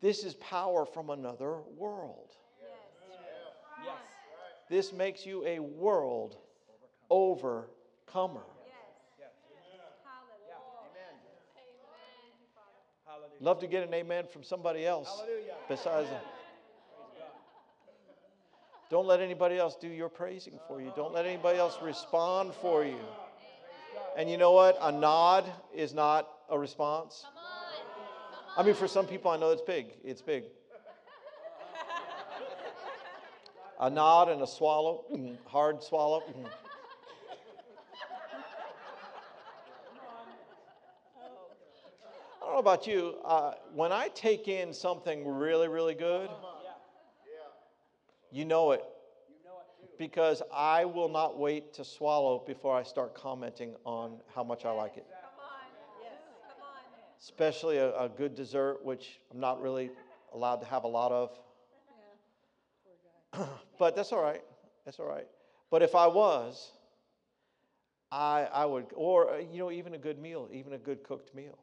this 0.00 0.24
is 0.24 0.34
power 0.34 0.84
from 0.84 1.10
another 1.10 1.58
world. 1.76 2.32
This 4.68 4.92
makes 4.92 5.24
you 5.24 5.44
a 5.46 5.60
world 5.60 6.38
overcomer. 7.08 8.42
Yes. 9.18 9.30
Hallelujah. 10.04 10.58
Amen. 10.90 11.14
Hallelujah. 13.06 13.36
Love 13.40 13.60
to 13.60 13.68
get 13.68 13.86
an 13.86 13.94
amen 13.94 14.24
from 14.32 14.42
somebody 14.42 14.84
else 14.84 15.08
Hallelujah. 15.08 15.54
besides. 15.68 16.08
Don't 18.88 19.06
let 19.06 19.20
anybody 19.20 19.58
else 19.58 19.76
do 19.76 19.88
your 19.88 20.08
praising 20.08 20.60
for 20.68 20.80
you. 20.80 20.92
Don't 20.94 21.12
let 21.12 21.26
anybody 21.26 21.58
else 21.58 21.76
respond 21.82 22.54
for 22.54 22.84
you. 22.84 23.00
And 24.16 24.30
you 24.30 24.36
know 24.36 24.52
what? 24.52 24.78
A 24.80 24.92
nod 24.92 25.50
is 25.74 25.92
not 25.92 26.28
a 26.48 26.58
response. 26.58 27.24
I 28.56 28.62
mean, 28.62 28.74
for 28.74 28.86
some 28.86 29.06
people, 29.06 29.30
I 29.30 29.36
know 29.36 29.50
it's 29.50 29.62
big. 29.62 29.88
It's 30.04 30.22
big. 30.22 30.44
A 33.78 33.90
nod 33.90 34.30
and 34.30 34.40
a 34.40 34.46
swallow, 34.46 35.04
mm, 35.12 35.36
hard 35.44 35.82
swallow. 35.82 36.20
mm. 36.20 36.46
I 42.40 42.46
don't 42.46 42.52
know 42.52 42.58
about 42.58 42.86
you. 42.86 43.16
Uh, 43.22 43.52
when 43.74 43.92
I 43.92 44.08
take 44.08 44.48
in 44.48 44.72
something 44.72 45.26
really, 45.28 45.68
really 45.68 45.94
good, 45.94 46.30
you 48.30 48.44
know 48.44 48.72
it 48.72 48.82
because 49.98 50.42
I 50.52 50.84
will 50.84 51.08
not 51.08 51.38
wait 51.38 51.72
to 51.74 51.84
swallow 51.84 52.42
before 52.46 52.76
I 52.76 52.82
start 52.82 53.14
commenting 53.14 53.74
on 53.84 54.18
how 54.34 54.44
much 54.44 54.64
I 54.64 54.70
like 54.70 54.96
it. 54.96 55.06
Come 55.08 55.40
on. 55.40 55.50
Yes. 56.02 56.12
Come 56.48 56.62
on. 56.62 56.70
Especially 57.20 57.78
a, 57.78 57.96
a 57.96 58.08
good 58.08 58.34
dessert, 58.34 58.84
which 58.84 59.20
I'm 59.32 59.40
not 59.40 59.60
really 59.60 59.90
allowed 60.32 60.56
to 60.56 60.66
have 60.66 60.84
a 60.84 60.88
lot 60.88 61.12
of. 61.12 61.38
but 63.78 63.96
that's 63.96 64.12
all 64.12 64.22
right. 64.22 64.42
That's 64.84 64.98
all 64.98 65.08
right. 65.08 65.26
But 65.70 65.82
if 65.82 65.94
I 65.94 66.06
was, 66.06 66.72
I, 68.12 68.48
I 68.52 68.64
would, 68.66 68.86
or, 68.94 69.34
uh, 69.34 69.38
you 69.38 69.58
know, 69.58 69.70
even 69.70 69.94
a 69.94 69.98
good 69.98 70.18
meal, 70.18 70.48
even 70.52 70.74
a 70.74 70.78
good 70.78 71.02
cooked 71.02 71.34
meal. 71.34 71.58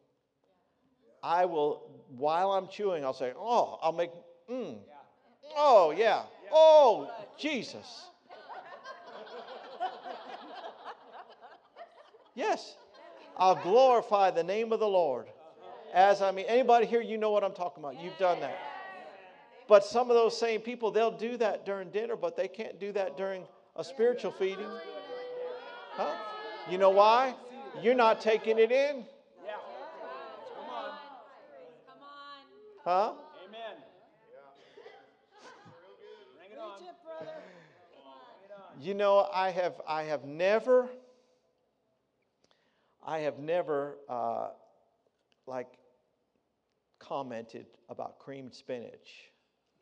I 1.22 1.46
will, 1.46 1.90
while 2.18 2.52
I'm 2.52 2.68
chewing, 2.68 3.06
I'll 3.06 3.14
say, 3.14 3.32
oh, 3.38 3.80
I'll 3.82 3.94
make, 3.94 4.12
mm. 4.52 4.78
Oh, 5.56 5.94
yeah. 5.96 6.24
Oh, 6.54 7.12
Jesus. 7.38 8.06
Yes. 12.36 12.76
I'll 13.38 13.56
glorify 13.56 14.32
the 14.32 14.44
name 14.44 14.72
of 14.72 14.80
the 14.80 14.88
Lord. 14.88 15.28
As 15.94 16.22
I 16.22 16.32
mean, 16.32 16.46
anybody 16.48 16.86
here, 16.86 17.02
you 17.02 17.18
know 17.18 17.32
what 17.32 17.44
I'm 17.44 17.54
talking 17.54 17.84
about. 17.84 18.00
You've 18.00 18.18
done 18.18 18.40
that. 18.42 18.58
But 19.68 19.86
some 19.86 20.10
of 20.10 20.16
those 20.16 20.38
same 20.38 20.62
people, 20.62 20.92
they'll 20.92 21.18
do 21.18 21.38
that 21.38 21.66
during 21.66 21.90
dinner, 21.90 22.16
but 22.16 22.36
they 22.36 22.48
can't 22.48 22.80
do 22.80 22.92
that 22.94 23.18
during 23.18 23.46
a 23.76 23.84
spiritual 23.84 24.32
feeding. 24.32 24.68
Huh? 25.92 26.12
You 26.70 26.78
know 26.78 26.90
why? 26.90 27.36
You're 27.82 27.96
not 27.96 28.22
taking 28.22 28.60
it 28.60 28.72
in. 28.72 29.06
Yeah. 29.46 29.54
Come 30.56 30.70
on. 30.70 30.90
Come 31.88 32.02
on. 32.02 33.14
Huh? 33.14 33.14
Amen. 33.48 33.78
Bring 36.38 36.52
it 36.52 36.60
on. 36.60 36.78
Preach 36.78 36.90
it, 36.90 36.96
brother. 37.04 37.32
You 38.84 38.94
know, 38.94 39.30
I 39.34 39.52
have, 39.52 39.80
I 39.88 40.04
have 40.04 40.26
never, 40.26 40.90
I 43.02 43.20
have 43.20 43.40
never, 43.40 43.96
uh, 44.10 44.50
like, 45.48 45.70
commented 47.00 47.66
about 47.88 48.20
creamed 48.20 48.54
spinach. 48.54 49.32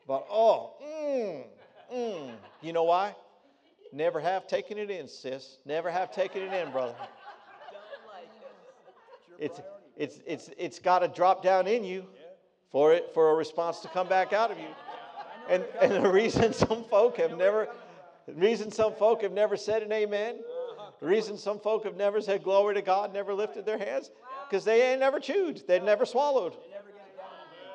But 0.06 0.24
oh, 0.30 0.74
mmm, 0.80 1.42
mmm. 1.92 2.34
You 2.60 2.72
know 2.72 2.84
why? 2.84 3.16
Never 3.92 4.20
have 4.20 4.46
taken 4.46 4.78
it 4.78 4.88
in, 4.88 5.08
sis. 5.08 5.58
Never 5.66 5.90
have 5.90 6.12
taken 6.12 6.42
it 6.42 6.52
in, 6.52 6.70
brother. 6.70 6.94
It's, 9.40 9.60
it's, 9.96 10.20
it's, 10.24 10.50
it's 10.56 10.78
got 10.78 11.00
to 11.00 11.08
drop 11.08 11.42
down 11.42 11.66
in 11.66 11.82
you 11.82 12.04
for 12.70 12.92
it 12.92 13.10
for 13.12 13.30
a 13.30 13.34
response 13.34 13.80
to 13.80 13.88
come 13.88 14.06
back 14.06 14.32
out 14.32 14.52
of 14.52 14.58
you. 14.58 14.68
And, 15.48 15.64
and 15.80 16.04
the 16.04 16.08
reason 16.08 16.52
some 16.52 16.84
folk 16.84 17.16
have 17.16 17.36
never, 17.36 17.68
the 18.26 18.34
reason 18.34 18.70
some 18.70 18.94
folk 18.94 19.22
have 19.22 19.32
never 19.32 19.56
said 19.56 19.82
an 19.82 19.92
amen, 19.92 20.36
the 21.00 21.06
reason 21.06 21.36
some 21.36 21.58
folk 21.58 21.84
have 21.84 21.96
never 21.96 22.20
said 22.20 22.42
glory 22.42 22.74
to 22.74 22.82
God, 22.82 23.12
never 23.12 23.34
lifted 23.34 23.66
their 23.66 23.78
hands, 23.78 24.10
because 24.48 24.64
they 24.64 24.90
ain't 24.90 25.00
never 25.00 25.18
chewed, 25.18 25.62
they've 25.66 25.82
never 25.82 26.06
swallowed. 26.06 26.54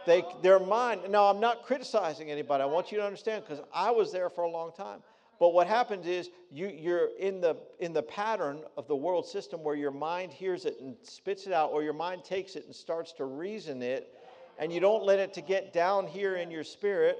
They, 0.05 0.23
their 0.41 0.57
mind. 0.57 1.01
Now, 1.09 1.25
I'm 1.25 1.41
not 1.41 1.63
criticizing 1.63 2.31
anybody. 2.31 2.63
I 2.63 2.65
want 2.65 2.93
you 2.93 2.97
to 2.99 3.05
understand 3.05 3.43
because 3.45 3.61
I 3.73 3.91
was 3.91 4.09
there 4.09 4.29
for 4.29 4.45
a 4.45 4.49
long 4.49 4.71
time. 4.71 5.01
But 5.37 5.49
what 5.49 5.67
happens 5.67 6.07
is 6.07 6.29
you, 6.49 6.69
you're 6.69 7.09
in 7.19 7.41
the, 7.41 7.57
in 7.79 7.91
the 7.91 8.01
pattern 8.01 8.61
of 8.77 8.87
the 8.87 8.95
world 8.95 9.27
system 9.27 9.63
where 9.63 9.75
your 9.75 9.91
mind 9.91 10.31
hears 10.31 10.65
it 10.65 10.77
and 10.79 10.95
spits 11.03 11.45
it 11.45 11.51
out, 11.51 11.71
or 11.71 11.83
your 11.83 11.93
mind 11.93 12.23
takes 12.23 12.55
it 12.55 12.65
and 12.65 12.73
starts 12.73 13.11
to 13.13 13.25
reason 13.25 13.81
it, 13.81 14.13
and 14.57 14.71
you 14.71 14.79
don't 14.79 15.03
let 15.03 15.19
it 15.19 15.33
to 15.33 15.41
get 15.41 15.73
down 15.73 16.07
here 16.07 16.37
in 16.37 16.49
your 16.49 16.63
spirit, 16.63 17.19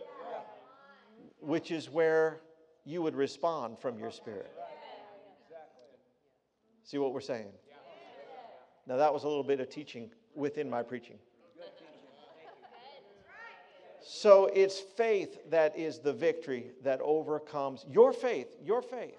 which 1.42 1.72
is 1.72 1.90
where 1.90 2.40
you 2.88 3.02
would 3.02 3.16
respond 3.16 3.78
from 3.78 4.00
your 4.00 4.12
spirit. 4.12 4.50
See 6.84 6.98
what 6.98 7.14
we're 7.14 7.20
saying? 7.20 7.50
Now, 8.88 8.96
that 8.96 9.14
was 9.14 9.26
a 9.26 9.28
little 9.28 9.44
bit 9.44 9.60
of 9.60 9.70
teaching 9.70 10.10
within 10.34 10.70
my 10.70 10.82
preaching. 10.84 11.18
So 14.02 14.50
it's 14.56 14.80
faith 14.80 15.38
that 15.50 15.78
is 15.78 16.00
the 16.00 16.14
victory 16.14 16.72
that 16.86 17.02
overcomes 17.02 17.86
your 17.90 18.14
faith, 18.14 18.48
your 18.64 18.82
faith. 18.82 19.18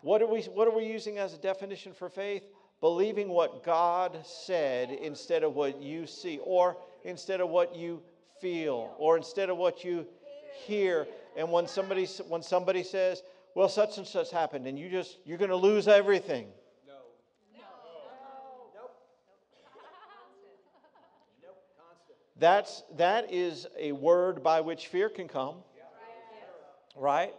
What 0.00 0.22
are 0.22 0.26
we 0.26 0.40
what 0.44 0.66
are 0.66 0.74
we 0.74 0.86
using 0.86 1.18
as 1.18 1.34
a 1.34 1.38
definition 1.38 1.92
for 1.92 2.08
faith? 2.08 2.44
Believing 2.80 3.28
what 3.28 3.62
God 3.64 4.18
said 4.24 4.90
instead 4.90 5.42
of 5.42 5.54
what 5.56 5.82
you 5.82 6.06
see 6.06 6.38
or 6.42 6.78
instead 7.04 7.42
of 7.42 7.50
what 7.50 7.76
you 7.76 8.00
feel 8.40 8.94
or 8.98 9.18
instead 9.18 9.50
of 9.50 9.58
what 9.58 9.84
you 9.84 10.06
hear. 10.64 11.06
And 11.38 11.52
when 11.52 11.68
somebody 11.68 12.04
when 12.26 12.42
somebody 12.42 12.82
says, 12.82 13.22
"Well, 13.54 13.68
such 13.68 13.96
and 13.96 14.04
such 14.04 14.32
happened," 14.32 14.66
and 14.66 14.76
you 14.76 14.90
just 14.90 15.18
you're 15.24 15.38
going 15.38 15.50
to 15.50 15.56
lose 15.56 15.86
everything. 15.86 16.48
No. 16.84 16.94
No. 17.54 17.60
no. 17.60 17.60
Nope. 18.74 18.90
nope. 21.40 21.56
That's, 22.40 22.82
that 22.96 23.32
is 23.32 23.68
a 23.78 23.92
word 23.92 24.42
by 24.42 24.62
which 24.62 24.88
fear 24.88 25.08
can 25.08 25.28
come. 25.28 25.54
Right? 26.96 27.32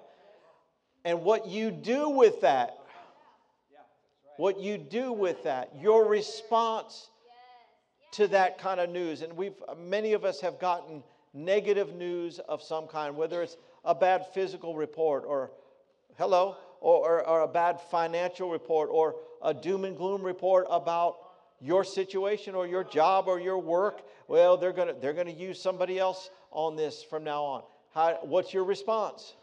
And 1.04 1.24
what 1.24 1.48
you 1.48 1.70
do 1.70 2.10
with 2.10 2.40
that, 2.40 2.78
what 4.38 4.62
you 4.62 4.78
do 4.78 5.12
with 5.12 5.44
that, 5.44 5.72
your 5.78 6.06
response 6.06 7.10
to 8.14 8.28
that 8.30 8.60
kind 8.60 8.80
of 8.80 8.90
news. 8.90 9.24
And 9.24 9.36
we've, 9.36 9.62
many 9.78 10.14
of 10.14 10.24
us 10.24 10.40
have 10.40 10.58
gotten 10.58 11.04
negative 11.34 11.96
news 11.96 12.40
of 12.40 12.62
some 12.62 12.88
kind, 12.88 13.18
whether 13.18 13.42
it's 13.44 13.58
a 13.84 13.96
bad 13.96 14.26
physical 14.34 14.76
report 14.76 15.24
or, 15.26 15.52
hello, 16.18 16.58
or, 16.82 17.08
or, 17.08 17.28
or 17.28 17.42
a 17.42 17.48
bad 17.48 17.80
financial 17.80 18.50
report 18.50 18.90
or 18.92 19.16
a 19.44 19.54
doom 19.54 19.86
and 19.86 19.98
gloom 19.98 20.22
report 20.22 20.66
about 20.70 21.18
your 21.62 21.84
situation 21.84 22.56
or 22.56 22.68
your 22.68 22.84
job 22.84 23.28
or 23.28 23.40
your 23.40 23.60
work, 23.60 24.02
well, 24.28 24.58
they're 24.58 24.74
going 24.74 24.88
to 24.88 24.94
they're 24.94 25.14
to 25.14 25.32
use 25.32 25.62
somebody 25.62 26.00
else 26.00 26.30
on 26.52 26.76
this 26.76 27.04
from 27.04 27.24
now 27.24 27.44
on. 27.44 27.64
How, 27.94 28.20
what's 28.24 28.54
your 28.54 28.64
response? 28.64 29.34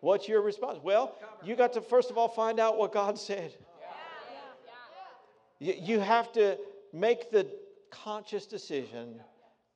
What's 0.00 0.28
your 0.28 0.42
response? 0.42 0.78
Well, 0.82 1.16
you 1.42 1.56
got 1.56 1.72
to 1.72 1.80
first 1.80 2.10
of 2.10 2.18
all 2.18 2.28
find 2.28 2.60
out 2.60 2.76
what 2.76 2.92
God 2.92 3.18
said. 3.18 3.54
You 5.58 6.00
have 6.00 6.32
to 6.32 6.58
make 6.92 7.30
the 7.30 7.46
conscious 7.90 8.46
decision 8.46 9.20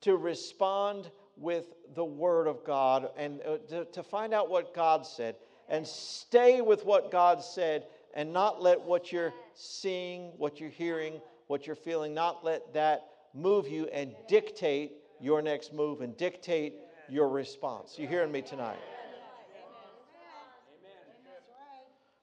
to 0.02 0.16
respond 0.16 1.10
with 1.40 1.72
the 1.94 2.04
Word 2.04 2.46
of 2.46 2.64
God 2.64 3.08
and 3.16 3.40
uh, 3.42 3.56
to, 3.68 3.84
to 3.86 4.02
find 4.02 4.32
out 4.32 4.50
what 4.50 4.74
God 4.74 5.06
said 5.06 5.36
and 5.68 5.86
stay 5.86 6.60
with 6.60 6.84
what 6.84 7.10
God 7.10 7.42
said 7.42 7.86
and 8.14 8.32
not 8.32 8.62
let 8.62 8.80
what 8.80 9.10
you're 9.10 9.32
seeing, 9.54 10.32
what 10.36 10.60
you're 10.60 10.68
hearing, 10.68 11.20
what 11.46 11.66
you're 11.66 11.76
feeling, 11.76 12.12
not 12.12 12.44
let 12.44 12.74
that 12.74 13.06
move 13.34 13.68
you 13.68 13.86
and 13.86 14.14
dictate 14.28 14.92
your 15.20 15.40
next 15.40 15.72
move 15.72 16.00
and 16.00 16.16
dictate 16.16 16.74
your 17.08 17.28
response. 17.28 17.98
You 17.98 18.06
hearing 18.06 18.32
me 18.32 18.42
tonight? 18.42 18.78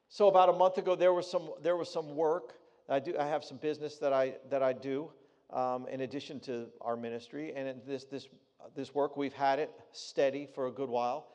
So 0.09 0.28
about 0.28 0.49
a 0.49 0.53
month 0.53 0.78
ago, 0.78 0.95
there 0.95 1.13
was 1.13 1.30
some 1.30 1.51
there 1.61 1.76
was 1.76 1.91
some 1.91 2.15
work 2.15 2.53
I 2.89 2.99
do. 2.99 3.15
I 3.20 3.28
have 3.28 3.43
some 3.43 3.57
business 3.57 3.97
that 3.97 4.13
I 4.13 4.36
that 4.49 4.63
I 4.63 4.74
do 4.74 5.11
um, 5.53 5.88
in 5.89 6.01
addition 6.01 6.39
to 6.41 6.68
our 6.82 6.95
ministry, 6.95 7.53
and 7.55 7.80
this 7.86 8.05
this 8.05 8.28
this 8.76 8.93
work 8.93 9.18
we've 9.18 9.34
had 9.34 9.60
it 9.60 9.72
steady 9.91 10.47
for 10.53 10.68
a 10.68 10.72
good 10.72 10.89
while. 10.89 11.28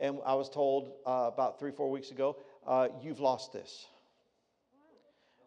And 0.00 0.20
I 0.24 0.34
was 0.34 0.48
told 0.48 0.92
uh, 1.06 1.30
about 1.32 1.58
three 1.58 1.72
four 1.72 1.90
weeks 1.90 2.10
ago, 2.10 2.36
uh, 2.66 2.88
you've 3.02 3.20
lost 3.20 3.52
this. 3.52 3.86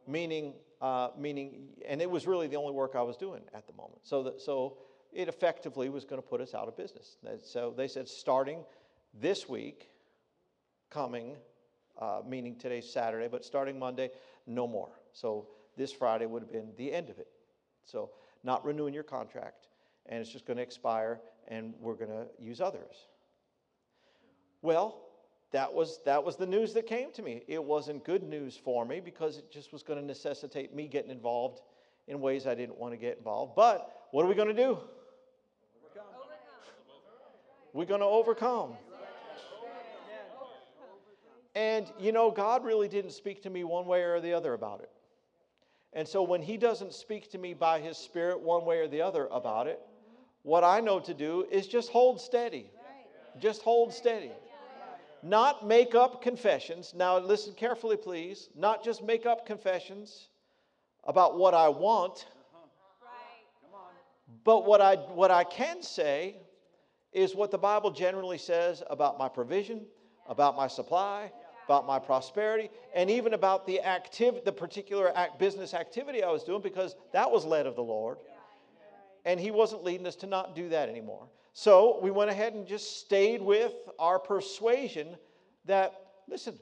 Meaning, 0.07 0.53
uh, 0.81 1.09
meaning, 1.17 1.69
and 1.87 2.01
it 2.01 2.09
was 2.09 2.27
really 2.27 2.47
the 2.47 2.57
only 2.57 2.73
work 2.73 2.95
I 2.95 3.01
was 3.01 3.15
doing 3.17 3.41
at 3.53 3.67
the 3.67 3.73
moment. 3.73 4.01
So 4.03 4.33
so 4.37 4.77
it 5.13 5.27
effectively 5.27 5.89
was 5.89 6.05
going 6.05 6.21
to 6.21 6.27
put 6.27 6.41
us 6.41 6.53
out 6.53 6.67
of 6.67 6.77
business. 6.77 7.17
So 7.43 7.73
they 7.75 7.87
said 7.87 8.07
starting 8.07 8.63
this 9.13 9.47
week, 9.47 9.89
coming, 10.89 11.35
uh, 11.99 12.21
meaning 12.27 12.55
today's 12.55 12.91
Saturday, 12.91 13.27
but 13.27 13.43
starting 13.43 13.77
Monday, 13.77 14.09
no 14.47 14.67
more. 14.67 14.89
So 15.13 15.47
this 15.77 15.91
Friday 15.91 16.25
would 16.25 16.41
have 16.41 16.51
been 16.51 16.71
the 16.77 16.91
end 16.93 17.09
of 17.09 17.19
it. 17.19 17.27
So 17.85 18.11
not 18.43 18.63
renewing 18.65 18.93
your 18.93 19.03
contract, 19.03 19.67
and 20.07 20.19
it's 20.19 20.29
just 20.29 20.45
going 20.45 20.57
to 20.57 20.63
expire, 20.63 21.19
and 21.47 21.73
we're 21.79 21.95
going 21.95 22.09
to 22.11 22.25
use 22.39 22.61
others. 22.61 23.07
Well, 24.61 25.01
that 25.51 25.73
was 25.73 25.99
that 26.05 26.23
was 26.23 26.37
the 26.37 26.45
news 26.45 26.73
that 26.73 26.87
came 26.87 27.11
to 27.13 27.21
me. 27.21 27.43
It 27.47 27.63
wasn't 27.63 28.05
good 28.05 28.23
news 28.23 28.55
for 28.55 28.85
me 28.85 28.99
because 28.99 29.37
it 29.37 29.51
just 29.51 29.73
was 29.73 29.83
going 29.83 29.99
to 29.99 30.05
necessitate 30.05 30.73
me 30.73 30.87
getting 30.87 31.11
involved 31.11 31.61
in 32.07 32.21
ways 32.21 32.47
I 32.47 32.55
didn't 32.55 32.77
want 32.77 32.93
to 32.93 32.97
get 32.97 33.17
involved. 33.17 33.53
But 33.55 34.07
what 34.11 34.25
are 34.25 34.27
we 34.27 34.35
going 34.35 34.47
to 34.47 34.53
do? 34.53 34.77
We're 37.73 37.85
going 37.85 38.01
to 38.01 38.05
overcome. 38.05 38.73
And 41.53 41.91
you 41.99 42.11
know, 42.11 42.31
God 42.31 42.63
really 42.63 42.87
didn't 42.87 43.11
speak 43.11 43.43
to 43.43 43.49
me 43.49 43.63
one 43.63 43.85
way 43.85 44.03
or 44.03 44.21
the 44.21 44.33
other 44.33 44.53
about 44.53 44.81
it. 44.81 44.89
And 45.93 46.07
so 46.07 46.23
when 46.23 46.41
He 46.41 46.55
doesn't 46.55 46.93
speak 46.93 47.29
to 47.31 47.37
me 47.37 47.53
by 47.53 47.79
His 47.79 47.97
Spirit 47.97 48.39
one 48.39 48.63
way 48.63 48.79
or 48.79 48.87
the 48.87 49.01
other 49.01 49.27
about 49.31 49.67
it, 49.67 49.81
what 50.43 50.63
I 50.63 50.79
know 50.79 50.99
to 50.99 51.13
do 51.13 51.45
is 51.51 51.67
just 51.67 51.89
hold 51.91 52.19
steady. 52.19 52.69
Just 53.39 53.61
hold 53.61 53.93
steady. 53.93 54.31
Not 55.23 55.67
make 55.67 55.93
up 55.93 56.21
confessions. 56.21 56.93
Now, 56.95 57.19
listen 57.19 57.53
carefully, 57.53 57.97
please. 57.97 58.49
Not 58.55 58.83
just 58.83 59.03
make 59.03 59.25
up 59.25 59.45
confessions 59.45 60.29
about 61.03 61.37
what 61.37 61.53
I 61.53 61.69
want, 61.69 62.25
but 64.43 64.65
what 64.65 64.81
I, 64.81 64.95
what 64.95 65.29
I 65.29 65.43
can 65.43 65.83
say 65.83 66.37
is 67.13 67.35
what 67.35 67.51
the 67.51 67.57
Bible 67.57 67.91
generally 67.91 68.37
says 68.37 68.81
about 68.89 69.19
my 69.19 69.27
provision, 69.27 69.85
about 70.27 70.55
my 70.55 70.67
supply, 70.67 71.31
about 71.65 71.85
my 71.85 71.99
prosperity, 71.99 72.69
and 72.95 73.09
even 73.09 73.33
about 73.33 73.67
the 73.67 73.79
activ- 73.83 74.43
the 74.43 74.51
particular 74.51 75.15
act, 75.15 75.37
business 75.37 75.73
activity 75.73 76.23
I 76.23 76.31
was 76.31 76.43
doing, 76.43 76.61
because 76.61 76.95
that 77.13 77.29
was 77.29 77.45
led 77.45 77.67
of 77.67 77.75
the 77.75 77.83
Lord. 77.83 78.17
And 79.25 79.39
He 79.39 79.51
wasn't 79.51 79.83
leading 79.83 80.07
us 80.07 80.15
to 80.17 80.27
not 80.27 80.55
do 80.55 80.69
that 80.69 80.89
anymore. 80.89 81.27
So 81.53 81.99
we 82.01 82.11
went 82.11 82.31
ahead 82.31 82.53
and 82.53 82.65
just 82.65 82.99
stayed 83.01 83.41
with 83.41 83.73
our 83.99 84.19
persuasion 84.19 85.17
that, 85.65 85.93
listen, 86.27 86.57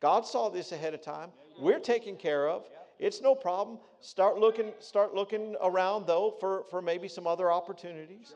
God 0.00 0.26
saw 0.26 0.48
this 0.48 0.72
ahead 0.72 0.94
of 0.94 1.02
time. 1.02 1.30
We're 1.60 1.78
taken 1.78 2.16
care 2.16 2.48
of. 2.48 2.68
It's 2.98 3.20
no 3.20 3.34
problem. 3.34 3.78
Start 4.00 4.38
looking, 4.38 4.72
start 4.78 5.14
looking 5.14 5.56
around 5.62 6.06
though 6.06 6.36
for, 6.40 6.64
for 6.70 6.80
maybe 6.80 7.08
some 7.08 7.26
other 7.26 7.50
opportunities. 7.50 8.34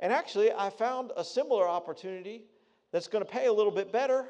And 0.00 0.12
actually, 0.12 0.52
I 0.52 0.70
found 0.70 1.12
a 1.16 1.24
similar 1.24 1.66
opportunity 1.66 2.44
that's 2.92 3.08
going 3.08 3.24
to 3.24 3.30
pay 3.30 3.46
a 3.46 3.52
little 3.52 3.72
bit 3.72 3.92
better. 3.92 4.26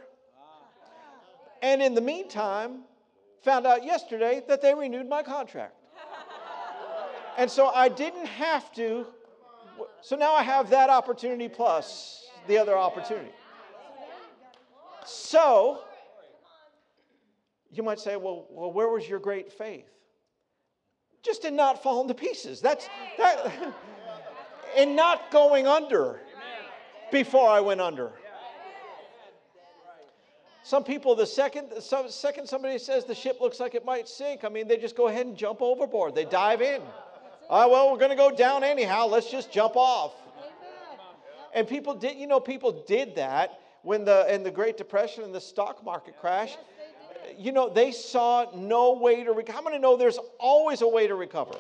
And 1.63 1.83
in 1.83 1.95
the 1.95 2.01
meantime, 2.01 2.83
found 3.43 3.67
out 3.67 3.85
yesterday 3.85 4.43
that 4.49 4.63
they 4.63 4.75
renewed 4.75 5.09
my 5.09 5.23
contract. 5.23 5.75
And 7.37 7.51
so 7.51 7.69
I 7.69 7.89
didn't 7.89 8.27
have 8.27 8.73
to. 8.75 9.07
So 10.01 10.17
now 10.17 10.35
I 10.35 10.43
have 10.43 10.71
that 10.71 10.91
opportunity 10.91 11.49
plus 11.49 12.29
the 12.47 12.59
other 12.59 12.77
opportunity. 12.77 13.31
So, 15.07 15.83
you 17.71 17.83
might 17.83 18.01
say, 18.01 18.17
well, 18.17 18.47
well 18.51 18.73
where 18.73 18.89
was 18.89 19.09
your 19.09 19.19
great 19.19 19.53
faith? 19.53 19.91
Just 21.23 21.45
in 21.45 21.57
not 21.57 21.83
falling 21.83 22.09
to 22.09 22.15
pieces. 22.15 22.61
That's 22.61 22.89
that 23.19 23.75
in 24.77 24.95
not 24.95 25.31
going 25.31 25.67
under 25.67 26.21
before 27.11 27.49
I 27.49 27.61
went 27.61 27.81
under. 27.81 28.13
Some 30.63 30.83
people, 30.83 31.15
the 31.15 31.27
second, 31.27 31.71
some, 31.81 32.09
second 32.09 32.49
somebody 32.49 32.79
says 32.79 33.05
the 33.05 33.15
ship 33.15 33.39
looks 33.39 33.61
like 33.61 33.75
it 33.75 33.85
might 33.85 34.09
sink, 34.09 34.45
I 34.45 34.49
mean, 34.49 34.67
they 34.67 34.79
just 34.79 34.97
go 34.97 35.09
ahead 35.09 35.27
and 35.27 35.37
jump 35.37 35.61
overboard. 35.61 36.15
They 36.15 36.25
dive 36.25 36.63
in. 36.63 36.81
Well, 37.49 37.93
we're 37.93 37.99
going 37.99 38.11
to 38.11 38.17
go 38.17 38.31
down 38.31 38.65
anyhow. 38.65 39.07
Let's 39.07 39.31
just 39.31 39.53
jump 39.53 39.77
off. 39.77 40.13
And 41.55 41.69
people 41.69 41.95
did, 41.95 42.17
you 42.17 42.27
know, 42.27 42.41
people 42.41 42.85
did 42.87 43.15
that 43.15 43.61
when 43.83 44.05
the 44.05 44.33
in 44.35 44.43
the 44.43 44.51
Great 44.51 44.77
Depression 44.77 45.23
and 45.23 45.35
the 45.35 45.41
stock 45.41 45.85
market 45.85 46.19
crash. 46.19 46.57
You 47.39 47.53
know, 47.53 47.69
they 47.69 47.91
saw 47.93 48.51
no 48.55 48.93
way 48.95 49.25
to 49.25 49.33
recover. 49.33 49.57
How 49.57 49.63
many 49.63 49.79
know 49.79 49.97
there's 49.97 50.19
always 50.39 50.83
a 50.83 50.89
way 50.89 51.07
to 51.07 51.15
recover? 51.15 51.55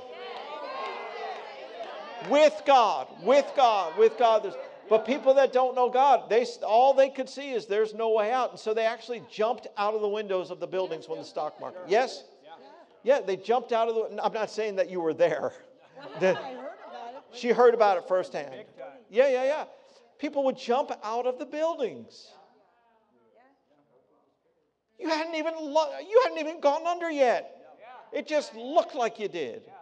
With 2.28 2.62
God, 2.66 3.09
with 3.22 3.51
God, 3.55 3.97
with 3.99 4.18
God. 4.18 4.45
There's, 4.45 4.55
but 4.89 5.07
people 5.07 5.35
that 5.35 5.53
don't 5.53 5.74
know 5.74 5.89
God, 5.89 6.28
they 6.28 6.45
all 6.66 6.93
they 6.93 7.09
could 7.09 7.28
see 7.28 7.51
is 7.53 7.66
there's 7.66 7.95
no 7.95 8.11
way 8.11 8.30
out, 8.30 8.51
and 8.51 8.59
so 8.59 8.74
they 8.74 8.85
actually 8.85 9.22
jumped 9.30 9.68
out 9.76 9.95
of 9.95 10.01
the 10.01 10.09
windows 10.09 10.51
of 10.51 10.61
the 10.61 10.66
buildings 10.66 11.09
when 11.09 11.18
the 11.18 11.24
stock 11.24 11.59
market. 11.61 11.82
Yes, 11.87 12.24
yeah, 13.03 13.20
they 13.20 13.37
jumped 13.37 13.72
out 13.72 13.89
of 13.89 13.95
the. 13.95 14.24
I'm 14.24 14.32
not 14.32 14.51
saying 14.51 14.76
that 14.76 14.91
you 14.91 15.01
were 15.01 15.14
there. 15.14 15.53
The- 16.21 16.39
I 16.39 16.55
heard 16.55 16.79
about 16.89 17.15
it. 17.15 17.23
she 17.33 17.49
heard 17.49 17.75
about 17.75 17.99
it 17.99 18.09
firsthand. 18.09 18.55
Yeah, 19.11 19.29
yeah, 19.29 19.45
yeah. 19.45 19.65
People 20.19 20.45
would 20.45 20.57
jump 20.57 20.91
out 21.03 21.27
of 21.27 21.39
the 21.39 21.47
buildings. 21.47 22.29
You 24.99 25.09
hadn't 25.09 25.35
even 25.35 25.55
lo- 25.59 25.99
you 26.01 26.21
hadn't 26.25 26.39
even 26.39 26.61
gone 26.61 26.87
under 26.87 27.11
yet. 27.11 27.51
It 28.13 28.27
just 28.29 28.55
looked 28.55 28.95
like 28.95 29.19
you 29.19 29.29
did. 29.29 29.63
i 29.69 29.73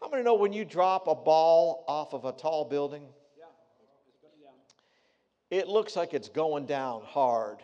How 0.00 0.10
many 0.10 0.22
know 0.24 0.34
when 0.34 0.52
you 0.52 0.64
drop 0.64 1.06
a 1.06 1.14
ball 1.14 1.84
off 1.88 2.12
of 2.12 2.24
a 2.24 2.32
tall 2.32 2.64
building? 2.64 3.04
It 5.50 5.68
looks 5.68 5.94
like 5.94 6.12
it's 6.12 6.28
going 6.28 6.66
down 6.66 7.02
hard. 7.04 7.58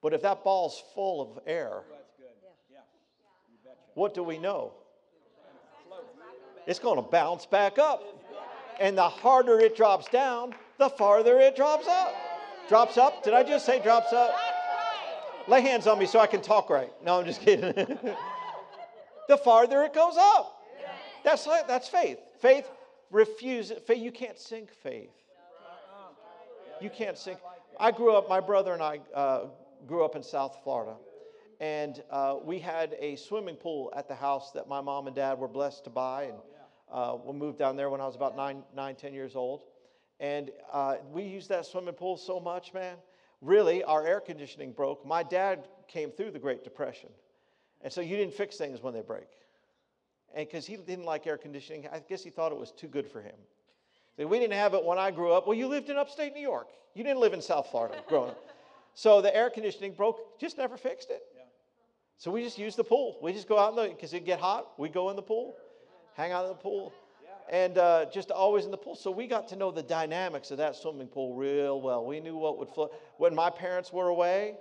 But 0.00 0.14
if 0.14 0.22
that 0.22 0.44
ball's 0.44 0.82
full 0.94 1.20
of 1.20 1.40
air, 1.46 1.82
what 3.98 4.14
do 4.14 4.22
we 4.22 4.38
know? 4.38 4.72
It's 6.68 6.78
going 6.78 6.96
to 6.96 7.02
bounce 7.02 7.46
back 7.46 7.78
up. 7.78 8.04
And 8.78 8.96
the 8.96 9.08
harder 9.08 9.58
it 9.58 9.76
drops 9.76 10.08
down, 10.08 10.54
the 10.78 10.88
farther 10.88 11.40
it 11.40 11.56
drops 11.56 11.88
up. 11.88 12.14
Drops 12.68 12.96
up? 12.96 13.24
Did 13.24 13.34
I 13.34 13.42
just 13.42 13.66
say 13.66 13.82
drops 13.82 14.12
up? 14.12 14.32
Lay 15.48 15.62
hands 15.62 15.88
on 15.88 15.98
me 15.98 16.06
so 16.06 16.20
I 16.20 16.28
can 16.28 16.40
talk 16.40 16.70
right. 16.70 16.92
No, 17.04 17.18
I'm 17.18 17.24
just 17.26 17.40
kidding. 17.40 17.72
the 19.28 19.36
farther 19.36 19.82
it 19.82 19.94
goes 19.94 20.16
up. 20.16 20.62
That's 21.24 21.44
that's 21.66 21.88
faith. 21.88 22.18
Faith 22.40 22.70
refuses. 23.10 23.78
Faith, 23.84 23.98
you 23.98 24.12
can't 24.12 24.38
sink 24.38 24.70
faith. 24.70 25.10
You 26.80 26.90
can't 26.90 27.18
sink. 27.18 27.38
I 27.80 27.90
grew 27.90 28.14
up. 28.14 28.28
My 28.28 28.38
brother 28.38 28.74
and 28.74 28.82
I 28.82 29.00
uh, 29.12 29.46
grew 29.86 30.04
up 30.04 30.14
in 30.14 30.22
South 30.22 30.58
Florida, 30.62 30.94
and 31.60 32.02
uh, 32.10 32.36
we 32.42 32.58
had 32.58 32.96
a 33.00 33.16
swimming 33.16 33.56
pool 33.56 33.92
at 33.96 34.08
the 34.08 34.14
house 34.14 34.52
that 34.52 34.68
my 34.68 34.80
mom 34.80 35.06
and 35.06 35.16
dad 35.16 35.38
were 35.38 35.48
blessed 35.48 35.84
to 35.84 35.90
buy, 35.90 36.24
and 36.24 36.38
uh, 36.90 37.16
we 37.24 37.32
moved 37.32 37.58
down 37.58 37.76
there 37.76 37.90
when 37.90 38.00
I 38.00 38.06
was 38.06 38.16
about 38.16 38.36
nine, 38.36 38.62
nine, 38.74 38.94
ten 38.94 39.12
years 39.12 39.34
old, 39.34 39.62
and 40.20 40.50
uh, 40.72 40.96
we 41.12 41.22
used 41.22 41.48
that 41.48 41.66
swimming 41.66 41.94
pool 41.94 42.16
so 42.16 42.40
much, 42.40 42.72
man. 42.72 42.96
Really, 43.40 43.84
our 43.84 44.06
air 44.06 44.20
conditioning 44.20 44.72
broke. 44.72 45.06
My 45.06 45.22
dad 45.22 45.68
came 45.86 46.10
through 46.10 46.32
the 46.32 46.38
Great 46.38 46.64
Depression, 46.64 47.10
and 47.82 47.92
so 47.92 48.00
you 48.00 48.16
didn't 48.16 48.34
fix 48.34 48.56
things 48.56 48.82
when 48.82 48.94
they 48.94 49.02
break. 49.02 49.28
And 50.34 50.46
because 50.46 50.66
he 50.66 50.76
didn't 50.76 51.04
like 51.04 51.26
air 51.26 51.38
conditioning, 51.38 51.88
I 51.90 52.00
guess 52.00 52.22
he 52.22 52.30
thought 52.30 52.52
it 52.52 52.58
was 52.58 52.72
too 52.72 52.88
good 52.88 53.08
for 53.08 53.22
him. 53.22 53.36
So 54.16 54.26
we 54.26 54.38
didn't 54.38 54.54
have 54.54 54.74
it 54.74 54.84
when 54.84 54.98
I 54.98 55.10
grew 55.10 55.32
up. 55.32 55.46
Well, 55.46 55.56
you 55.56 55.68
lived 55.68 55.88
in 55.88 55.96
upstate 55.96 56.34
New 56.34 56.42
York. 56.42 56.68
You 56.94 57.04
didn't 57.04 57.20
live 57.20 57.32
in 57.32 57.40
South 57.40 57.68
Florida 57.70 57.96
growing 58.08 58.30
up. 58.30 58.44
So 58.94 59.22
the 59.22 59.34
air 59.34 59.48
conditioning 59.48 59.92
broke, 59.92 60.38
just 60.40 60.58
never 60.58 60.76
fixed 60.76 61.10
it. 61.10 61.22
So 62.18 62.32
we 62.32 62.42
just 62.42 62.58
use 62.58 62.74
the 62.74 62.82
pool. 62.82 63.16
We 63.22 63.32
just 63.32 63.48
go 63.48 63.60
out 63.60 63.70
in 63.70 63.76
the, 63.76 63.94
because 63.94 64.12
it'd 64.12 64.26
get 64.26 64.40
hot, 64.40 64.72
we 64.76 64.88
go 64.88 65.08
in 65.10 65.16
the 65.16 65.22
pool, 65.22 65.54
hang 66.14 66.32
out 66.32 66.42
in 66.44 66.48
the 66.48 66.56
pool, 66.56 66.92
and 67.48 67.78
uh, 67.78 68.06
just 68.12 68.32
always 68.32 68.64
in 68.64 68.72
the 68.72 68.76
pool. 68.76 68.96
So 68.96 69.12
we 69.12 69.28
got 69.28 69.46
to 69.48 69.56
know 69.56 69.70
the 69.70 69.84
dynamics 69.84 70.50
of 70.50 70.58
that 70.58 70.74
swimming 70.74 71.06
pool 71.06 71.36
real 71.36 71.80
well. 71.80 72.04
We 72.04 72.18
knew 72.18 72.36
what 72.36 72.58
would 72.58 72.70
flow. 72.70 72.90
When 73.18 73.36
my 73.36 73.50
parents 73.50 73.92
were 73.92 74.08
away, 74.08 74.56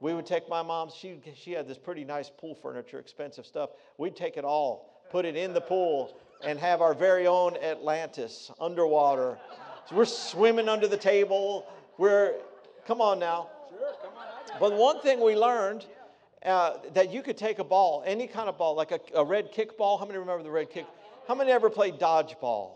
we 0.00 0.12
would 0.12 0.26
take 0.26 0.46
my 0.50 0.60
mom's, 0.60 0.94
she, 0.94 1.20
she 1.34 1.52
had 1.52 1.66
this 1.66 1.78
pretty 1.78 2.04
nice 2.04 2.28
pool 2.28 2.54
furniture, 2.54 2.98
expensive 2.98 3.46
stuff. 3.46 3.70
We'd 3.96 4.14
take 4.14 4.36
it 4.36 4.44
all, 4.44 5.02
put 5.10 5.24
it 5.24 5.36
in 5.36 5.54
the 5.54 5.60
pool, 5.62 6.18
and 6.44 6.58
have 6.58 6.82
our 6.82 6.92
very 6.92 7.26
own 7.26 7.56
Atlantis 7.56 8.50
underwater. 8.60 9.38
So 9.88 9.96
we're 9.96 10.04
swimming 10.04 10.68
under 10.68 10.86
the 10.86 10.98
table. 10.98 11.66
We're, 11.96 12.34
come 12.86 13.00
on 13.00 13.18
now. 13.18 13.48
But 14.58 14.74
one 14.74 15.00
thing 15.00 15.22
we 15.22 15.34
learned 15.34 15.86
uh, 16.44 16.78
that 16.94 17.10
you 17.10 17.22
could 17.22 17.36
take 17.36 17.58
a 17.58 17.64
ball, 17.64 18.02
any 18.06 18.26
kind 18.26 18.48
of 18.48 18.56
ball, 18.56 18.74
like 18.74 18.92
a, 18.92 19.00
a 19.14 19.24
red 19.24 19.52
kick 19.52 19.76
ball. 19.76 19.98
How 19.98 20.06
many 20.06 20.18
remember 20.18 20.42
the 20.42 20.50
red 20.50 20.70
kick? 20.70 20.86
How 21.28 21.34
many 21.34 21.50
ever 21.52 21.70
played 21.70 21.98
dodgeball? 21.98 22.72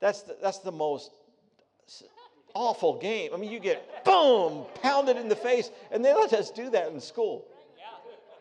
That's 0.00 0.22
the, 0.22 0.36
that's 0.40 0.58
the 0.58 0.72
most 0.72 1.10
awful 2.54 2.98
game. 2.98 3.30
I 3.34 3.36
mean, 3.36 3.50
you 3.50 3.60
get 3.60 4.04
boom, 4.04 4.64
pounded 4.82 5.16
in 5.16 5.28
the 5.28 5.36
face, 5.36 5.70
and 5.90 6.04
they 6.04 6.14
let 6.14 6.32
us 6.32 6.50
do 6.50 6.70
that 6.70 6.90
in 6.92 7.00
school. 7.00 7.46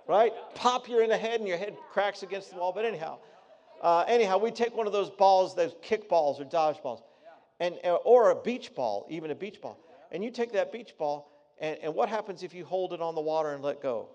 Right? 0.07 0.33
Pop 0.55 0.89
you 0.89 1.01
in 1.01 1.09
the 1.09 1.17
head, 1.17 1.39
and 1.39 1.47
your 1.47 1.57
head 1.57 1.77
cracks 1.91 2.23
against 2.23 2.51
the 2.51 2.57
wall. 2.57 2.71
But 2.73 2.85
anyhow, 2.85 3.19
uh, 3.81 4.05
anyhow, 4.07 4.39
we 4.39 4.51
take 4.51 4.75
one 4.75 4.87
of 4.87 4.93
those 4.93 5.09
balls, 5.09 5.55
those 5.55 5.75
kick 5.81 6.09
balls 6.09 6.39
or 6.39 6.45
dodgeballs, 6.45 7.01
and, 7.59 7.75
uh, 7.83 7.95
or 7.95 8.31
a 8.31 8.35
beach 8.35 8.73
ball, 8.73 9.05
even 9.09 9.29
a 9.29 9.35
beach 9.35 9.61
ball. 9.61 9.77
And 10.11 10.23
you 10.23 10.31
take 10.31 10.51
that 10.53 10.71
beach 10.71 10.95
ball, 10.97 11.29
and, 11.59 11.77
and 11.81 11.95
what 11.95 12.09
happens 12.09 12.43
if 12.43 12.53
you 12.53 12.65
hold 12.65 12.93
it 12.93 13.01
on 13.01 13.15
the 13.15 13.21
water 13.21 13.53
and 13.53 13.63
let 13.63 13.81
go? 13.81 14.07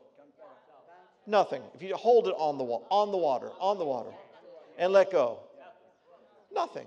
Nothing. 1.26 1.62
If 1.74 1.82
you 1.82 1.94
hold 1.96 2.28
it 2.28 2.34
on 2.36 2.58
the, 2.58 2.64
wa- 2.64 2.82
on 2.90 3.10
the 3.10 3.16
water, 3.16 3.50
on 3.58 3.78
the 3.78 3.84
water, 3.84 4.10
and 4.78 4.92
let 4.92 5.10
go, 5.10 5.38
nothing. 6.52 6.86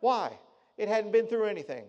Why? 0.00 0.32
It 0.78 0.88
hadn't 0.88 1.12
been 1.12 1.26
through 1.26 1.46
anything. 1.46 1.84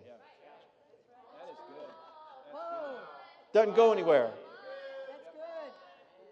Doesn't 3.52 3.74
go 3.74 3.92
anywhere. 3.92 4.30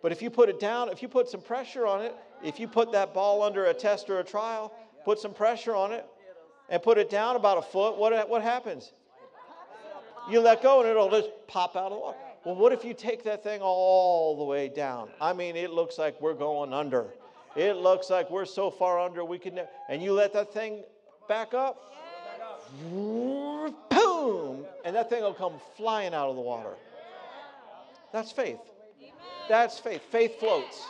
But 0.03 0.13
if 0.13 0.21
you 0.21 0.29
put 0.29 0.51
it 0.51 0.61
down, 0.61 0.91
if 0.91 1.01
you 1.01 1.09
put 1.09 1.31
some 1.31 1.41
pressure 1.41 1.87
on 1.87 2.03
it, 2.03 2.15
if 2.45 2.61
you 2.61 2.69
put 2.69 2.93
that 2.93 3.15
ball 3.15 3.43
under 3.43 3.65
a 3.67 3.75
test 3.75 4.11
or 4.11 4.19
a 4.19 4.25
trial, 4.25 4.71
put 5.05 5.19
some 5.19 5.33
pressure 5.33 5.75
on 5.75 5.93
it, 5.93 6.05
and 6.69 6.83
put 6.83 6.99
it 6.99 7.09
down 7.09 7.37
about 7.37 7.57
a 7.57 7.63
foot, 7.63 7.97
what, 7.97 8.29
what 8.29 8.43
happens? 8.43 8.93
You 10.31 10.41
let 10.41 10.63
go 10.63 10.81
and 10.81 10.89
it'll 10.89 11.11
just 11.11 11.31
pop 11.47 11.77
out 11.77 11.87
of 11.87 11.93
the 11.93 11.99
water. 11.99 12.19
Well, 12.45 12.55
what 12.57 12.73
if 12.73 12.85
you 12.85 12.95
take 12.95 13.25
that 13.25 13.43
thing 13.43 13.61
all 13.63 14.37
the 14.37 14.45
way 14.45 14.69
down? 14.69 15.09
I 15.21 15.33
mean, 15.33 15.57
it 15.57 15.71
looks 15.71 15.99
like 15.99 16.21
we're 16.21 16.35
going 16.35 16.73
under. 16.73 17.07
It 17.57 17.77
looks 17.77 18.11
like 18.11 18.31
we're 18.31 18.45
so 18.45 18.71
far 18.71 19.01
under 19.01 19.25
we 19.25 19.39
can, 19.39 19.55
ne- 19.55 19.67
and 19.89 20.03
you 20.03 20.13
let 20.13 20.33
that 20.33 20.53
thing 20.53 20.83
back 21.29 21.55
up, 21.55 21.93
boom, 23.91 24.67
and 24.85 24.97
that 24.97 25.09
thing 25.09 25.23
will 25.23 25.35
come 25.35 25.55
flying 25.77 26.13
out 26.13 26.29
of 26.29 26.37
the 26.37 26.43
water. 26.43 26.75
That's 28.13 28.33
faith. 28.33 28.59
That's 29.49 29.79
faith. 29.79 30.03
Faith 30.11 30.39
floats. 30.41 30.85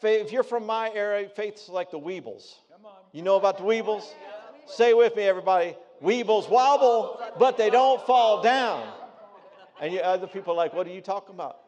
Faith, 0.00 0.26
if 0.26 0.32
you're 0.32 0.44
from 0.44 0.64
my 0.64 0.90
area, 0.94 1.28
faith's 1.28 1.68
like 1.68 1.90
the 1.90 1.98
Weebles. 1.98 2.54
You 3.12 3.22
know 3.22 3.36
about 3.36 3.58
the 3.58 3.64
Weebles? 3.64 4.04
Say 4.66 4.94
with 4.94 5.16
me, 5.16 5.24
everybody. 5.24 5.74
Weebles 6.02 6.48
wobble, 6.48 7.20
but 7.38 7.56
they 7.56 7.70
don't 7.70 8.04
fall 8.06 8.42
down. 8.42 8.88
And 9.80 9.92
you, 9.92 10.00
other 10.00 10.26
people 10.26 10.54
are 10.54 10.56
like, 10.56 10.72
what 10.72 10.86
are 10.86 10.92
you 10.92 11.00
talking 11.00 11.34
about? 11.34 11.58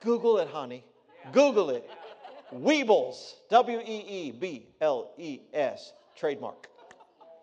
Google 0.00 0.38
it, 0.38 0.48
honey. 0.48 0.84
Google 1.32 1.70
it. 1.70 1.88
Weebles. 2.52 3.34
W 3.50 3.80
E 3.80 4.04
E 4.08 4.30
B 4.30 4.66
L 4.80 5.10
E 5.18 5.40
S. 5.52 5.92
Trademark. 6.16 6.68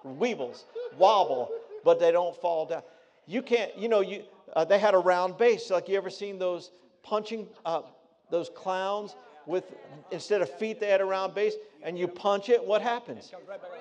Weebles 0.06 0.64
wobble, 0.98 1.50
but 1.84 2.00
they 2.00 2.12
don't 2.12 2.36
fall 2.42 2.66
down. 2.66 2.84
You 3.28 3.42
can't, 3.42 3.76
you 3.78 3.88
know, 3.88 4.02
you, 4.02 4.24
uh, 4.54 4.66
they 4.66 4.80
had 4.80 4.94
a 4.94 4.98
round 4.98 5.38
base. 5.38 5.70
Like 5.70 5.90
you 5.90 5.98
ever 5.98 6.10
seen 6.10 6.40
those 6.40 6.72
punching, 7.04 7.48
uh, 7.66 7.82
those 8.30 8.50
clowns 8.50 9.16
with, 9.46 9.66
instead 10.12 10.42
of 10.42 10.50
feet, 10.58 10.80
they 10.80 10.88
had 10.88 11.02
a 11.02 11.06
round 11.06 11.34
base, 11.36 11.54
and 11.84 11.98
you 11.98 12.08
punch 12.08 12.50
it, 12.50 12.64
what 12.64 12.82
happens? 12.82 13.32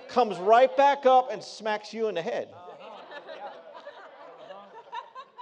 Comes 0.09 0.39
right 0.39 0.75
back 0.77 1.07
up 1.07 1.31
and 1.33 1.43
smacks 1.43 1.93
you 1.93 2.09
in 2.09 2.15
the 2.15 2.23
head. 2.23 2.49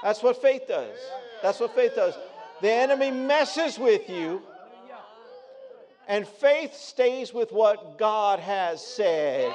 That's 0.02 0.22
what 0.22 0.40
faith 0.40 0.62
does. 0.68 0.96
That's 1.42 1.60
what 1.60 1.74
faith 1.74 1.94
does. 1.94 2.14
The 2.60 2.70
enemy 2.70 3.10
messes 3.10 3.78
with 3.78 4.08
you, 4.08 4.42
and 6.06 6.26
faith 6.26 6.74
stays 6.74 7.34
with 7.34 7.52
what 7.52 7.98
God 7.98 8.40
has 8.40 8.84
said. 8.84 9.52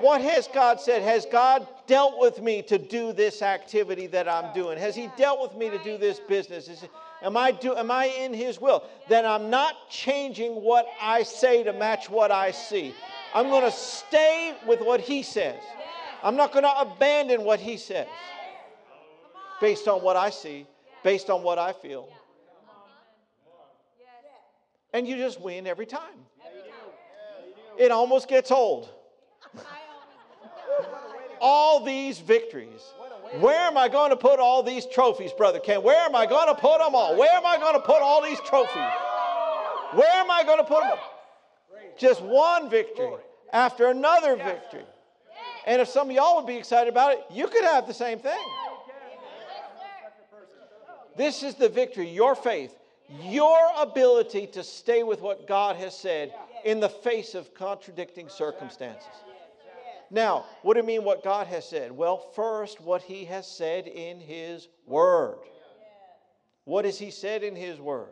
What 0.00 0.20
has 0.20 0.48
God 0.48 0.80
said? 0.80 1.02
Has 1.02 1.26
God 1.26 1.66
dealt 1.86 2.18
with 2.18 2.42
me 2.42 2.62
to 2.62 2.78
do 2.78 3.12
this 3.12 3.42
activity 3.42 4.06
that 4.08 4.28
I'm 4.28 4.52
doing? 4.52 4.78
Has 4.78 4.94
He 4.94 5.08
dealt 5.16 5.40
with 5.40 5.54
me 5.56 5.70
to 5.70 5.82
do 5.82 5.96
this 5.96 6.20
business? 6.20 6.68
Is, 6.68 6.84
am, 7.22 7.36
I 7.36 7.50
do, 7.50 7.74
am 7.74 7.90
I 7.90 8.06
in 8.06 8.32
His 8.32 8.60
will? 8.60 8.84
Then 9.08 9.24
I'm 9.24 9.50
not 9.50 9.90
changing 9.90 10.52
what 10.52 10.86
I 11.00 11.22
say 11.22 11.62
to 11.64 11.72
match 11.72 12.10
what 12.10 12.30
I 12.30 12.50
see. 12.50 12.94
I'm 13.34 13.48
going 13.48 13.64
to 13.64 13.70
stay 13.76 14.56
with 14.66 14.80
what 14.80 15.00
He 15.00 15.22
says. 15.22 15.62
I'm 16.22 16.36
not 16.36 16.52
going 16.52 16.64
to 16.64 16.80
abandon 16.80 17.44
what 17.44 17.60
He 17.60 17.76
says 17.76 18.08
based 19.60 19.88
on 19.88 20.02
what 20.02 20.16
I 20.16 20.30
see, 20.30 20.66
based 21.02 21.30
on 21.30 21.42
what 21.42 21.58
I 21.58 21.72
feel. 21.72 22.08
And 24.92 25.06
you 25.06 25.16
just 25.16 25.40
win 25.40 25.66
every 25.66 25.86
time. 25.86 26.24
It 27.78 27.90
almost 27.90 28.28
gets 28.28 28.50
old. 28.50 28.88
All 31.40 31.84
these 31.84 32.18
victories. 32.18 32.80
Where 33.40 33.60
am 33.60 33.76
I 33.76 33.88
going 33.88 34.10
to 34.10 34.16
put 34.16 34.38
all 34.40 34.62
these 34.62 34.86
trophies, 34.86 35.32
Brother 35.32 35.58
Ken? 35.58 35.82
Where 35.82 36.04
am 36.04 36.14
I 36.14 36.26
going 36.26 36.48
to 36.48 36.54
put 36.54 36.78
them 36.78 36.94
all? 36.94 37.16
Where 37.16 37.32
am 37.32 37.44
I 37.44 37.58
going 37.58 37.74
to 37.74 37.80
put 37.80 38.00
all 38.02 38.22
these 38.22 38.40
trophies? 38.40 38.92
Where 39.92 40.12
am 40.14 40.30
I 40.30 40.42
going 40.44 40.58
to 40.58 40.64
put 40.64 40.82
them 40.82 40.92
all? 40.92 41.12
Just 41.98 42.22
one 42.22 42.68
victory 42.68 43.14
after 43.52 43.88
another 43.88 44.36
victory. 44.36 44.84
And 45.66 45.82
if 45.82 45.88
some 45.88 46.10
of 46.10 46.14
y'all 46.14 46.36
would 46.36 46.46
be 46.46 46.56
excited 46.56 46.90
about 46.90 47.12
it, 47.12 47.24
you 47.30 47.48
could 47.48 47.64
have 47.64 47.86
the 47.86 47.94
same 47.94 48.18
thing. 48.18 48.38
This 51.16 51.42
is 51.42 51.54
the 51.54 51.68
victory, 51.68 52.08
your 52.08 52.34
faith, 52.34 52.76
your 53.22 53.58
ability 53.78 54.48
to 54.48 54.62
stay 54.62 55.02
with 55.02 55.20
what 55.22 55.48
God 55.48 55.76
has 55.76 55.96
said 55.96 56.34
in 56.64 56.80
the 56.80 56.88
face 56.88 57.34
of 57.34 57.54
contradicting 57.54 58.28
circumstances. 58.28 59.08
Now, 60.10 60.44
what 60.62 60.74
do 60.74 60.80
you 60.80 60.86
mean 60.86 61.04
what 61.04 61.24
God 61.24 61.46
has 61.48 61.68
said? 61.68 61.92
Well, 61.92 62.18
first, 62.34 62.80
what 62.80 63.02
He 63.02 63.24
has 63.24 63.46
said 63.46 63.86
in 63.86 64.20
His 64.20 64.68
Word. 64.86 65.38
What 66.64 66.84
has 66.84 66.98
He 66.98 67.10
said 67.10 67.42
in 67.42 67.56
His 67.56 67.80
Word? 67.80 68.08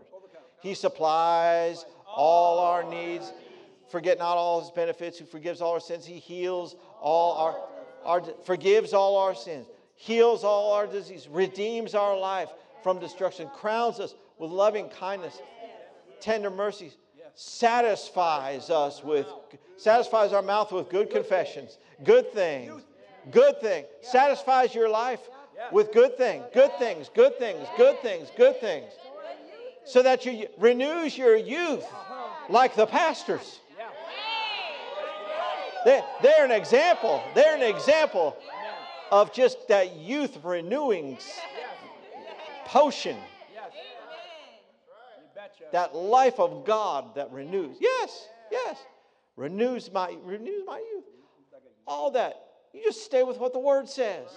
He 0.61 0.75
supplies 0.75 1.85
all 2.07 2.59
our 2.59 2.83
needs. 2.83 3.33
Forget 3.91 4.19
not 4.19 4.37
all 4.37 4.61
His 4.61 4.71
benefits, 4.71 5.19
who 5.19 5.25
forgives 5.25 5.61
all 5.61 5.73
our 5.73 5.81
sins. 5.81 6.05
He 6.05 6.19
heals 6.19 6.75
all 7.01 7.35
our, 7.35 7.57
our 8.05 8.23
forgives 8.45 8.93
all 8.93 9.17
our 9.17 9.35
sins, 9.35 9.67
heals 9.95 10.43
all 10.43 10.73
our 10.73 10.87
disease, 10.87 11.29
redeems 11.31 11.95
our 11.95 12.19
life 12.19 12.49
from 12.83 12.99
destruction, 12.99 13.49
crowns 13.55 14.01
us 14.01 14.15
with 14.39 14.51
loving 14.51 14.89
kindness, 14.89 15.41
tender 16.21 16.51
mercies, 16.51 16.97
satisfies 17.35 18.71
us 18.71 19.03
with 19.03 19.27
satisfies 19.77 20.33
our 20.33 20.43
mouth 20.43 20.73
with 20.73 20.89
good 20.89 21.11
confessions, 21.11 21.79
good 22.05 22.33
things, 22.33 22.83
good 23.31 23.61
thing. 23.61 23.85
satisfies 24.03 24.75
your 24.75 24.89
life 24.89 25.21
with 25.73 25.93
good 25.93 26.17
things, 26.17 26.45
good 26.53 26.77
things, 26.79 27.11
good 27.15 27.39
things, 27.39 27.67
good 27.77 28.01
things, 28.01 28.31
good 28.37 28.61
things, 28.61 28.93
so 29.85 30.03
that 30.03 30.25
you 30.25 30.47
renews 30.59 31.17
your 31.17 31.37
youth 31.37 31.85
like 32.49 32.75
the 32.77 32.87
pastors. 32.87 33.61
They, 35.85 36.03
they're 36.23 36.47
an 36.47 36.51
example. 36.51 37.23
They're 37.35 37.57
an 37.57 37.63
example 37.63 38.37
of 39.11 39.33
just 39.33 39.69
that 39.69 39.97
youth 39.97 40.39
renewing 40.43 41.19
potion. 42.65 43.17
That 45.75 45.93
life 45.93 46.39
of 46.39 46.65
God 46.65 47.17
that 47.17 47.33
renews. 47.33 47.79
Yes, 47.81 48.29
yes. 48.49 48.79
Renews 49.35 49.91
my 49.93 50.17
renews 50.23 50.63
my 50.65 50.79
youth. 50.79 51.05
All 51.85 52.13
that. 52.13 52.37
You 52.73 52.81
just 52.85 53.05
stay 53.05 53.25
with 53.25 53.39
what 53.39 53.53
the 53.53 53.59
word 53.59 53.89
says. 53.89 54.29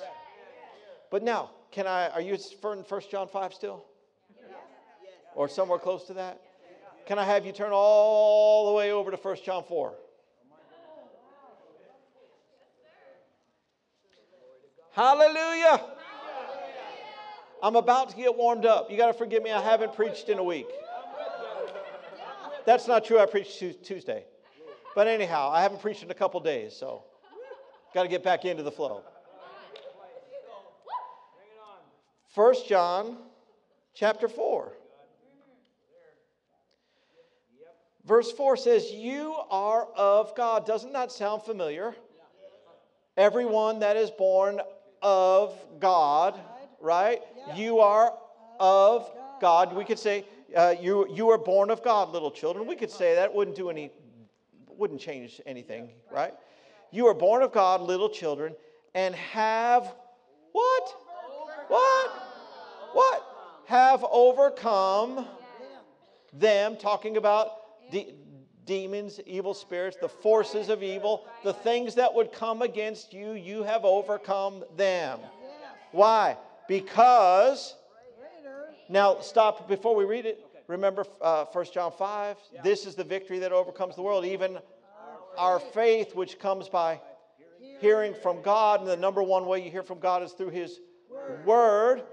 But 1.12 1.22
now, 1.22 1.52
can 1.70 1.86
I 1.86 2.10
are 2.10 2.22
you 2.22 2.34
in 2.34 2.40
1 2.80 3.02
John 3.12 3.28
5 3.28 3.54
still? 3.54 3.86
Or 5.36 5.48
somewhere 5.48 5.78
close 5.78 6.06
to 6.06 6.16
that? 6.16 6.42
Can 7.06 7.20
I 7.20 7.24
have 7.24 7.46
you 7.46 7.52
turn 7.52 7.70
all 7.72 8.72
the 8.72 8.74
way 8.74 8.92
over 8.92 9.12
to 9.12 9.18
1 9.18 9.38
John 9.46 9.64
4? 9.64 9.94
Hallelujah. 14.92 15.86
I'm 17.62 17.76
about 17.76 18.10
to 18.10 18.16
get 18.16 18.36
warmed 18.36 18.66
up. 18.66 18.90
You 18.90 18.98
got 18.98 19.08
to 19.08 19.14
forgive 19.14 19.44
me, 19.44 19.52
I 19.52 19.62
haven't 19.62 19.94
preached 19.94 20.30
in 20.30 20.40
a 20.40 20.44
week. 20.44 20.66
That's 22.68 22.86
not 22.86 23.06
true, 23.06 23.18
I 23.18 23.26
preached 23.26 23.64
Tuesday. 23.86 24.26
But 24.94 25.08
anyhow, 25.08 25.50
I 25.50 25.62
haven't 25.62 25.80
preached 25.80 26.04
in 26.04 26.12
a 26.12 26.14
couple 26.14 26.42
days, 26.42 26.76
so 26.76 27.06
got 27.94 28.04
to 28.04 28.10
get 28.10 28.26
back 28.26 28.44
into 28.44 28.62
the 28.62 28.72
flow. 28.72 29.04
1 32.36 32.56
John 32.68 33.20
chapter 33.94 34.28
4. 34.28 34.74
Verse 38.04 38.34
4 38.34 38.58
says, 38.58 38.92
You 38.92 39.34
are 39.50 39.88
of 39.96 40.36
God. 40.36 40.66
Doesn't 40.66 40.92
that 40.92 41.14
sound 41.14 41.44
familiar? 41.44 41.96
Everyone 43.16 43.80
that 43.80 43.96
is 43.96 44.12
born 44.12 44.60
of 45.02 45.58
God, 45.80 46.38
right? 46.82 47.22
You 47.56 47.80
are 47.80 48.12
of 48.60 49.10
God. 49.40 49.74
We 49.74 49.86
could 49.86 50.00
say, 50.00 50.26
uh, 50.56 50.76
you, 50.80 51.08
you 51.14 51.30
are 51.30 51.38
born 51.38 51.70
of 51.70 51.84
God, 51.84 52.10
little 52.10 52.32
children. 52.32 52.68
We 52.68 52.76
could 52.76 52.92
say 52.92 53.16
that. 53.16 53.34
Wouldn't 53.34 53.58
do 53.58 53.70
any, 53.70 53.92
wouldn't 54.68 55.02
change 55.02 55.42
anything, 55.46 55.90
right? 56.12 56.34
You 56.92 57.08
are 57.08 57.14
born 57.14 57.42
of 57.42 57.52
God, 57.52 57.82
little 57.82 58.10
children, 58.10 58.56
and 58.96 59.14
have 59.16 59.94
what? 60.54 60.96
What? 61.68 62.12
What? 62.94 63.24
Have 63.66 64.06
overcome 64.10 65.28
them, 66.32 66.78
talking 66.78 67.18
about 67.18 67.92
de- 67.92 68.14
demons, 68.66 69.20
evil 69.26 69.54
spirits, 69.54 69.98
the 70.00 70.08
forces 70.10 70.70
of 70.70 70.82
evil, 70.82 71.26
the 71.44 71.54
things 71.54 71.96
that 71.96 72.14
would 72.14 72.32
come 72.32 72.62
against 72.62 73.14
you, 73.14 73.34
you 73.34 73.64
have 73.64 73.84
overcome 73.84 74.64
them. 74.78 75.20
Why? 75.92 76.38
Because. 76.68 77.76
Now 78.90 79.20
stop 79.20 79.68
before 79.68 79.96
we 79.96 80.06
read 80.06 80.26
it. 80.26 80.44
Remember 80.68 81.06
uh, 81.22 81.46
1 81.46 81.66
John 81.74 81.92
5? 81.92 82.38
This 82.64 82.86
is 82.86 82.96
the 82.96 83.04
victory 83.04 83.40
that 83.40 83.52
overcomes 83.52 83.96
the 83.96 84.02
world, 84.02 84.26
even 84.26 84.60
our 85.38 85.60
faith, 85.60 86.16
which 86.16 86.40
comes 86.40 86.68
by 86.68 87.00
hearing 87.80 88.14
from 88.22 88.42
God. 88.42 88.82
And 88.82 88.90
the 88.90 88.98
number 88.98 89.24
one 89.24 89.46
way 89.46 89.64
you 89.64 89.72
hear 89.72 89.84
from 89.84 90.00
God 90.00 90.24
is 90.24 90.34
through 90.34 90.50
His 90.50 90.80
Word. 91.46 92.04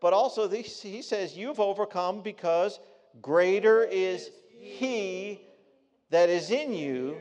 But 0.00 0.12
also, 0.12 0.46
this, 0.46 0.80
He 0.80 1.02
says, 1.02 1.36
You've 1.36 1.60
overcome 1.60 2.20
because 2.20 2.78
greater 3.20 3.84
is 3.84 4.30
He 4.60 5.40
that 6.10 6.28
is 6.28 6.50
in 6.50 6.72
you 6.72 7.16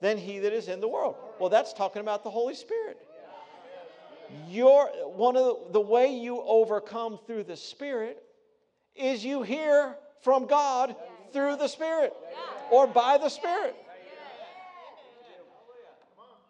than 0.00 0.18
He 0.18 0.40
that 0.40 0.52
is 0.52 0.68
in 0.68 0.80
the 0.80 0.88
world. 0.88 1.16
Well, 1.38 1.48
that's 1.48 1.72
talking 1.72 2.00
about 2.00 2.22
the 2.24 2.30
Holy 2.30 2.54
Spirit. 2.54 2.98
Your, 4.48 4.86
one 5.06 5.36
of 5.36 5.44
the, 5.44 5.72
the 5.72 5.80
way 5.80 6.14
you 6.14 6.42
overcome 6.42 7.18
through 7.26 7.44
the 7.44 7.56
Spirit 7.56 8.22
is 8.94 9.24
you 9.24 9.42
hear 9.42 9.96
from 10.22 10.46
God 10.46 10.94
through 11.32 11.56
the 11.56 11.68
Spirit 11.68 12.12
or 12.70 12.86
by 12.86 13.18
the 13.18 13.28
Spirit. 13.28 13.76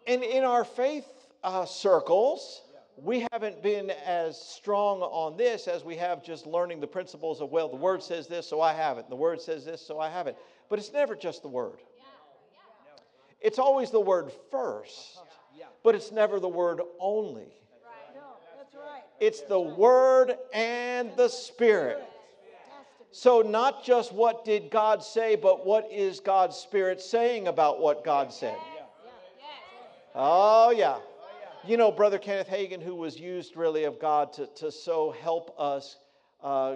And 0.05 0.23
in 0.23 0.43
our 0.43 0.65
faith 0.65 1.07
uh, 1.43 1.65
circles, 1.65 2.61
we 2.97 3.25
haven't 3.31 3.63
been 3.63 3.91
as 4.05 4.39
strong 4.39 5.01
on 5.01 5.37
this 5.37 5.67
as 5.67 5.83
we 5.83 5.95
have 5.95 6.23
just 6.23 6.45
learning 6.45 6.79
the 6.79 6.87
principles 6.87 7.41
of, 7.41 7.51
well, 7.51 7.69
the 7.69 7.75
Word 7.75 8.03
says 8.03 8.27
this, 8.27 8.47
so 8.47 8.61
I 8.61 8.73
have 8.73 8.97
it. 8.97 9.09
The 9.09 9.15
Word 9.15 9.41
says 9.41 9.65
this, 9.65 9.81
so 9.81 9.99
I 9.99 10.09
have 10.09 10.27
it. 10.27 10.37
But 10.69 10.79
it's 10.79 10.93
never 10.93 11.15
just 11.15 11.41
the 11.41 11.49
Word. 11.49 11.79
It's 13.41 13.59
always 13.59 13.91
the 13.91 13.99
Word 13.99 14.31
first, 14.51 15.19
but 15.83 15.95
it's 15.95 16.11
never 16.11 16.39
the 16.39 16.49
Word 16.49 16.81
only. 16.99 17.51
It's 19.23 19.39
the 19.39 19.57
Word 19.57 20.35
and 20.53 21.15
the 21.15 21.29
Spirit. 21.29 22.03
So, 23.11 23.41
not 23.41 23.81
just 23.81 24.11
what 24.11 24.43
did 24.43 24.69
God 24.69 25.01
say, 25.01 25.37
but 25.37 25.65
what 25.65 25.89
is 25.89 26.19
God's 26.19 26.57
Spirit 26.57 26.99
saying 26.99 27.47
about 27.47 27.79
what 27.79 28.03
God 28.03 28.33
said? 28.33 28.57
Oh, 30.13 30.71
yeah. 30.71 30.97
You 31.65 31.77
know, 31.77 31.89
Brother 31.89 32.17
Kenneth 32.17 32.49
Hagin, 32.49 32.81
who 32.81 32.95
was 32.95 33.17
used 33.17 33.55
really 33.55 33.85
of 33.85 33.97
God 33.97 34.33
to, 34.33 34.45
to 34.55 34.69
so 34.69 35.11
help 35.11 35.55
us 35.57 35.99
uh, 36.43 36.75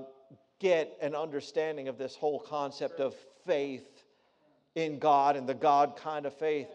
get 0.59 0.97
an 1.01 1.15
understanding 1.15 1.89
of 1.89 1.97
this 1.97 2.15
whole 2.15 2.39
concept 2.39 3.01
of 3.01 3.13
faith 3.45 4.05
in 4.75 4.99
God 4.99 5.35
and 5.35 5.49
the 5.49 5.53
God 5.53 5.97
kind 5.97 6.25
of 6.25 6.33
faith. 6.33 6.69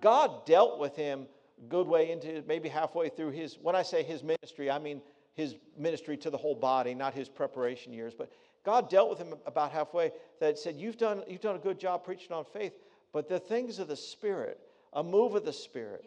God 0.00 0.46
dealt 0.46 0.78
with 0.78 0.94
him 0.94 1.26
good 1.68 1.88
way 1.88 2.12
into 2.12 2.44
maybe 2.46 2.68
halfway 2.68 3.08
through 3.08 3.30
his, 3.30 3.58
when 3.60 3.74
I 3.74 3.82
say 3.82 4.04
his 4.04 4.22
ministry, 4.22 4.70
I 4.70 4.78
mean 4.78 5.00
his 5.36 5.54
ministry 5.78 6.16
to 6.16 6.30
the 6.30 6.36
whole 6.36 6.54
body, 6.54 6.94
not 6.94 7.14
his 7.14 7.28
preparation 7.28 7.92
years. 7.92 8.14
But 8.16 8.32
God 8.64 8.90
dealt 8.90 9.10
with 9.10 9.18
him 9.18 9.34
about 9.46 9.70
halfway 9.70 10.10
that 10.40 10.58
said, 10.58 10.76
You've 10.76 10.96
done, 10.96 11.22
you've 11.28 11.42
done 11.42 11.56
a 11.56 11.60
good 11.60 11.78
job 11.78 12.04
preaching 12.04 12.32
on 12.32 12.44
faith, 12.44 12.72
but 13.12 13.28
the 13.28 13.38
things 13.38 13.78
of 13.78 13.86
the 13.86 13.96
Spirit, 13.96 14.58
a 14.94 15.02
move 15.02 15.34
of 15.34 15.44
the 15.44 15.52
Spirit, 15.52 16.04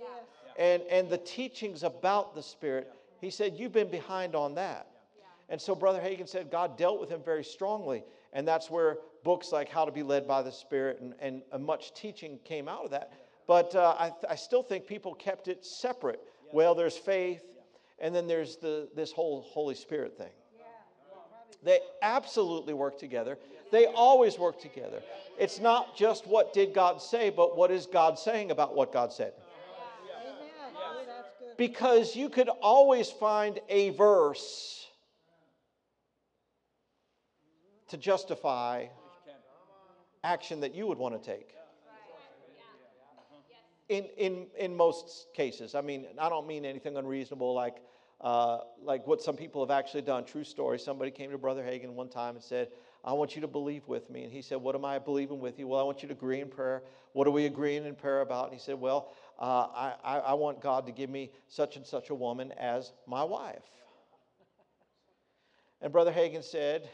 and, 0.58 0.82
and 0.92 1.10
the 1.10 1.20
teachings 1.20 1.84
about 1.84 2.36
the 2.36 2.44
Spirit, 2.44 2.92
he 3.22 3.30
said, 3.30 3.56
You've 3.56 3.72
been 3.72 3.92
behind 3.92 4.36
on 4.36 4.56
that. 4.56 4.88
And 5.48 5.60
so 5.60 5.74
Brother 5.74 6.00
Hagin 6.00 6.28
said 6.28 6.52
God 6.52 6.78
dealt 6.78 7.00
with 7.00 7.10
him 7.10 7.22
very 7.24 7.44
strongly. 7.44 8.04
And 8.34 8.48
that's 8.48 8.70
where 8.70 8.98
books 9.24 9.52
like 9.52 9.70
How 9.70 9.86
to 9.86 9.92
Be 9.92 10.04
Led 10.04 10.28
by 10.28 10.42
the 10.42 10.52
Spirit 10.52 11.00
and, 11.02 11.14
and, 11.20 11.42
and 11.52 11.66
much 11.66 11.94
teaching 11.94 12.40
came 12.44 12.68
out 12.68 12.86
of 12.86 12.92
that. 12.92 13.14
But 13.48 13.74
uh, 13.74 13.96
I, 13.98 14.12
I 14.30 14.36
still 14.36 14.62
think 14.62 14.86
people 14.86 15.16
kept 15.16 15.48
it 15.48 15.66
separate. 15.66 16.20
Well, 16.54 16.76
there's 16.76 16.98
faith, 16.98 17.42
and 18.02 18.14
then 18.14 18.28
there's 18.28 18.58
the, 18.58 18.90
this 18.96 19.12
whole 19.12 19.42
Holy 19.42 19.76
Spirit 19.76 20.18
thing. 20.18 20.32
They 21.64 21.80
absolutely 22.02 22.74
work 22.74 22.98
together. 22.98 23.38
They 23.72 23.86
always 23.86 24.40
work 24.40 24.62
together. 24.62 25.02
It's 25.38 25.60
not 25.60 25.96
just 25.96 26.26
what 26.26 26.54
did 26.54 26.74
God 26.74 27.02
say, 27.02 27.30
but 27.30 27.58
what 27.58 27.70
is 27.70 27.86
God 27.86 28.18
saying 28.18 28.52
about 28.52 28.76
what 28.76 28.94
God 28.94 29.12
said. 29.12 29.34
Amen. 30.26 30.74
Oh, 30.76 31.02
that's 31.06 31.30
good. 31.40 31.58
Because 31.58 32.16
you 32.16 32.30
could 32.30 32.50
always 32.62 33.10
find 33.10 33.60
a 33.70 33.90
verse 33.92 34.88
to 37.90 37.98
justify 37.98 38.86
action 40.24 40.62
that 40.62 40.76
you 40.76 40.88
would 40.88 40.98
want 40.98 41.22
to 41.22 41.30
take. 41.32 41.56
In, 43.90 44.06
in, 44.18 44.48
in 44.58 44.76
most 44.76 45.28
cases. 45.34 45.74
I 45.74 45.82
mean, 45.82 46.06
I 46.20 46.30
don't 46.30 46.48
mean 46.48 46.64
anything 46.64 46.96
unreasonable 46.96 47.54
like, 47.56 47.78
uh, 48.22 48.60
like 48.84 49.08
what 49.08 49.22
some 49.22 49.36
people 49.36 49.66
have 49.66 49.72
actually 49.72 50.04
done. 50.04 50.26
True 50.26 50.44
story. 50.44 50.78
Somebody 50.78 51.10
came 51.10 51.32
to 51.32 51.38
Brother 51.38 51.64
Hagin 51.64 51.96
one 51.96 52.08
time 52.08 52.36
and 52.36 52.44
said, 52.44 52.70
I 53.04 53.14
want 53.14 53.36
you 53.36 53.42
to 53.42 53.48
believe 53.48 53.88
with 53.88 54.10
me. 54.10 54.24
And 54.24 54.32
he 54.32 54.42
said, 54.42 54.58
What 54.58 54.76
am 54.76 54.86
I 54.86 55.00
believing 55.00 55.40
with 55.40 55.58
you? 55.58 55.68
Well, 55.68 55.80
I 55.80 55.84
want 55.84 56.04
you 56.04 56.08
to 56.10 56.14
agree 56.14 56.40
in 56.40 56.50
prayer. 56.50 56.84
What 57.14 57.28
are 57.28 57.32
we 57.32 57.46
agreeing 57.46 57.86
in 57.86 57.96
prayer 57.96 58.22
about? 58.22 58.46
And 58.46 58.54
he 58.54 58.60
said, 58.60 58.80
Well, 58.80 59.12
uh, 59.40 59.68
I, 59.74 59.94
I, 60.04 60.18
I 60.20 60.34
want 60.34 60.62
God 60.62 60.86
to 60.86 60.92
give 60.92 61.10
me 61.10 61.32
such 61.48 61.76
and 61.76 61.86
such 61.86 62.10
a 62.10 62.16
woman 62.16 62.52
as 62.60 62.92
my 63.08 63.24
wife. 63.24 63.64
And 65.82 65.92
Brother 65.92 66.12
Hagin 66.12 66.44
said, 66.44 66.90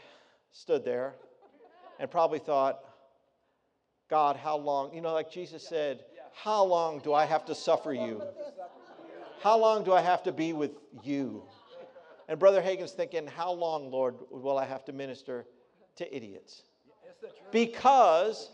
stood 0.52 0.84
there, 0.84 1.14
and 1.98 2.10
probably 2.10 2.38
thought, 2.38 2.80
God, 4.08 4.36
how 4.36 4.56
long? 4.56 4.94
You 4.94 5.00
know, 5.00 5.12
like 5.12 5.30
Jesus 5.30 5.66
said, 5.66 6.04
How 6.42 6.62
long 6.62 7.00
do 7.00 7.14
I 7.14 7.24
have 7.24 7.46
to 7.46 7.54
suffer 7.54 7.94
you? 7.94 8.22
How 9.40 9.58
long 9.58 9.84
do 9.84 9.92
I 9.92 10.02
have 10.02 10.22
to 10.24 10.32
be 10.32 10.52
with 10.52 10.72
you? 11.02 11.42
And 12.28 12.38
Brother 12.38 12.60
Hagin's 12.60 12.92
thinking, 12.92 13.26
How 13.26 13.50
long, 13.52 13.90
Lord, 13.90 14.16
will 14.30 14.58
I 14.58 14.66
have 14.66 14.84
to 14.84 14.92
minister 14.92 15.46
to 15.96 16.14
idiots? 16.14 16.62
Because 17.50 18.50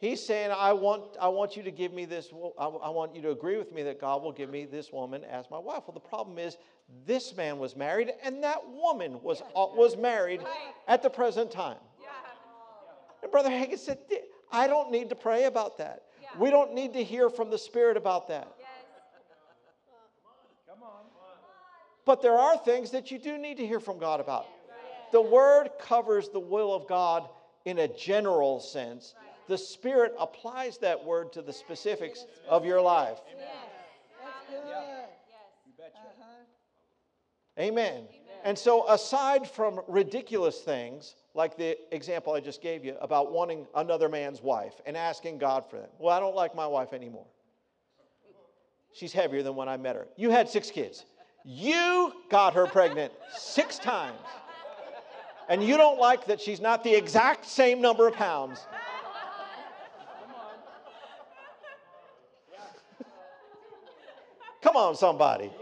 he's 0.00 0.24
saying, 0.24 0.50
I 0.56 0.72
want, 0.72 1.16
I 1.20 1.28
want 1.28 1.56
you 1.56 1.62
to 1.62 1.70
give 1.70 1.92
me 1.92 2.06
this, 2.06 2.30
I, 2.58 2.66
I 2.66 2.88
want 2.88 3.14
you 3.14 3.20
to 3.22 3.30
agree 3.30 3.58
with 3.58 3.70
me 3.70 3.82
that 3.82 4.00
God 4.00 4.22
will 4.22 4.32
give 4.32 4.48
me 4.48 4.64
this 4.64 4.90
woman 4.90 5.22
as 5.22 5.44
my 5.50 5.58
wife. 5.58 5.82
Well, 5.86 5.94
the 5.94 6.00
problem 6.00 6.38
is, 6.38 6.56
this 7.04 7.36
man 7.36 7.58
was 7.58 7.76
married 7.76 8.12
and 8.24 8.42
that 8.44 8.66
woman 8.66 9.20
was, 9.22 9.42
uh, 9.42 9.66
was 9.74 9.96
married 9.96 10.40
at 10.88 11.02
the 11.02 11.10
present 11.10 11.50
time. 11.50 11.78
And 13.22 13.30
Brother 13.30 13.50
Hagin 13.50 13.78
said, 13.78 13.98
I 14.50 14.66
don't 14.68 14.90
need 14.90 15.10
to 15.10 15.16
pray 15.16 15.44
about 15.44 15.76
that. 15.78 16.05
We 16.38 16.50
don't 16.50 16.74
need 16.74 16.92
to 16.94 17.02
hear 17.02 17.30
from 17.30 17.50
the 17.50 17.58
Spirit 17.58 17.96
about 17.96 18.28
that. 18.28 18.48
Come 20.68 20.82
on, 20.82 21.04
But 22.04 22.22
there 22.22 22.36
are 22.36 22.56
things 22.58 22.90
that 22.90 23.10
you 23.10 23.18
do 23.18 23.38
need 23.38 23.56
to 23.56 23.66
hear 23.66 23.80
from 23.80 23.98
God 23.98 24.20
about. 24.20 24.46
The 25.12 25.20
Word 25.20 25.70
covers 25.80 26.28
the 26.28 26.40
will 26.40 26.74
of 26.74 26.86
God 26.86 27.28
in 27.64 27.78
a 27.78 27.88
general 27.88 28.60
sense. 28.60 29.14
The 29.48 29.58
Spirit 29.58 30.14
applies 30.18 30.78
that 30.78 31.04
word 31.04 31.32
to 31.34 31.42
the 31.42 31.52
specifics 31.52 32.24
of 32.48 32.64
your 32.64 32.80
life. 32.80 33.18
Yes. 33.28 33.48
Uh-huh. 35.80 37.62
Amen. 37.62 38.04
And 38.44 38.58
so, 38.58 38.88
aside 38.88 39.48
from 39.48 39.80
ridiculous 39.88 40.60
things, 40.60 41.14
like 41.36 41.56
the 41.56 41.76
example 41.94 42.32
I 42.32 42.40
just 42.40 42.62
gave 42.62 42.84
you 42.84 42.96
about 43.00 43.30
wanting 43.30 43.66
another 43.74 44.08
man's 44.08 44.42
wife 44.42 44.72
and 44.86 44.96
asking 44.96 45.36
God 45.36 45.68
for 45.68 45.76
them. 45.76 45.90
Well, 45.98 46.16
I 46.16 46.18
don't 46.18 46.34
like 46.34 46.54
my 46.54 46.66
wife 46.66 46.94
anymore. 46.94 47.26
She's 48.94 49.12
heavier 49.12 49.42
than 49.42 49.54
when 49.54 49.68
I 49.68 49.76
met 49.76 49.96
her. 49.96 50.08
You 50.16 50.30
had 50.30 50.48
six 50.48 50.70
kids. 50.70 51.04
You 51.44 52.12
got 52.30 52.54
her 52.54 52.66
pregnant 52.66 53.12
six 53.36 53.78
times. 53.78 54.18
And 55.50 55.62
you 55.62 55.76
don't 55.76 56.00
like 56.00 56.24
that 56.26 56.40
she's 56.40 56.60
not 56.60 56.82
the 56.82 56.94
exact 56.94 57.44
same 57.44 57.82
number 57.82 58.08
of 58.08 58.14
pounds. 58.14 58.66
Come 64.62 64.76
on, 64.76 64.96
somebody. 64.96 65.52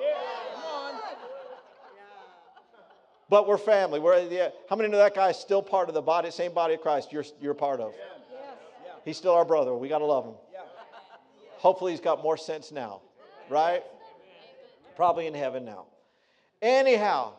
But 3.28 3.48
we're 3.48 3.58
family. 3.58 4.00
We're, 4.00 4.28
yeah, 4.28 4.50
how 4.68 4.76
many 4.76 4.88
know 4.88 4.98
that 4.98 5.14
guy's 5.14 5.38
still 5.38 5.62
part 5.62 5.88
of 5.88 5.94
the 5.94 6.02
body, 6.02 6.30
same 6.30 6.52
body 6.52 6.74
of 6.74 6.80
Christ 6.80 7.12
you're, 7.12 7.24
you're 7.40 7.54
part 7.54 7.80
of? 7.80 7.92
Yes. 7.96 8.14
He's 9.04 9.16
still 9.16 9.34
our 9.34 9.44
brother. 9.44 9.74
We 9.74 9.88
got 9.88 9.98
to 9.98 10.04
love 10.04 10.24
him. 10.24 10.34
Hopefully, 11.58 11.92
he's 11.92 12.00
got 12.00 12.22
more 12.22 12.36
sense 12.36 12.70
now, 12.70 13.00
right? 13.48 13.82
Probably 14.96 15.26
in 15.26 15.34
heaven 15.34 15.64
now. 15.64 15.86
Anyhow, 16.60 17.32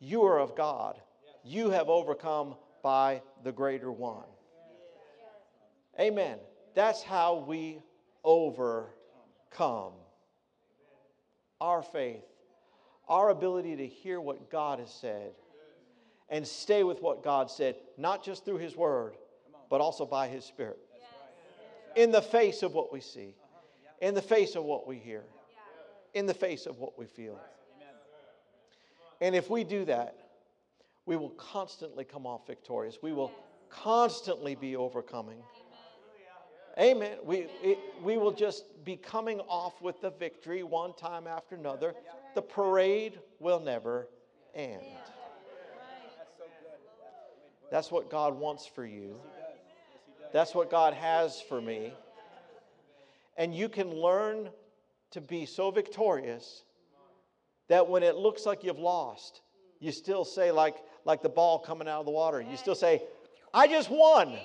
you 0.00 0.22
are 0.24 0.38
of 0.38 0.54
God. 0.54 1.00
You 1.44 1.70
have 1.70 1.88
overcome 1.88 2.56
by 2.82 3.22
the 3.42 3.52
greater 3.52 3.90
one. 3.90 4.24
Amen. 5.98 6.38
That's 6.74 7.02
how 7.02 7.44
we 7.46 7.78
overcome. 8.22 9.92
Our 11.60 11.82
faith, 11.82 12.24
our 13.08 13.30
ability 13.30 13.76
to 13.76 13.86
hear 13.86 14.20
what 14.20 14.50
God 14.50 14.78
has 14.78 14.92
said 14.92 15.32
and 16.28 16.46
stay 16.46 16.84
with 16.84 17.02
what 17.02 17.22
God 17.22 17.50
said, 17.50 17.76
not 17.98 18.24
just 18.24 18.44
through 18.44 18.58
His 18.58 18.76
Word, 18.76 19.16
but 19.70 19.80
also 19.80 20.06
by 20.06 20.28
His 20.28 20.44
Spirit. 20.44 20.78
In 21.96 22.10
the 22.10 22.22
face 22.22 22.62
of 22.62 22.74
what 22.74 22.92
we 22.92 23.00
see, 23.00 23.34
in 24.00 24.14
the 24.14 24.22
face 24.22 24.56
of 24.56 24.64
what 24.64 24.86
we 24.86 24.96
hear, 24.98 25.22
in 26.14 26.26
the 26.26 26.34
face 26.34 26.66
of 26.66 26.78
what 26.78 26.98
we 26.98 27.06
feel. 27.06 27.38
And 29.20 29.34
if 29.34 29.48
we 29.48 29.64
do 29.64 29.84
that, 29.84 30.16
we 31.06 31.16
will 31.16 31.30
constantly 31.30 32.04
come 32.04 32.26
off 32.26 32.46
victorious. 32.46 32.98
We 33.02 33.12
will 33.12 33.32
constantly 33.70 34.54
be 34.54 34.76
overcoming. 34.76 35.38
Amen. 36.78 37.18
We, 37.22 37.46
it, 37.62 37.78
we 38.02 38.16
will 38.16 38.32
just 38.32 38.64
be 38.84 38.96
coming 38.96 39.40
off 39.40 39.80
with 39.80 40.00
the 40.00 40.10
victory 40.10 40.62
one 40.64 40.92
time 40.94 41.26
after 41.26 41.54
another. 41.54 41.94
The 42.34 42.42
parade 42.42 43.18
will 43.38 43.60
never 43.60 44.08
end. 44.54 44.82
That's 47.70 47.90
what 47.90 48.10
God 48.10 48.38
wants 48.38 48.66
for 48.66 48.84
you. 48.84 49.16
That's 50.32 50.54
what 50.54 50.70
God 50.70 50.94
has 50.94 51.40
for 51.40 51.60
me. 51.60 51.92
And 53.36 53.54
you 53.54 53.68
can 53.68 53.90
learn 53.90 54.48
to 55.12 55.20
be 55.20 55.46
so 55.46 55.70
victorious 55.70 56.64
that 57.68 57.88
when 57.88 58.02
it 58.02 58.16
looks 58.16 58.46
like 58.46 58.64
you've 58.64 58.78
lost, 58.78 59.42
you 59.80 59.92
still 59.92 60.24
say, 60.24 60.50
like, 60.50 60.76
like 61.04 61.22
the 61.22 61.28
ball 61.28 61.58
coming 61.58 61.88
out 61.88 62.00
of 62.00 62.06
the 62.06 62.12
water, 62.12 62.40
you 62.40 62.56
still 62.56 62.74
say, 62.74 63.02
I 63.52 63.66
just 63.66 63.90
won. 63.90 64.36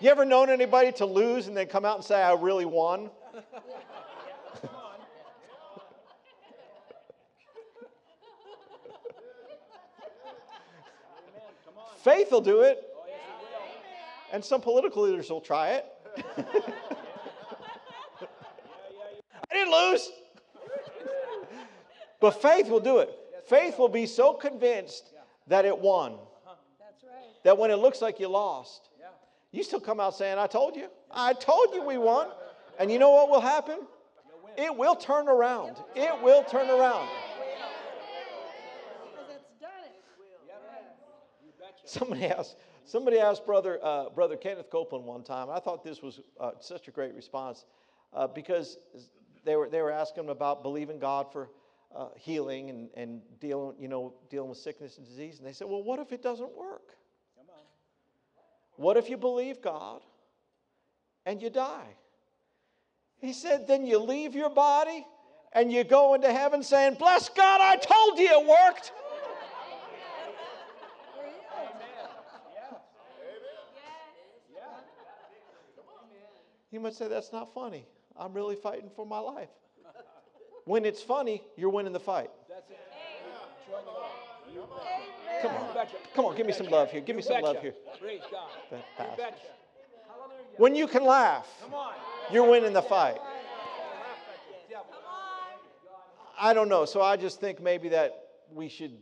You 0.00 0.10
ever 0.10 0.24
known 0.24 0.48
anybody 0.48 0.92
to 0.92 1.06
lose 1.06 1.48
and 1.48 1.56
then 1.56 1.66
come 1.66 1.84
out 1.84 1.96
and 1.96 2.04
say, 2.04 2.22
I 2.22 2.34
really 2.34 2.64
won? 2.64 3.10
Faith 12.08 12.32
will 12.32 12.40
do 12.40 12.62
it. 12.62 12.82
And 14.32 14.42
some 14.42 14.62
political 14.62 15.02
leaders 15.02 15.28
will 15.28 15.42
try 15.42 15.72
it. 15.72 15.84
I 19.50 19.54
didn't 19.54 19.72
lose. 19.72 20.10
But 22.20 22.42
faith 22.42 22.68
will 22.68 22.80
do 22.80 22.98
it. 22.98 23.10
Faith 23.46 23.78
will 23.78 23.88
be 23.88 24.04
so 24.04 24.32
convinced 24.32 25.12
that 25.46 25.64
it 25.64 25.78
won, 25.78 26.18
that 27.44 27.56
when 27.56 27.70
it 27.70 27.76
looks 27.76 28.02
like 28.02 28.18
you 28.18 28.26
lost, 28.26 28.88
you 29.52 29.62
still 29.62 29.78
come 29.78 30.00
out 30.00 30.16
saying, 30.16 30.36
I 30.36 30.48
told 30.48 30.74
you. 30.74 30.88
I 31.12 31.32
told 31.32 31.74
you 31.74 31.84
we 31.84 31.96
won. 31.96 32.26
And 32.80 32.90
you 32.90 32.98
know 32.98 33.10
what 33.10 33.30
will 33.30 33.40
happen? 33.40 33.86
It 34.56 34.74
will 34.76 34.96
turn 34.96 35.28
around. 35.28 35.76
It 35.94 36.20
will 36.20 36.42
turn 36.42 36.68
around. 36.68 37.08
Because 39.12 39.30
it's 39.30 39.60
done 39.60 39.84
it. 39.84 39.98
Somebody 41.88 42.26
asked, 42.26 42.56
somebody 42.84 43.18
asked 43.18 43.46
Brother, 43.46 43.78
uh, 43.82 44.10
Brother 44.10 44.36
Kenneth 44.36 44.70
Copeland 44.70 45.06
one 45.06 45.22
time. 45.22 45.48
I 45.48 45.58
thought 45.58 45.82
this 45.82 46.02
was 46.02 46.20
uh, 46.38 46.50
such 46.60 46.86
a 46.86 46.90
great 46.90 47.14
response 47.14 47.64
uh, 48.12 48.26
because 48.26 48.76
they 49.44 49.56
were, 49.56 49.70
they 49.70 49.80
were 49.80 49.90
asking 49.90 50.24
him 50.24 50.30
about 50.30 50.62
believing 50.62 50.98
God 50.98 51.32
for 51.32 51.48
uh, 51.96 52.08
healing 52.14 52.68
and, 52.68 52.90
and 52.94 53.22
dealing, 53.40 53.74
you 53.80 53.88
know, 53.88 54.12
dealing 54.28 54.50
with 54.50 54.58
sickness 54.58 54.98
and 54.98 55.06
disease. 55.06 55.38
And 55.38 55.46
they 55.46 55.52
said, 55.52 55.66
well, 55.66 55.82
what 55.82 55.98
if 55.98 56.12
it 56.12 56.22
doesn't 56.22 56.54
work? 56.54 56.94
What 58.76 58.96
if 58.96 59.08
you 59.08 59.16
believe 59.16 59.62
God 59.62 60.02
and 61.26 61.42
you 61.42 61.50
die? 61.50 61.96
He 63.16 63.32
said, 63.32 63.66
then 63.66 63.86
you 63.86 63.98
leave 63.98 64.34
your 64.34 64.50
body 64.50 65.04
and 65.52 65.72
you 65.72 65.82
go 65.84 66.14
into 66.14 66.32
heaven 66.32 66.62
saying, 66.62 66.94
Bless 66.94 67.28
God, 67.28 67.60
I 67.60 67.76
told 67.76 68.18
you 68.18 68.28
it 68.28 68.46
worked. 68.46 68.92
You 76.70 76.80
might 76.80 76.94
say, 76.94 77.08
That's 77.08 77.32
not 77.32 77.52
funny. 77.54 77.86
I'm 78.16 78.32
really 78.32 78.56
fighting 78.56 78.90
for 78.94 79.06
my 79.06 79.18
life. 79.18 79.50
When 80.64 80.84
it's 80.84 81.02
funny, 81.02 81.42
you're 81.56 81.70
winning 81.70 81.94
the 81.94 82.00
fight. 82.00 82.30
Come 85.40 85.54
on. 85.54 85.86
Come 86.14 86.24
on, 86.26 86.36
give 86.36 86.46
me 86.46 86.52
some 86.52 86.66
love 86.66 86.90
here. 86.90 87.00
Give 87.00 87.16
me 87.16 87.22
some 87.22 87.40
love 87.40 87.60
here. 87.60 87.74
Praise 87.98 88.20
God. 88.30 88.82
Pastor. 88.96 89.24
When 90.56 90.74
you 90.74 90.86
can 90.88 91.04
laugh, 91.04 91.46
you're 92.32 92.48
winning 92.50 92.72
the 92.72 92.82
fight. 92.82 93.18
I 96.40 96.52
don't 96.54 96.68
know. 96.68 96.84
So 96.84 97.00
I 97.00 97.16
just 97.16 97.40
think 97.40 97.60
maybe 97.60 97.88
that 97.90 98.28
we 98.52 98.68
should, 98.68 98.92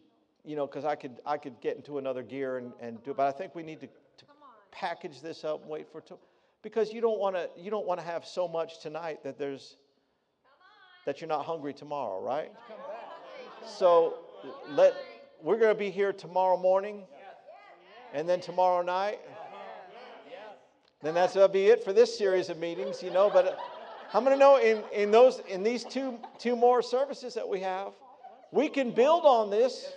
you 0.44 0.56
know, 0.56 0.66
because 0.66 0.84
I 0.84 0.94
could 0.94 1.16
I 1.24 1.36
could 1.36 1.60
get 1.60 1.76
into 1.76 1.98
another 1.98 2.22
gear 2.22 2.58
and, 2.58 2.72
and 2.80 3.02
do 3.02 3.10
it, 3.10 3.16
but 3.16 3.26
I 3.26 3.32
think 3.32 3.54
we 3.54 3.62
need 3.62 3.80
to, 3.80 3.86
to 3.86 4.24
package 4.70 5.20
this 5.20 5.44
up 5.44 5.62
and 5.62 5.70
wait 5.70 5.90
for 5.90 6.00
to, 6.02 6.18
because 6.66 6.92
you 6.92 7.00
don't 7.00 7.20
want 7.20 7.36
to 7.36 7.48
you 7.56 7.70
don't 7.70 7.86
want 7.86 8.00
to 8.00 8.04
have 8.04 8.26
so 8.26 8.48
much 8.48 8.80
tonight 8.80 9.22
that 9.22 9.38
there's 9.38 9.76
that 11.04 11.20
you're 11.20 11.28
not 11.28 11.44
hungry 11.44 11.72
tomorrow, 11.72 12.20
right? 12.20 12.50
So 13.64 14.14
let 14.70 14.96
we're 15.40 15.58
going 15.58 15.72
to 15.72 15.78
be 15.78 15.90
here 15.90 16.12
tomorrow 16.12 16.56
morning, 16.56 17.04
and 18.12 18.28
then 18.28 18.40
tomorrow 18.40 18.82
night. 18.82 19.20
Then 21.02 21.14
that's 21.14 21.34
going 21.34 21.46
to 21.46 21.52
be 21.52 21.66
it 21.66 21.84
for 21.84 21.92
this 21.92 22.18
series 22.18 22.48
of 22.48 22.58
meetings, 22.58 23.00
you 23.00 23.12
know. 23.12 23.30
But 23.32 23.56
I'm 24.12 24.24
going 24.24 24.34
to 24.34 24.40
know 24.40 24.56
in, 24.56 24.82
in 24.92 25.12
those 25.12 25.40
in 25.48 25.62
these 25.62 25.84
two 25.84 26.18
two 26.36 26.56
more 26.56 26.82
services 26.82 27.34
that 27.34 27.48
we 27.48 27.60
have, 27.60 27.92
we 28.50 28.68
can 28.68 28.90
build 28.90 29.24
on 29.24 29.50
this. 29.50 29.92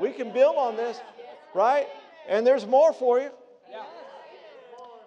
We 0.00 0.10
can 0.10 0.32
build 0.32 0.56
on 0.56 0.74
this, 0.74 0.98
right? 1.54 1.86
And 2.26 2.46
there's 2.46 2.66
more 2.66 2.94
for 2.94 3.20
you. 3.20 3.28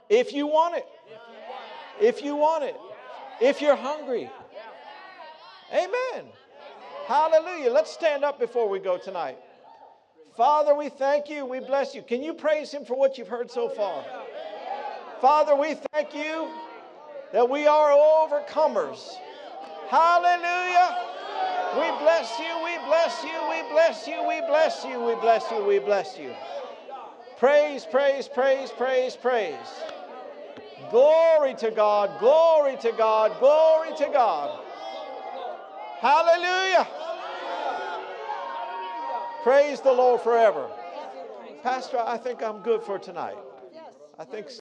If 0.09 0.31
you 0.31 0.45
want 0.45 0.75
it. 0.75 0.85
If 1.99 2.23
you 2.23 2.35
want 2.35 2.63
it. 2.63 2.75
If 3.41 3.61
you're 3.61 3.75
hungry. 3.75 4.29
Amen. 5.71 6.25
Hallelujah. 7.07 7.71
Let's 7.71 7.91
stand 7.91 8.23
up 8.23 8.39
before 8.39 8.69
we 8.69 8.79
go 8.79 8.97
tonight. 8.97 9.37
Father, 10.35 10.75
we 10.75 10.89
thank 10.89 11.29
you. 11.29 11.45
We 11.45 11.59
bless 11.59 11.95
you. 11.95 12.01
Can 12.01 12.21
you 12.21 12.33
praise 12.33 12.71
him 12.71 12.85
for 12.85 12.95
what 12.95 13.17
you've 13.17 13.27
heard 13.27 13.49
so 13.49 13.69
far? 13.69 14.03
Father, 15.19 15.55
we 15.55 15.75
thank 15.91 16.13
you 16.13 16.49
that 17.33 17.49
we 17.49 17.65
are 17.65 17.89
overcomers. 17.89 19.15
Hallelujah. 19.89 20.97
We 21.75 21.89
bless 21.99 22.39
you. 22.39 22.63
We 22.63 22.77
bless 22.85 23.23
you. 23.23 23.49
We 23.49 23.71
bless 23.71 24.07
you. 24.07 24.27
We 24.27 24.41
bless 24.41 24.85
you. 24.85 25.01
We 25.01 25.15
bless 25.15 25.51
you. 25.51 25.63
We 25.65 25.79
bless 25.79 26.17
you. 26.17 26.33
Praise, 27.37 27.85
praise, 27.85 28.27
praise, 28.27 28.71
praise, 28.71 29.15
praise. 29.15 29.55
Glory 30.89 31.53
to 31.55 31.71
God. 31.71 32.19
Glory 32.19 32.77
to 32.77 32.91
God. 32.91 33.39
Glory 33.39 33.95
to 33.97 34.09
God. 34.11 34.59
Hallelujah. 35.99 36.87
Praise 39.43 39.81
the 39.81 39.91
Lord 39.91 40.21
forever. 40.21 40.69
Pastor, 41.63 41.99
I 41.99 42.17
think 42.17 42.43
I'm 42.43 42.59
good 42.59 42.83
for 42.83 42.99
tonight. 42.99 43.37
I 44.19 44.25
think 44.25 44.49